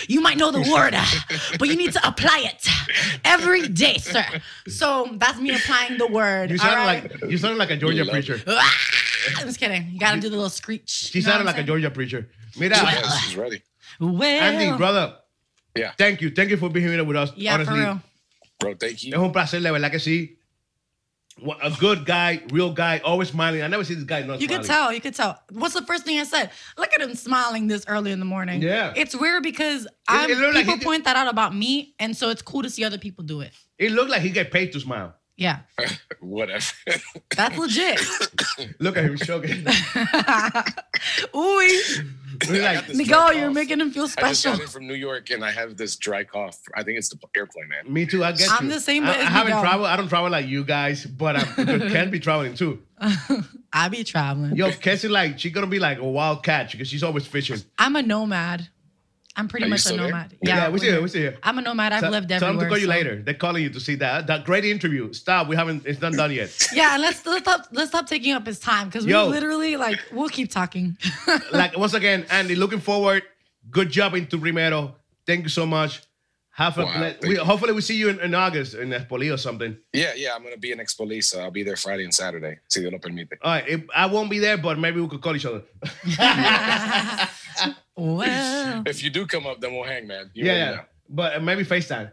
[0.07, 0.95] You might know the word,
[1.59, 2.67] but you need to apply it
[3.25, 4.25] every day, sir.
[4.67, 6.49] So that's me applying the word.
[6.51, 7.21] You all sound right?
[7.21, 8.41] like you sound like a Georgia preacher.
[8.47, 8.73] Ah,
[9.37, 9.89] I'm just kidding.
[9.91, 10.89] You gotta do the little screech.
[10.89, 12.29] She You know sounded like a I'm Georgia preacher.
[12.57, 13.21] Mira, that.
[13.25, 13.61] She's ready.
[13.99, 15.15] Well, Andy, brother.
[15.75, 15.91] Yeah.
[15.97, 16.29] Thank you.
[16.31, 17.31] Thank you for being here with us.
[17.35, 18.01] yeah, Honestly, for real.
[18.59, 19.13] Bro, thank you.
[19.13, 19.23] es you.
[19.23, 20.37] un placer, de verdad que sí.
[21.39, 23.61] What- A good guy, real guy, always smiling.
[23.63, 24.61] I never see this guy not You smiling.
[24.63, 24.93] could tell.
[24.93, 25.41] You could tell.
[25.51, 26.51] What's the first thing I said?
[26.77, 28.61] Look at him smiling this early in the morning.
[28.61, 28.93] Yeah.
[28.95, 32.29] It's weird because I'm, it like people did- point that out about me, and so
[32.29, 33.51] it's cool to see other people do it.
[33.79, 35.15] It looked like he get paid to smile.
[35.35, 35.59] Yeah,
[36.19, 36.63] Whatever.
[37.35, 37.99] that's legit.
[38.79, 39.65] Look at him choking.
[41.35, 44.27] Ooh, He's like, Miguel, you're making him feel special.
[44.27, 46.59] I just got in from New York and I have this dry cough.
[46.75, 47.91] I think it's the airplane, man.
[47.91, 48.23] me too.
[48.23, 48.73] I get I'm you.
[48.73, 49.87] the same, I, I haven't traveled.
[49.87, 51.43] I don't travel like you guys, but I
[51.89, 52.81] can be traveling too.
[53.71, 54.55] I be traveling.
[54.55, 57.57] Yo, Cassie, like she's gonna be like a wild cat because she's always fishing.
[57.77, 58.67] I'm a nomad.
[59.35, 59.97] I'm pretty Are much a there?
[59.97, 60.35] nomad.
[60.43, 61.01] Yeah, we we're see here.
[61.01, 61.35] We see her.
[61.41, 61.91] I'm a nomad.
[61.91, 62.53] I've Tell- lived Tell everywhere.
[62.53, 63.21] them to call you so- later.
[63.23, 65.11] They're calling you to see that that great interview.
[65.13, 65.47] Stop.
[65.47, 65.85] We haven't.
[65.85, 66.51] It's not done yet.
[66.73, 69.99] Yeah, and let's let's stop let's stop taking up his time because we literally like
[70.11, 70.97] we'll keep talking.
[71.51, 73.23] like once again, Andy, looking forward.
[73.71, 74.95] Good job into Primero.
[75.25, 76.01] Thank you so much.
[76.55, 79.37] Have a Wow, ble- we, hopefully we see you in, in August in Expolit or
[79.37, 79.75] something.
[79.91, 82.59] Yeah, yeah, I'm gonna be in Expo so I'll be there Friday and Saturday.
[82.69, 83.27] Si Dios lo permite.
[83.41, 85.63] All right, if, I won't be there, but maybe we could call each other.
[87.97, 90.29] well, If you do come up, then we'll hang, man.
[90.35, 90.81] You yeah, yeah.
[91.09, 92.11] But uh, maybe FaceTime.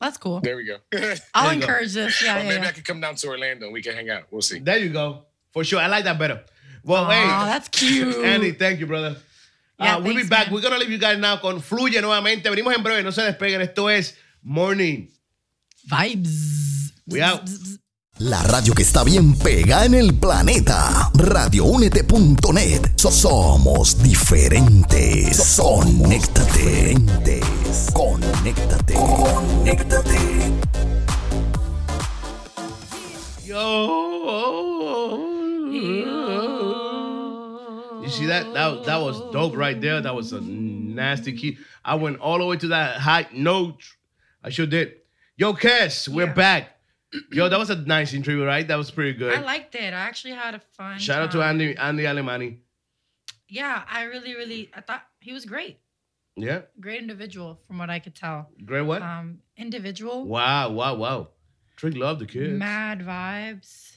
[0.00, 0.40] that's cool.
[0.40, 0.78] There we go.
[0.94, 1.50] I'll There you go.
[1.50, 2.22] encourage this.
[2.22, 2.48] Yeah, yeah.
[2.48, 2.68] maybe yeah.
[2.68, 4.22] I could come down to Orlando and we can hang out.
[4.30, 4.58] We'll see.
[4.58, 5.24] There you go.
[5.52, 5.80] For sure.
[5.80, 6.42] I like that better.
[6.82, 8.16] Well, Aw, hey, that's cute.
[8.24, 9.16] Andy, thank you, brother.
[9.82, 10.46] Yeah, uh, we'll be back.
[10.46, 10.54] man.
[10.54, 12.48] We're gonna leave you guys now con Fluye nuevamente.
[12.50, 13.60] Venimos en breve, no se despeguen.
[13.60, 15.08] Esto es Morning.
[15.84, 16.92] Vibes.
[17.06, 17.42] We out.
[18.18, 21.10] La radio que está bien pega en el planeta.
[21.14, 22.92] Radioúnete.net.
[22.96, 25.56] So- somos diferentes.
[25.56, 26.94] Conéctate.
[27.92, 28.94] Conéctate.
[28.94, 30.18] Conéctate.
[33.44, 35.41] Yo.
[38.12, 38.52] See that?
[38.54, 40.00] That that was dope right there.
[40.00, 41.58] That was a nasty key.
[41.84, 43.82] I went all the way to that high note.
[44.44, 44.94] I sure did.
[45.36, 46.32] Yo, Kes, we're Yeah.
[46.34, 46.68] back.
[47.30, 48.66] Yo, that was a nice interview, right?
[48.66, 49.34] That was pretty good.
[49.34, 49.92] I liked it.
[49.92, 50.98] I actually had a fun.
[50.98, 51.42] Shout out to.
[51.42, 52.58] Andy Andy Alemani.
[53.48, 55.78] Yeah, I really, really, I thought he was great.
[56.36, 58.48] Yeah, Great individual, from what I could tell.
[58.64, 59.02] great what?
[59.02, 60.24] Um, individual.
[60.24, 61.28] wow, wow, wow.
[61.76, 62.58] Trick love the kids.
[62.58, 63.96] Mad vibes.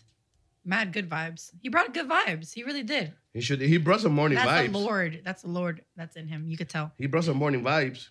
[0.65, 1.51] Mad good vibes.
[1.61, 2.53] He brought good vibes.
[2.53, 3.13] He really did.
[3.36, 3.60] He should.
[3.60, 4.72] He brought some morning That's vibes.
[4.72, 5.22] the Lord.
[5.26, 6.48] That's the Lord that's in him.
[6.48, 6.94] You could tell.
[6.98, 8.07] He brought some morning vibes.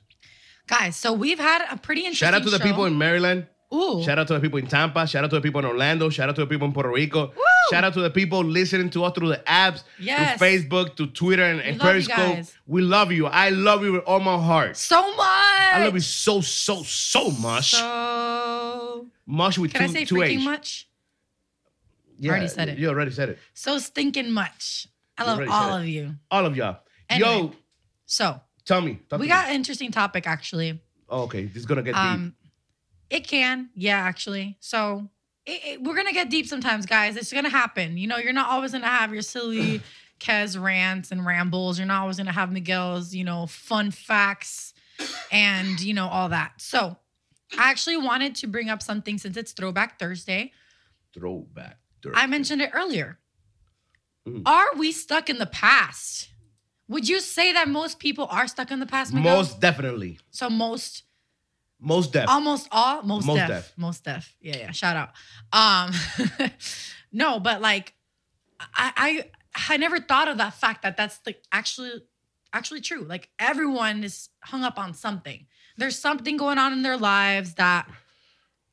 [0.67, 3.47] Guys, so we've had a pretty interesting Shout out to the people in Maryland.
[3.73, 4.03] Ooh.
[4.05, 5.07] Shout out to the people in Tampa.
[5.07, 6.11] Shout out to the people in Orlando.
[6.11, 7.29] Shout out to the people in Puerto Rico.
[7.29, 7.43] Woo!
[7.71, 10.39] Shout out to the people listening to us through the apps, Yes.
[10.39, 12.45] through Facebook, to Twitter, and, and Periscope.
[12.67, 13.27] We love you.
[13.27, 14.77] I love you with all my heart.
[14.77, 15.19] so much.
[15.27, 17.71] I love you so, so, so much.
[17.73, 20.45] So much with can two, I say two freaking H.
[20.45, 20.89] much?
[22.19, 22.79] Yeah, Already said it.
[22.79, 23.39] You already said it.
[23.55, 24.87] So stinking much.
[25.17, 26.15] I love all of you.
[26.31, 26.79] All of y'all.
[27.09, 27.29] Anyway.
[27.29, 27.53] Yo,
[28.07, 28.99] So tell me.
[29.09, 29.37] Talk we to me.
[29.37, 30.81] got an interesting topic actually.
[31.09, 32.03] Oh, okay, this is gonna get deep.
[32.03, 32.35] Um,
[33.11, 34.57] it can, yeah, actually.
[34.61, 35.09] So
[35.47, 37.17] it, it- we're gonna get deep sometimes, guys.
[37.17, 37.97] It's gonna happen.
[37.97, 39.81] You know, you're not always gonna have your silly
[40.21, 41.79] Kez rants and rambles.
[41.79, 44.73] You're not always gonna have Miguel's, you know, fun facts
[45.31, 46.53] and you know all that.
[46.61, 46.97] So
[47.59, 50.53] I actually wanted to bring up something since it's Throwback Thursday.
[51.13, 51.79] Throwback.
[52.03, 52.19] Thursday.
[52.21, 53.19] I mentioned it earlier.
[54.29, 54.43] Mm.
[54.47, 56.29] Are we stuck in the past?
[56.89, 59.37] Would you say that most people are stuck in the past, Miguel?
[59.37, 60.19] Most definitely.
[60.31, 61.03] so most
[61.81, 62.29] Most def.
[62.29, 63.49] almost all most, Most deaf.
[63.49, 63.73] deaf.
[63.77, 65.11] most deaf yeah yeah shout out
[65.53, 65.93] um
[67.13, 67.93] no but like
[68.75, 71.91] I, I i never thought of that fact that that's like actually
[72.53, 75.47] actually true like everyone is hung up on something
[75.77, 77.87] there's something going on in their lives that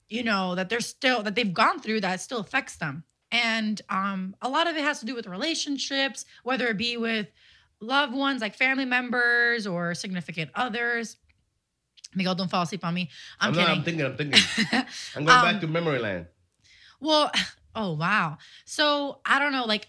[0.08, 4.36] you know that they're still that they've gone through that still affects them and um
[4.42, 7.28] a lot of it has to do with relationships whether it be with
[7.82, 11.18] loved ones, like family members or significant others.
[12.14, 13.10] Miguel, don't fall asleep on me.
[13.40, 13.70] I'm, I'm, not.
[13.70, 14.06] I'm thinking.
[14.06, 14.42] I'm thinking.
[15.16, 16.28] I'm going Um, back to memory land.
[17.00, 17.32] Well,
[17.76, 18.38] oh wow.
[18.66, 19.88] So I don't know, like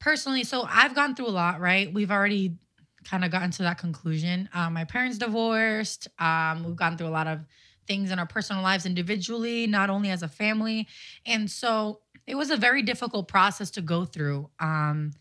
[0.00, 1.92] personally, so I've gone through a lot, right?
[1.92, 2.56] We've already
[3.04, 4.48] kind of gotten to that conclusion.
[4.54, 6.08] Um, my parents divorced.
[6.18, 7.40] Um, we've gone through a lot of
[7.86, 10.88] things in our personal lives individually, not only as a family.
[11.26, 14.50] And so it was a very difficult process to go through.
[14.60, 15.12] Um,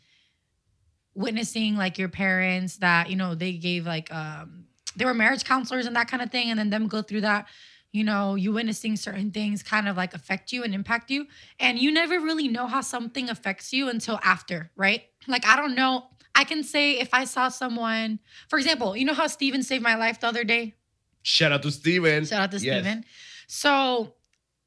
[1.13, 4.65] witnessing like your parents that, you know, they gave like um
[4.95, 7.47] they were marriage counselors and that kind of thing, and then them go through that
[7.91, 11.27] you know, you witnessing certain things kind of like affect you and impact you.
[11.59, 15.03] And you never really know how something affects you until after, right?
[15.27, 16.05] Like, I don't know.
[16.33, 19.95] I can say if I saw someone, for example, you know how Steven saved my
[19.95, 20.75] life the other day?
[21.23, 22.25] Shout out to Steven.
[22.25, 22.83] Shout out to Yes.
[22.83, 23.05] Steven.
[23.47, 24.13] So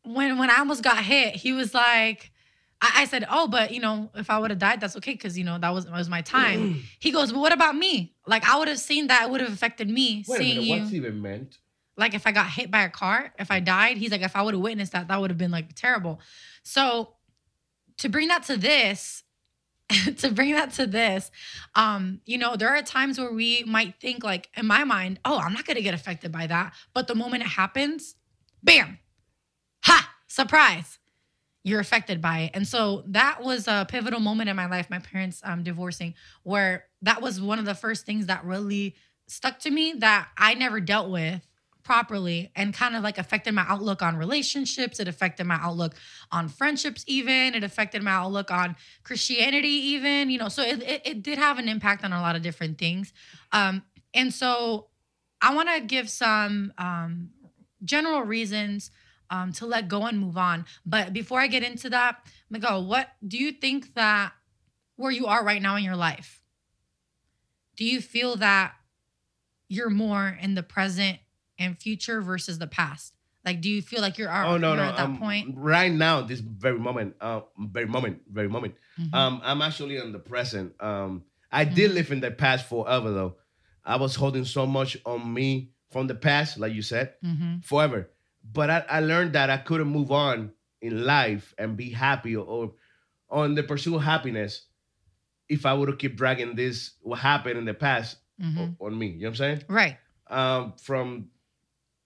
[0.02, 2.30] when when I almost got hit, he was like,
[2.80, 5.36] I, I said, Oh, but you know, if I would have died, that's okay, because
[5.38, 6.82] you know, that was was my time.
[7.00, 8.14] he goes, But what about me?
[8.26, 10.66] Like I would have seen that, it would have affected me Wait a seeing minute.
[10.76, 11.58] you What's even meant?
[11.96, 14.42] like if I got hit by a car, if I died, he's like, if I
[14.42, 16.20] would have witnessed that, that would have been like terrible.
[16.62, 17.14] So
[17.98, 19.23] to bring that to this,
[20.18, 21.30] to bring that to this,
[21.74, 25.38] um, you know, there are times where we might think like in my mind, oh,
[25.38, 26.72] I'm not gonna get affected by that.
[26.94, 28.16] But the moment it happens,
[28.62, 28.98] bam,
[29.82, 30.98] ha, surprise.
[31.66, 32.50] You're affected by it.
[32.52, 36.84] And so that was a pivotal moment in my life, my parents um divorcing, where
[37.02, 38.94] that was one of the first things that really
[39.26, 41.46] stuck to me that I never dealt with
[41.84, 44.98] properly and kind of like affected my outlook on relationships.
[44.98, 45.94] It affected my outlook
[46.32, 47.54] on friendships, even.
[47.54, 50.30] It affected my outlook on Christianity, even.
[50.30, 52.78] You know, so it, it, it did have an impact on a lot of different
[52.78, 53.12] things.
[53.52, 53.82] Um,
[54.14, 54.88] and so
[55.40, 57.30] I want to give some um,
[57.84, 58.90] general reasons
[59.30, 60.64] um, to let go and move on.
[60.86, 64.32] But before I get into that, Miguel, what do you think that
[64.96, 66.42] where you are right now in your life?
[67.76, 68.74] Do you feel that
[69.68, 71.18] you're more in the present
[71.58, 73.14] and future versus the past?
[73.44, 74.88] Like, do you feel like you're, Oh no, you're no.
[74.88, 75.54] at that um, point?
[75.56, 78.74] Right now, this very moment, uh, very moment, very moment.
[78.98, 79.12] Mhm.
[79.14, 80.72] Um, I'm actually in the present.
[80.80, 81.94] Um, I did Mhm.
[81.94, 83.36] live in the past forever though.
[83.84, 87.62] I was holding so much on me from the past, like you said, Mhm.
[87.64, 88.10] forever.
[88.50, 92.44] But I, I learned that I couldn't move on in life and be happy or,
[92.46, 92.72] or
[93.28, 94.66] on the pursuit of happiness
[95.48, 98.76] if I would kept dragging this what happened in the past Mhm.
[98.80, 99.08] o- on me.
[99.08, 99.62] You know what I'm saying?
[99.68, 99.98] Right.
[100.28, 101.28] um, from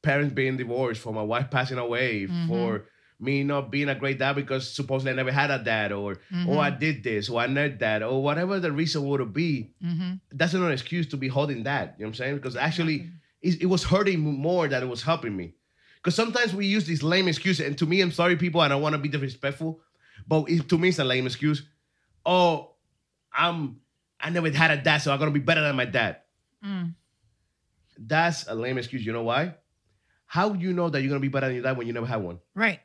[0.02, 2.46] parents being divorced, for my wife passing away, Mhm.
[2.48, 2.84] for
[3.20, 6.48] me not being a great dad because supposedly I never had a dad, or Mm-hmm.
[6.48, 9.70] or I did this, or I need that, or whatever the reason would be.
[9.82, 11.96] hmm That's not an excuse to be holding that.
[11.98, 12.36] You know what I'm saying?
[12.36, 13.10] Because actually,
[13.42, 15.54] it, it was hurting me more than it was helping me.
[15.96, 18.82] Because sometimes we use these lame excuses, and to me, I'm sorry, people, I don't
[18.82, 19.80] want to be disrespectful,
[20.28, 21.64] but it, to me, it's a lame excuse.
[22.24, 22.74] Oh,
[23.32, 23.80] I'm
[24.20, 26.18] I never had a dad, so I'm gonna be better than my dad.
[26.64, 26.94] Mm.
[27.98, 29.04] That's a lame excuse.
[29.04, 29.54] You know why?
[30.28, 32.22] How you know that you're gonna be better than your dad when you never had
[32.22, 32.38] one?
[32.54, 32.80] Right.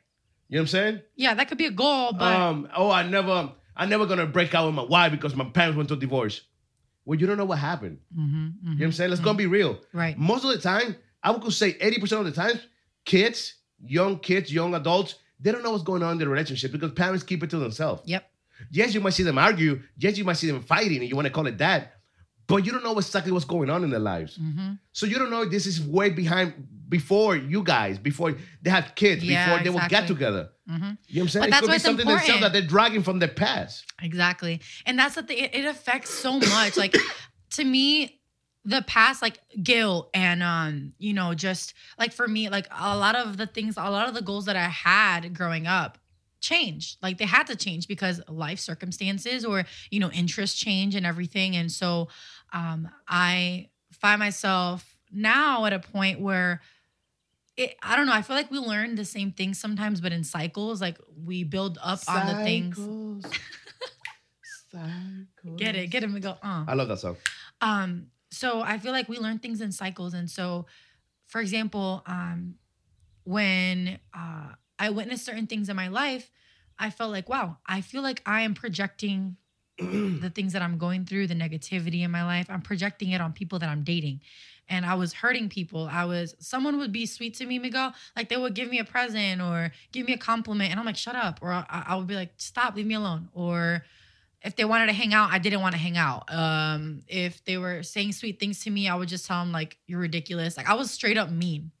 [0.48, 1.00] You know what I'm saying?
[1.16, 4.54] Yeah, that could be a goal, but um, oh, I never, I never gonna break
[4.54, 6.42] out with my wife because my parents went to divorce.
[7.04, 7.98] Well, you don't know what happened.
[8.18, 8.22] Mhm,
[8.62, 9.10] You know what I'm saying?
[9.10, 9.78] Let's gonna be real.
[9.92, 10.16] right.
[10.18, 12.58] Most of the time, I would say 80% of the time,
[13.04, 13.54] kids,
[13.84, 17.22] young kids, young adults, they don't know what's going on in their relationship because parents
[17.24, 18.02] keep it to themselves.
[18.06, 18.30] Yep.
[18.70, 19.82] Yes, you might see them argue.
[19.98, 21.94] Yes, you might see them fighting, and you want to call it that,
[22.46, 24.36] but you don't know exactly what's going on in their lives.
[24.36, 26.54] hmm So you don't know this is way behind
[26.98, 28.30] before you guys, before
[28.62, 30.14] they have kids, Yeah, before they will get exactly.
[30.14, 30.44] together.
[30.68, 31.40] hmm You know what I'm saying?
[31.42, 32.52] But it that's could be it's something themselves important.
[32.52, 33.84] that they're dragging from their past.
[34.00, 34.60] Exactly.
[34.86, 35.38] And that's the thing.
[35.38, 36.76] It, it affects so much.
[36.76, 36.94] like
[37.56, 38.20] to me,
[38.64, 43.14] the past, like guilt and um, you know, just like for me, like a lot
[43.16, 45.98] of the things, a lot of the goals that I had growing up
[46.40, 46.98] changed.
[47.02, 51.56] Like they had to change because life circumstances or, you know, interests change and everything.
[51.56, 52.08] And so
[52.52, 56.60] um I find myself now at a point where
[57.56, 58.12] it, I don't know.
[58.12, 60.80] I feel like we learn the same things sometimes, but in cycles.
[60.80, 62.76] Like we build up on the things.
[62.76, 63.24] Cycles.
[65.56, 66.36] Get it, get him and go.
[66.42, 66.64] Uh.
[66.66, 67.16] I love that song.
[67.60, 70.14] Um, so I feel like we learn things in cycles.
[70.14, 70.66] And so,
[71.26, 72.56] for example, um,
[73.22, 74.48] when uh,
[74.78, 76.30] I witnessed certain things in my life,
[76.78, 79.36] I felt like, wow, I feel like I am projecting
[79.78, 82.46] the things that I'm going through, the negativity in my life.
[82.48, 84.20] I'm projecting it on people that I'm dating.
[84.68, 85.88] And I was hurting people.
[85.90, 87.92] I was, someone would be sweet to me, Miguel.
[88.16, 90.70] Like they would give me a present or give me a compliment.
[90.70, 91.40] And I'm like, shut up.
[91.42, 93.28] Or I, I would be like, stop, leave me alone.
[93.34, 93.84] Or
[94.42, 96.32] if they wanted to hang out, I didn't want to hang out.
[96.32, 99.78] Um, if they were saying sweet things to me, I would just tell them like
[99.86, 100.56] you're ridiculous.
[100.56, 101.72] Like I was straight up mean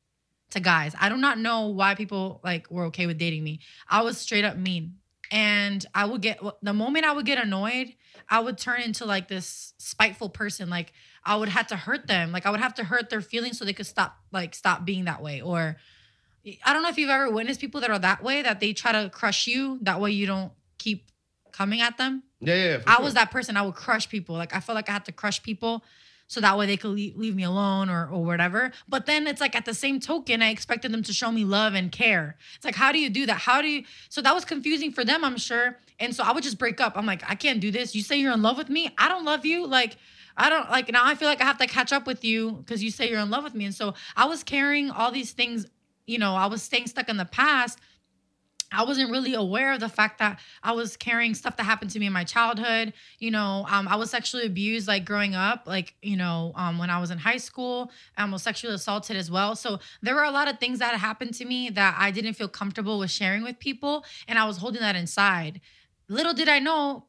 [0.50, 0.94] to guys.
[0.98, 3.60] I do not know why people like were okay with dating me.
[3.88, 4.96] I was straight up mean
[5.30, 7.94] and I would get the moment I would get annoyed,
[8.28, 10.70] I would turn into like this spiteful person.
[10.70, 10.92] Like
[11.24, 12.32] I would have to hurt them.
[12.32, 15.04] Like I would have to hurt their feelings so they could stop like stop being
[15.04, 15.40] that way.
[15.40, 15.76] Or
[16.64, 18.92] I don't know if you've ever witnessed people that are that way that they try
[18.92, 19.78] to crush you.
[19.82, 21.10] That way you don't keep
[21.52, 22.22] coming at them.
[22.40, 22.78] Yeah, yeah.
[22.86, 23.04] I sure.
[23.04, 23.56] was that person.
[23.56, 24.34] I would crush people.
[24.34, 25.84] Like I felt like I had to crush people
[26.26, 28.72] so that way they could leave, leave me alone or or whatever.
[28.88, 31.74] But then it's like at the same token, I expected them to show me love
[31.74, 32.36] and care.
[32.56, 33.38] It's like how do you do that?
[33.38, 33.84] How do you?
[34.08, 35.78] So that was confusing for them, I'm sure.
[36.00, 36.96] And so I would just break up.
[36.96, 37.94] I'm like, I can't do this.
[37.94, 38.90] You say you're in love with me.
[38.98, 39.66] I don't love you.
[39.66, 39.96] Like.
[40.36, 41.06] I don't like now.
[41.06, 43.30] I feel like I have to catch up with you because you say you're in
[43.30, 45.64] love with me, and so I was carrying all these things.
[46.08, 47.78] You know, I was staying stuck in the past,
[48.74, 51.98] I wasn't really aware of the fact that I was carrying stuff that happened to
[51.98, 52.92] me in my childhood.
[53.18, 56.90] You know, um, I was sexually abused like growing up, like, you know, um, when
[56.90, 59.56] I was in high school, I was sexually assaulted as well.
[59.56, 62.48] So there were a lot of things that happened to me that I didn't feel
[62.48, 64.04] comfortable with sharing with people.
[64.28, 65.60] And I was holding that inside.
[66.08, 67.06] Little did I know,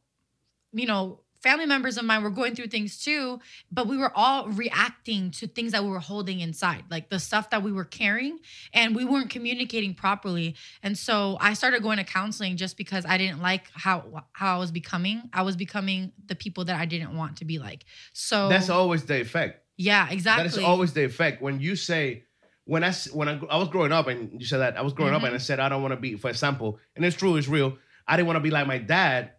[0.72, 3.40] you know, family members of mine were going through things too,
[3.72, 7.52] but we were all reacting to things that we were holding inside, like the stuff
[7.52, 8.40] that we were carrying,
[8.74, 10.56] and we weren't communicating properly.
[10.82, 14.60] And so I started going to counseling just because I didn't like how how I
[14.60, 15.30] was becoming.
[15.34, 17.86] I was becoming the people that I didn't want to be like.
[18.14, 19.62] So That's always the effect.
[19.78, 20.50] yeah, exactly.
[20.50, 21.42] That is always the effect.
[21.44, 22.24] When you say,
[22.66, 25.14] when I when I, I was growing up, and you said that I was growing
[25.14, 25.26] up, Mm-hmm.
[25.28, 27.78] and I said I don't want to be, for example, and it's true, it's real.
[28.08, 29.32] I didn't want to be like my dad.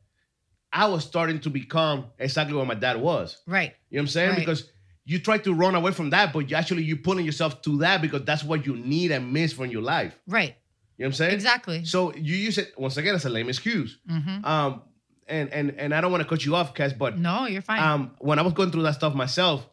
[0.73, 3.39] I was starting to become exactly what my dad was.
[3.47, 3.73] right.
[3.91, 4.31] You know what I'm saying?
[4.31, 4.39] Right.
[4.41, 4.71] Because
[5.05, 8.03] you try to run away from that, but you actually you're pulling yourself to that
[8.03, 10.19] because that's what you need and miss from your life.
[10.27, 10.55] Right.
[10.99, 11.35] You know what I'm saying?
[11.35, 11.85] Exactly.
[11.85, 13.99] So you use it once again as a lame excuse.
[14.09, 14.83] hmm Um,
[15.29, 17.81] and and and I don't want to cut you off, Cass, but No, you're fine.
[17.83, 19.69] um, when I was going through that stuff myself,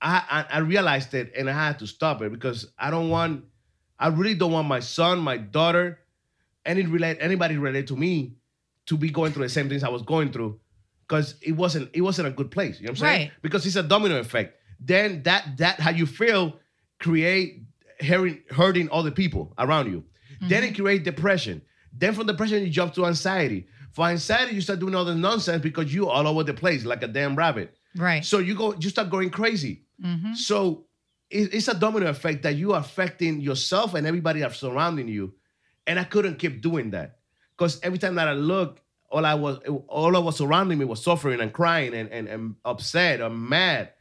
[0.00, 3.44] I, I I realized it and I had to stop it because I don't want,
[3.98, 5.98] I really don't want my son, my daughter,
[6.64, 8.36] any relate anybody related to me,
[8.86, 10.58] to be going through the same things I was going through,
[11.06, 12.80] because it wasn't it wasn't a good place.
[12.80, 13.28] You know what I'm saying?
[13.28, 13.32] Right.
[13.42, 14.58] Because it's a domino effect.
[14.80, 16.58] Then that that how you feel
[17.00, 17.62] create
[18.00, 20.04] hurting hurting other people around you.
[20.40, 20.72] Then Mm-hmm.
[20.72, 21.62] it create depression.
[21.92, 23.66] Then from depression you jump to anxiety.
[23.92, 27.02] For anxiety you start doing all the nonsense because you all over the place like
[27.02, 27.74] a damn rabbit.
[27.96, 28.22] right.
[28.24, 29.82] So you go, you start going crazy.
[30.02, 30.84] hmm So
[31.30, 35.34] it- it's a domino effect that you are affecting yourself and everybody that's surrounding you.
[35.86, 37.15] And I couldn't keep doing that
[37.56, 38.80] because every time that I look,
[39.10, 39.58] all I was,
[39.88, 43.92] all I was surrounding me was suffering and crying and, and, and upset or mad.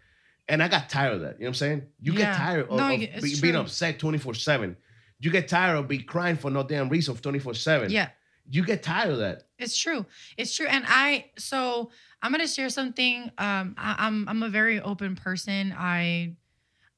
[0.47, 1.35] And I got tired of that.
[1.39, 1.83] You know what I'm saying?
[2.01, 2.19] You Yeah.
[2.19, 4.75] get tired of, No, of be- being upset 24 7.
[5.19, 7.89] You get tired of be crying for no damn reason 24 7.
[7.91, 8.09] Yeah.
[8.49, 9.43] You get tired of that.
[9.57, 10.05] It's true.
[10.37, 10.67] It's true.
[10.67, 11.89] And I so
[12.21, 13.23] I'm gonna share something.
[13.39, 15.73] Um, I, I'm I'm a very open person.
[15.75, 16.35] I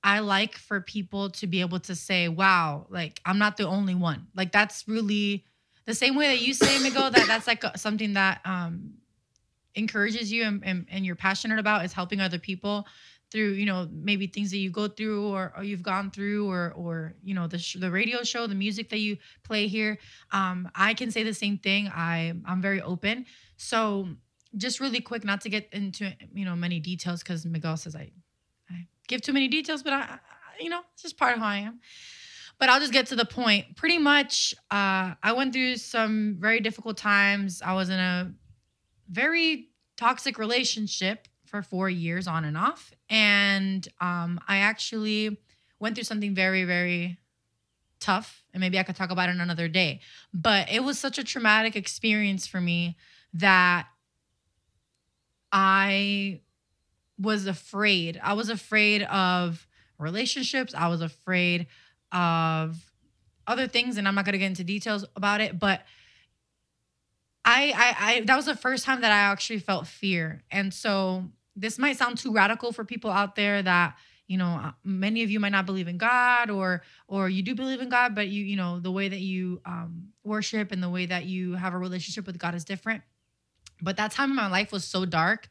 [0.04, 3.96] I like for people to be able to say, "Wow, like I'm not the only
[3.96, 5.46] one." Like that's really
[5.88, 7.10] the same way that you say, Miguel.
[7.10, 8.94] That that's like something that um
[9.74, 12.86] encourages you and, and and you're passionate about is helping other people
[13.32, 16.74] through you know maybe things that you go through or, or you've gone through or
[16.76, 19.98] or you know the sh- the radio show the music that you play here.
[20.32, 21.88] Um i can say the same thing.
[21.88, 23.26] I i'm very open.
[23.56, 24.10] So
[24.56, 28.10] just really quick not to get into you know many details because miguel says i
[28.70, 30.20] i give too many details but I, I
[30.60, 31.80] you know it's just part of who i am
[32.60, 33.76] but i'll just get to the point.
[33.76, 37.62] Pretty much uh i went through some very difficult times.
[37.62, 38.32] I was in a
[39.10, 42.92] very toxic relationship for four years on and off.
[43.10, 45.38] And um i actually
[45.80, 47.18] went through something very very
[48.00, 50.02] tough and maybe i could talk about it another day.
[50.34, 52.98] But it was such a traumatic experience for me
[53.34, 53.88] that
[55.52, 56.42] i
[57.20, 58.20] was afraid.
[58.24, 59.68] I was afraid of
[59.98, 60.74] relationships.
[60.76, 61.68] I was afraid
[62.12, 62.92] of
[63.46, 65.82] other things and i'm not going to get into details about it but
[67.48, 70.44] I, I i that was the first time that i actually felt fear.
[70.52, 71.26] And so
[71.56, 73.96] this might sound too radical for people out there that
[74.28, 77.56] you know uh, many of you might not believe in god or or you do
[77.56, 80.90] believe in god but you you know the way that you um worship and the
[80.90, 83.02] way that you have a relationship with god is different.
[83.82, 85.48] But that time in my life was so dark.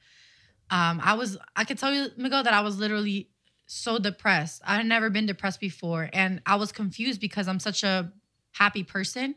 [0.68, 3.30] Um i was i could tell you miguel that i was literally
[3.66, 4.62] so depressed.
[4.64, 8.12] I had never been depressed before and i was confused because i'm such a
[8.52, 9.34] happy person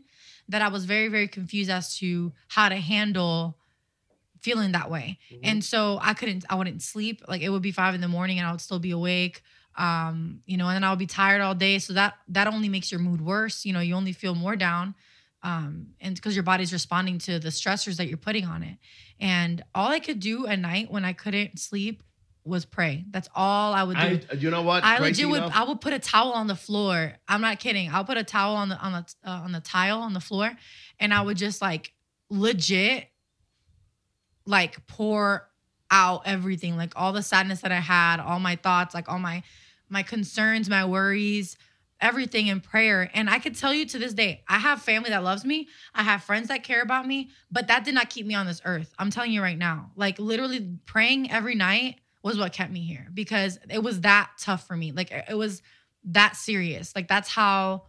[0.47, 3.57] that i was very very confused as to how to handle
[4.41, 5.19] feeling that way.
[5.43, 7.21] And so i couldn't i wouldn't sleep.
[7.27, 9.41] Like it would be five in the morning and i would still be awake
[9.77, 11.79] um you know and then i would be tired all day.
[11.79, 13.65] So that that only makes your mood worse.
[13.65, 14.95] You know you only feel more down
[15.43, 18.77] um and because your body's responding to the stressors that you're putting on it.
[19.19, 22.03] And all i could do at night when i couldn't sleep
[22.49, 24.83] was pray that's all i would do I, you know what?
[24.83, 25.51] I Crazy legit would.
[25.53, 27.13] I would put a towel on the floor.
[27.27, 27.89] I'm not kidding.
[27.91, 30.51] I'll put a towel on the on the uh, on the tile on the floor,
[30.99, 31.93] and I would just like
[32.29, 33.09] legit
[34.45, 35.47] like pour
[35.91, 39.43] out everything, like all the sadness that I had, all my thoughts, like all my
[39.89, 41.57] my concerns, my worries,
[41.99, 43.09] everything in prayer.
[43.13, 45.67] And I could tell you to this day, I have family that loves me.
[45.93, 48.61] I have friends that care about me, but that did not keep me on this
[48.65, 48.93] earth.
[48.99, 49.91] I'm telling you right now.
[49.95, 54.67] Like literally praying every night was what kept me here because it was that tough
[54.67, 54.91] for me.
[54.91, 55.63] Like it was
[56.05, 56.95] that serious.
[56.95, 57.83] Like that's how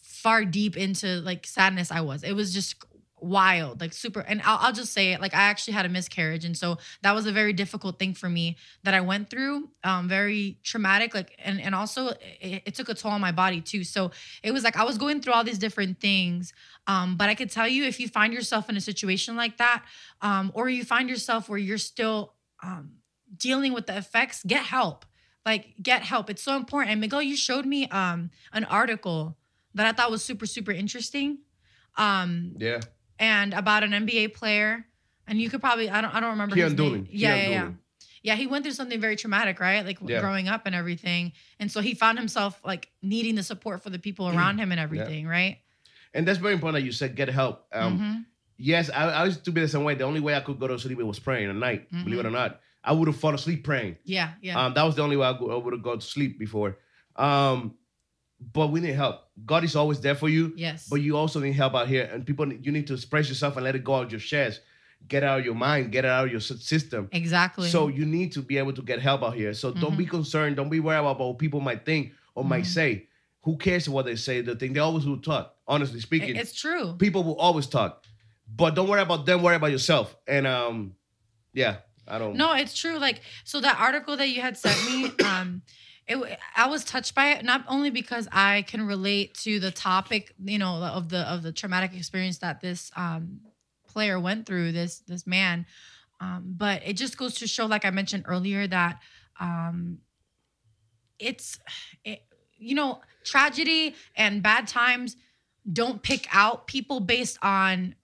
[0.00, 2.24] far deep into like sadness I was.
[2.24, 2.84] It was just
[3.20, 4.20] wild, like super.
[4.20, 7.14] And I'll, I'll just say it, like I actually had a miscarriage, and so that
[7.14, 9.68] was a very difficult thing for me that I went through.
[9.84, 12.08] Um, very traumatic, like, and and also
[12.40, 13.84] it, it took a toll on my body too.
[13.84, 14.10] So
[14.42, 16.52] it was like I was going through all these different things.
[16.88, 19.84] Um, but I could tell you if you find yourself in a situation like that,
[20.20, 22.34] um, or you find yourself where you're still
[22.64, 23.01] um
[23.36, 25.04] dealing with the effects, get help.
[25.44, 26.30] Like get help.
[26.30, 26.92] It's so important.
[26.92, 29.36] And Miguel, you showed me um an article
[29.74, 31.38] that I thought was super super interesting.
[31.96, 32.80] Um, Yeah.
[33.18, 34.86] and about an NBA player.
[35.26, 37.06] And you could probably I don't I don't remember Keon his name.
[37.10, 37.70] Yeah, Keon yeah, yeah.
[38.24, 39.84] Yeah, he went through something very traumatic, right?
[39.84, 40.20] Like Yeah.
[40.20, 41.32] growing up and everything.
[41.58, 44.36] And so he found himself like needing the support for the people Mm.
[44.36, 45.58] around him and everything, right?
[46.14, 47.66] And that's very important that you said get help.
[47.72, 48.24] Um, Mhm.
[48.58, 49.94] Yes, I, I used to be the same way.
[49.96, 51.90] The only way I could go to sleep was praying at night.
[51.90, 52.28] Believe it Mhm.
[52.28, 53.96] or not, I would have fallen asleep praying.
[54.04, 54.60] Yeah, yeah.
[54.64, 56.78] Um, that was the only way I, go- I would have gone to sleep before.
[57.16, 57.74] Um,
[58.52, 59.20] but we need help.
[59.46, 60.52] God is always there for you.
[60.56, 60.88] yes.
[60.88, 63.64] But you also need help out here, and people, you need to express yourself and
[63.64, 64.60] let it go out your chest,
[65.06, 67.08] get it out of your mind, get it out of your system.
[67.12, 67.68] exactly.
[67.68, 69.54] So you need to be able to get help out here.
[69.54, 70.56] So don't be concerned.
[70.56, 72.66] Don't be worried about what people might think or might Mhm.
[72.66, 73.08] say.
[73.42, 74.40] Who cares what they say?
[74.40, 75.54] The thing they always will talk.
[75.68, 76.94] Honestly speaking, it's true.
[76.98, 78.04] people will always talk.
[78.54, 79.42] But don't worry about them.
[79.42, 80.16] Worry about yourself.
[80.26, 80.94] And um,
[81.52, 81.76] yeah,
[82.08, 82.36] I don't.
[82.36, 82.98] No, it's true.
[82.98, 85.62] Like so that article that you had sent me, um,
[86.06, 90.34] it I was touched by it not only because I can relate to the topic,
[90.42, 93.40] you know, of the of the traumatic experience that this um
[93.86, 95.66] player went through, this this man,
[96.20, 99.00] um, but it just goes to show, like I mentioned earlier, that
[99.40, 99.98] um,
[101.18, 101.58] it's
[102.04, 102.22] it,
[102.56, 105.16] you know tragedy and bad times
[105.70, 107.94] don't pick out people based on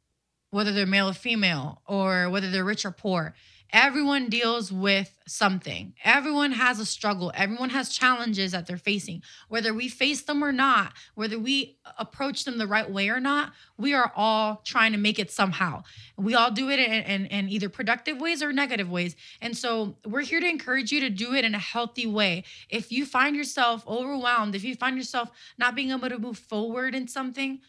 [0.51, 3.35] whether they're male or female or whether they're rich or poor.
[3.73, 5.93] Everyone deals with something.
[6.03, 7.31] Everyone has a struggle.
[7.35, 9.23] Everyone has challenges that they're facing.
[9.49, 13.53] Whether we face them or not, whether we approach them the right way or not,
[13.77, 15.83] we are all trying to make it somehow.
[16.17, 19.17] We all do it in, in, in either productive ways or negative ways.
[19.43, 22.45] And so we're here to encourage you to do it in a healthy way.
[22.71, 26.95] If you find yourself overwhelmed, if you find yourself not being able to move forward
[26.95, 27.61] in something,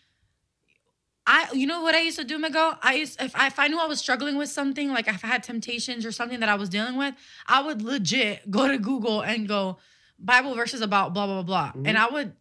[1.31, 2.79] I, you know what I used to do, Miguel?
[2.81, 5.27] I used if I, if I knew I was struggling with something, like if I
[5.27, 7.13] had temptations or something that I was dealing with,
[7.47, 9.77] I would legit go to Google and go
[10.17, 11.85] Bible verses about blah blah blah, Mm-hmm.
[11.85, 12.33] and I would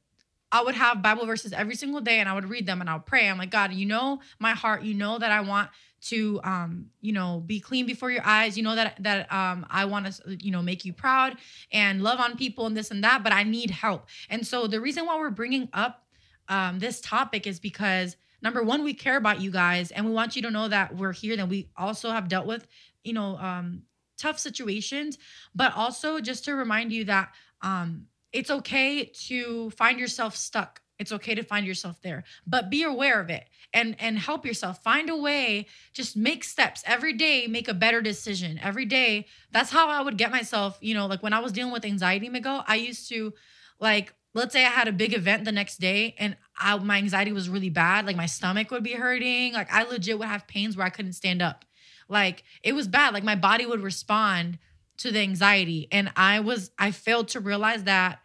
[0.50, 2.94] I would have Bible verses every single day, and I would read them and I
[2.94, 3.28] would pray.
[3.28, 5.68] I'm like, God, you know my heart, you know that I want
[6.00, 9.84] to um you know be clean before your eyes you know that that um i
[9.84, 11.36] want to you know make you proud
[11.72, 14.80] and love on people and this and that but i need help and so the
[14.80, 16.06] reason why we're bringing up
[16.48, 20.36] um this topic is because number one we care about you guys and we want
[20.36, 22.66] you to know that we're here that we also have dealt with
[23.04, 23.82] you know um
[24.18, 25.16] tough situations.
[25.54, 27.32] But also just to remind you that
[27.62, 30.82] um it's okay to find yourself stuck.
[30.98, 32.24] It's okay to find yourself there.
[32.46, 34.82] But be aware of it and and help yourself.
[34.82, 35.66] Find a way.
[35.94, 36.82] Just make steps.
[36.84, 38.58] Every day make a better decision.
[38.62, 39.26] Every day.
[39.50, 42.28] That's how i would get myself you know like when i was dealing with anxiety
[42.28, 43.32] miguel i used to
[43.80, 47.32] like let's say i had a big event the next day and I, my anxiety
[47.32, 50.76] was really bad like my stomach would be hurting like i legit would have pains
[50.76, 51.64] where i couldn't stand up
[52.08, 54.58] like it was bad like my body would respond
[54.98, 58.20] to the anxiety and i was i failed to realize that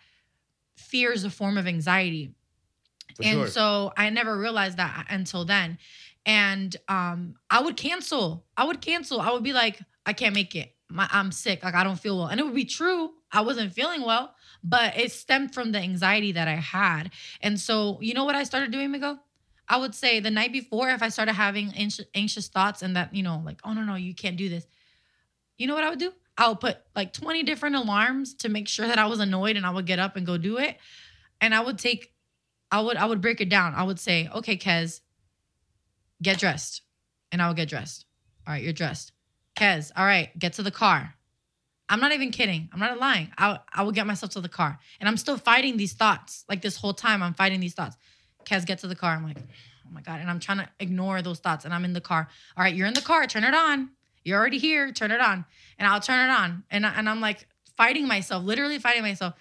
[0.76, 2.34] fear is a form of anxiety
[3.16, 3.48] For and sure.
[3.48, 5.78] so I never realized that until then.
[6.26, 8.46] And um, I would cancel.
[8.56, 9.20] I would cancel.
[9.20, 10.74] I would be like, I can't make it.
[10.90, 11.64] My, I'm sick.
[11.64, 12.28] Like I don't feel well.
[12.28, 13.12] And it would be true.
[13.32, 14.34] I wasn't feeling well,
[14.64, 17.12] but it stemmed from the anxiety that I had.
[17.42, 19.20] And so, you know what I started doing, Miguel?
[19.68, 21.74] I would say the night before, if I started having
[22.14, 24.66] anxious, thoughts and that, you know, like, oh no, no, you can't do this.
[25.58, 26.14] You know what I would do?
[26.38, 29.66] I would put like 20 different alarms to make sure that I was annoyed and
[29.66, 30.78] I would get up and go do it.
[31.40, 32.14] And I would take
[32.72, 33.76] I would I would break it down.
[33.76, 35.02] I would say, okay, Kez,
[36.22, 36.82] get dressed.
[37.32, 38.06] And I would get dressed.
[38.48, 39.12] All right, you're dressed.
[39.56, 41.14] Kez, all right, get to the car.
[41.94, 42.70] I'm not even kidding.
[42.74, 43.32] I'm not lying.
[43.38, 44.80] I I would get myself to the car.
[45.00, 46.44] And I'm still fighting these thoughts.
[46.50, 47.98] Like this whole time, I'm fighting these thoughts.
[48.46, 49.12] Kez, get to the car.
[49.16, 50.20] I'm like, oh my God.
[50.20, 51.66] And I'm trying to ignore those thoughts.
[51.66, 52.28] And I'm in the car.
[52.58, 53.28] All right, you're in the car.
[53.28, 53.92] Turn it on.
[54.24, 54.92] You're already here.
[54.92, 55.46] Turn it on.
[55.78, 56.64] And I'll turn it on.
[56.72, 57.48] And, I, and I'm like
[57.78, 59.36] fighting myself, literally fighting myself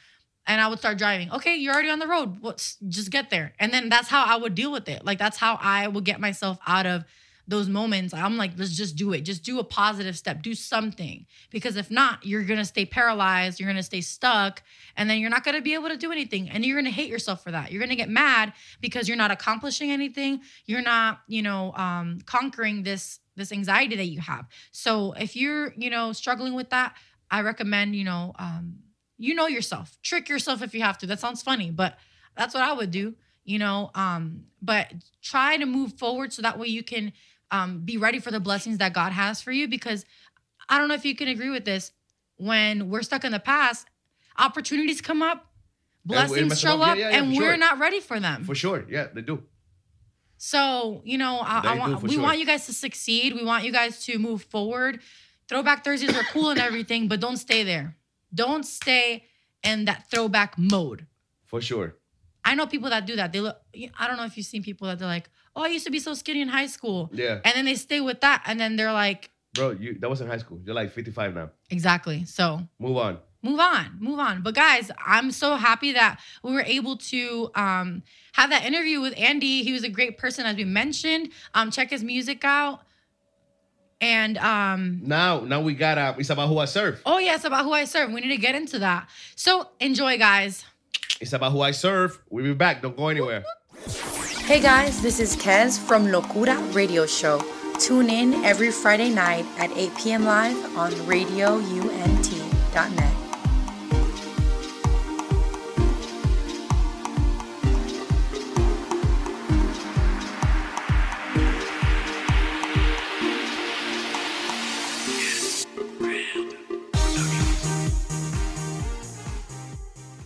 [0.46, 1.30] and I would start driving.
[1.32, 2.40] Okay, you're already on the road.
[2.40, 3.54] What's just get there.
[3.58, 5.04] And then that's how I would deal with it.
[5.04, 7.04] Like that's how I would get myself out of
[7.48, 9.22] those moments, I'm like, let's just do it.
[9.22, 10.42] Just do a positive step.
[10.42, 11.26] Do something.
[11.50, 13.58] Because if not, you're gonna stay paralyzed.
[13.58, 14.62] You're gonna stay stuck,
[14.96, 16.48] and then you're not gonna be able to do anything.
[16.48, 17.72] And you're gonna hate yourself for that.
[17.72, 20.40] You're gonna get mad because you're not accomplishing anything.
[20.66, 24.46] You're not, you know, um, conquering this this anxiety that you have.
[24.72, 26.94] So if you're, you know, struggling with that,
[27.30, 28.74] I recommend, you know, um,
[29.16, 29.96] you know yourself.
[30.02, 31.06] Trick yourself if you have to.
[31.06, 31.96] That sounds funny, but
[32.36, 33.14] that's what I would do,
[33.44, 33.90] you know.
[33.94, 34.92] Um, but
[35.22, 37.12] try to move forward so that way you can
[37.52, 39.68] um, be ready for the blessings that God has for you.
[39.68, 40.04] Because
[40.68, 41.92] I don't know if you can agree with this.
[42.36, 43.86] When we're stuck in the past,
[44.36, 45.46] opportunities come up,
[46.04, 46.98] blessings show up.
[46.98, 47.56] Yeah, yeah, and we're sure.
[47.56, 48.42] not ready for them.
[48.42, 48.84] For sure.
[48.88, 49.44] Yeah, they do.
[50.38, 52.22] So, you know, I, I want we sure.
[52.22, 53.32] want you guys to succeed.
[53.34, 55.00] We want you guys to move forward.
[55.48, 57.96] Throwback Thursdays are cool and everything, but don't stay there.
[58.34, 59.26] Don't stay
[59.62, 61.06] in that throwback mode.
[61.44, 61.96] For sure.
[62.44, 63.32] I know people that do that.
[63.32, 63.56] They look
[63.96, 65.98] I don't know if you've seen people that they're like, "Oh, I used to be
[66.00, 67.40] so skinny in high school." Yeah.
[67.44, 70.28] And then they stay with that and then they're like, Bro, you that was in
[70.28, 70.58] high school.
[70.64, 71.50] You're like 55 now.
[71.70, 73.18] "Exactly." So, Move on.
[73.44, 78.00] move on move on but guys i'm so happy that we were able to um
[78.38, 81.90] have that interview with andy he was a great person as we mentioned um check
[81.90, 82.82] his music out
[84.00, 87.02] and um Now, now we got uh, it's about who I serve.
[87.04, 90.64] oh yes about who i serve we need to get into that so enjoy guys
[91.20, 92.18] It's about who I serve.
[92.30, 92.82] We'll be back.
[92.82, 93.42] Don't go anywhere.
[94.52, 97.40] Hey guys, this is Kez from Locura Radio Show.
[97.78, 100.26] Tune in every Friday night at 8 p.m.
[100.26, 103.14] live on radiount.net.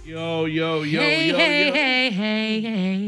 [0.04, 1.74] Yo, yo, yo, hey yo, hey yo.
[1.74, 3.05] hey hey hey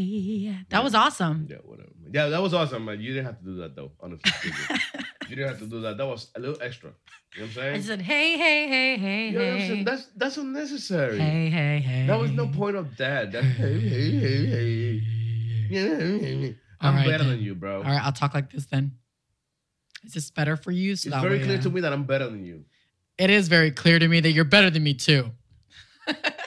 [0.78, 1.88] that was awesome Yeah, whatever.
[2.10, 3.00] Yeah, that was awesome, man.
[3.02, 4.32] You didn't have to do that though, honestly.
[5.28, 5.98] you didn't have to do that.
[5.98, 6.90] That was a little extra.
[7.34, 7.74] You know what I'm saying?
[7.74, 9.84] i said hey hey hey hey You know what I'm saying?
[9.84, 11.18] That's that's unnecessary.
[11.18, 13.32] hey hey hey That was no point of that.
[13.32, 15.02] That hey, hey, hey, hey.
[15.70, 17.32] Yeah, I'm right, better then.
[17.34, 17.78] than you, bro.
[17.78, 18.92] all right i'll talk like this then
[20.04, 22.04] is this better for you so It's very way, clear uh, to me that I'm
[22.04, 22.64] better than you.
[23.18, 25.30] it is very clear to me that you're better than me too.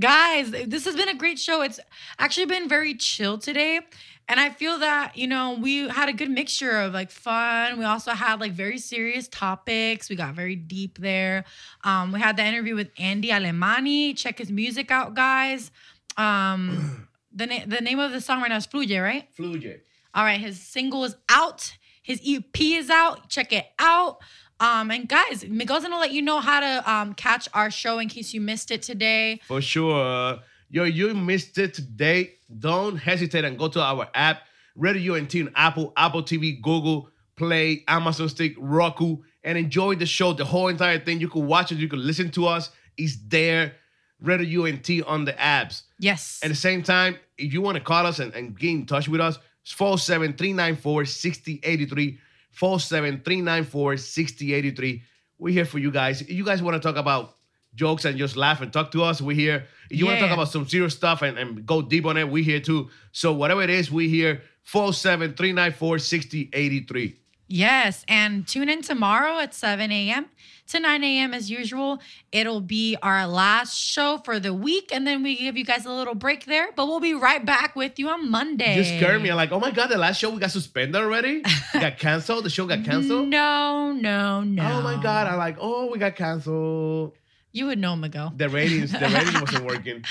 [0.00, 1.62] Guys, this has been a great show.
[1.62, 1.78] It's
[2.18, 3.80] actually been very chill today.
[4.28, 7.78] And I feel that, you know, we had a good mixture of like fun.
[7.78, 10.08] We also had like very serious topics.
[10.08, 11.44] We got very deep there.
[11.84, 14.16] Um, we had the interview with Andy Alemani.
[14.16, 15.70] Check his music out, guys.
[16.16, 19.28] Um, the, na- the name of the song right now is Fluye, right?
[19.38, 19.80] Fluye.
[20.14, 21.76] All right, his single is out.
[22.02, 23.28] His EP is out.
[23.28, 24.18] Check it out.
[24.60, 28.08] Um, and guys, Miguel's gonna let you know how to um catch our show in
[28.08, 29.40] case you missed it today.
[29.46, 30.38] For sure.
[30.70, 32.34] Yo, you missed it today.
[32.58, 34.42] Don't hesitate and go to our app,
[34.76, 40.32] Radio UNT on Apple, Apple TV, Google Play, Amazon Stick, Roku, and enjoy the show,
[40.32, 41.20] the whole entire thing.
[41.20, 42.70] You can watch it, you can listen to us.
[42.96, 43.74] It's there.
[44.20, 45.82] Radio UNT on the apps.
[45.98, 46.40] Yes.
[46.42, 49.08] At the same time, if you want to call us and, and get in touch
[49.08, 52.18] with us, it's 473 394 6083.
[52.54, 55.02] 473 394 6083.
[55.38, 56.22] We're here for you guys.
[56.22, 57.34] If you guys want to talk about
[57.74, 59.66] jokes and just laugh and talk to us, we're here.
[59.90, 62.28] If you want to talk about some serious stuff and, and go deep on it,
[62.28, 62.90] we're here too.
[63.12, 64.42] So, whatever it is, we're here.
[64.62, 67.16] 473 394 6083.
[67.48, 68.04] Yes.
[68.08, 70.26] And tune in tomorrow at 7 a.m.
[70.68, 71.34] to 9 a.m.
[71.34, 72.00] as usual.
[72.32, 75.90] It'll be our last show for the week, and then we give you guys a
[75.90, 76.68] little break there.
[76.74, 78.76] But we'll be right back with you on Monday.
[78.76, 79.30] You scared me.
[79.30, 81.42] I'm like, oh my God, the last show we got suspended already?
[81.72, 82.44] got canceled?
[82.44, 83.28] The show got canceled?
[83.34, 84.78] No, no, no.
[84.78, 85.26] Oh my God.
[85.26, 87.12] I'm like, oh, we got canceled.
[87.52, 88.32] You would know, Miguel.
[88.36, 90.04] The ratings, the ratings wasn't working.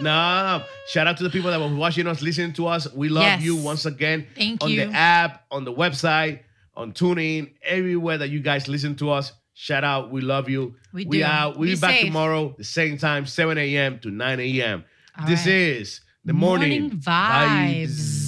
[0.00, 2.86] No, shout out to the people that were watching us, listening to us.
[2.92, 3.42] We love Yes.
[3.42, 4.26] you once again.
[4.36, 4.86] Thank on you.
[4.86, 6.40] the app, on the website,
[6.76, 9.32] on TuneIn, everywhere that you guys listen to us.
[9.54, 10.74] Shout out, we love you.
[10.92, 11.24] We We do.
[11.24, 11.56] out.
[11.56, 12.04] We'll be, Be back safe.
[12.06, 13.98] tomorrow, the same time, 7 a.m.
[14.00, 14.84] to 9 a.m.
[15.18, 15.52] All this right.
[15.54, 18.26] is the morning, vibes.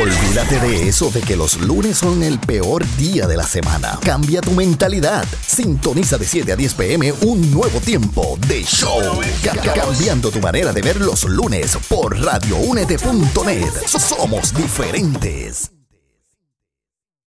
[0.00, 3.98] Olvídate de eso de que los lunes son el peor día de la semana.
[4.02, 5.24] Cambia tu mentalidad.
[5.46, 9.20] Sintoniza de 7 a 10 pm un nuevo tiempo de show.
[9.44, 13.72] Ca- ca- cambiando tu manera de ver los lunes por radioúnete.net.
[13.86, 15.71] Somos diferentes.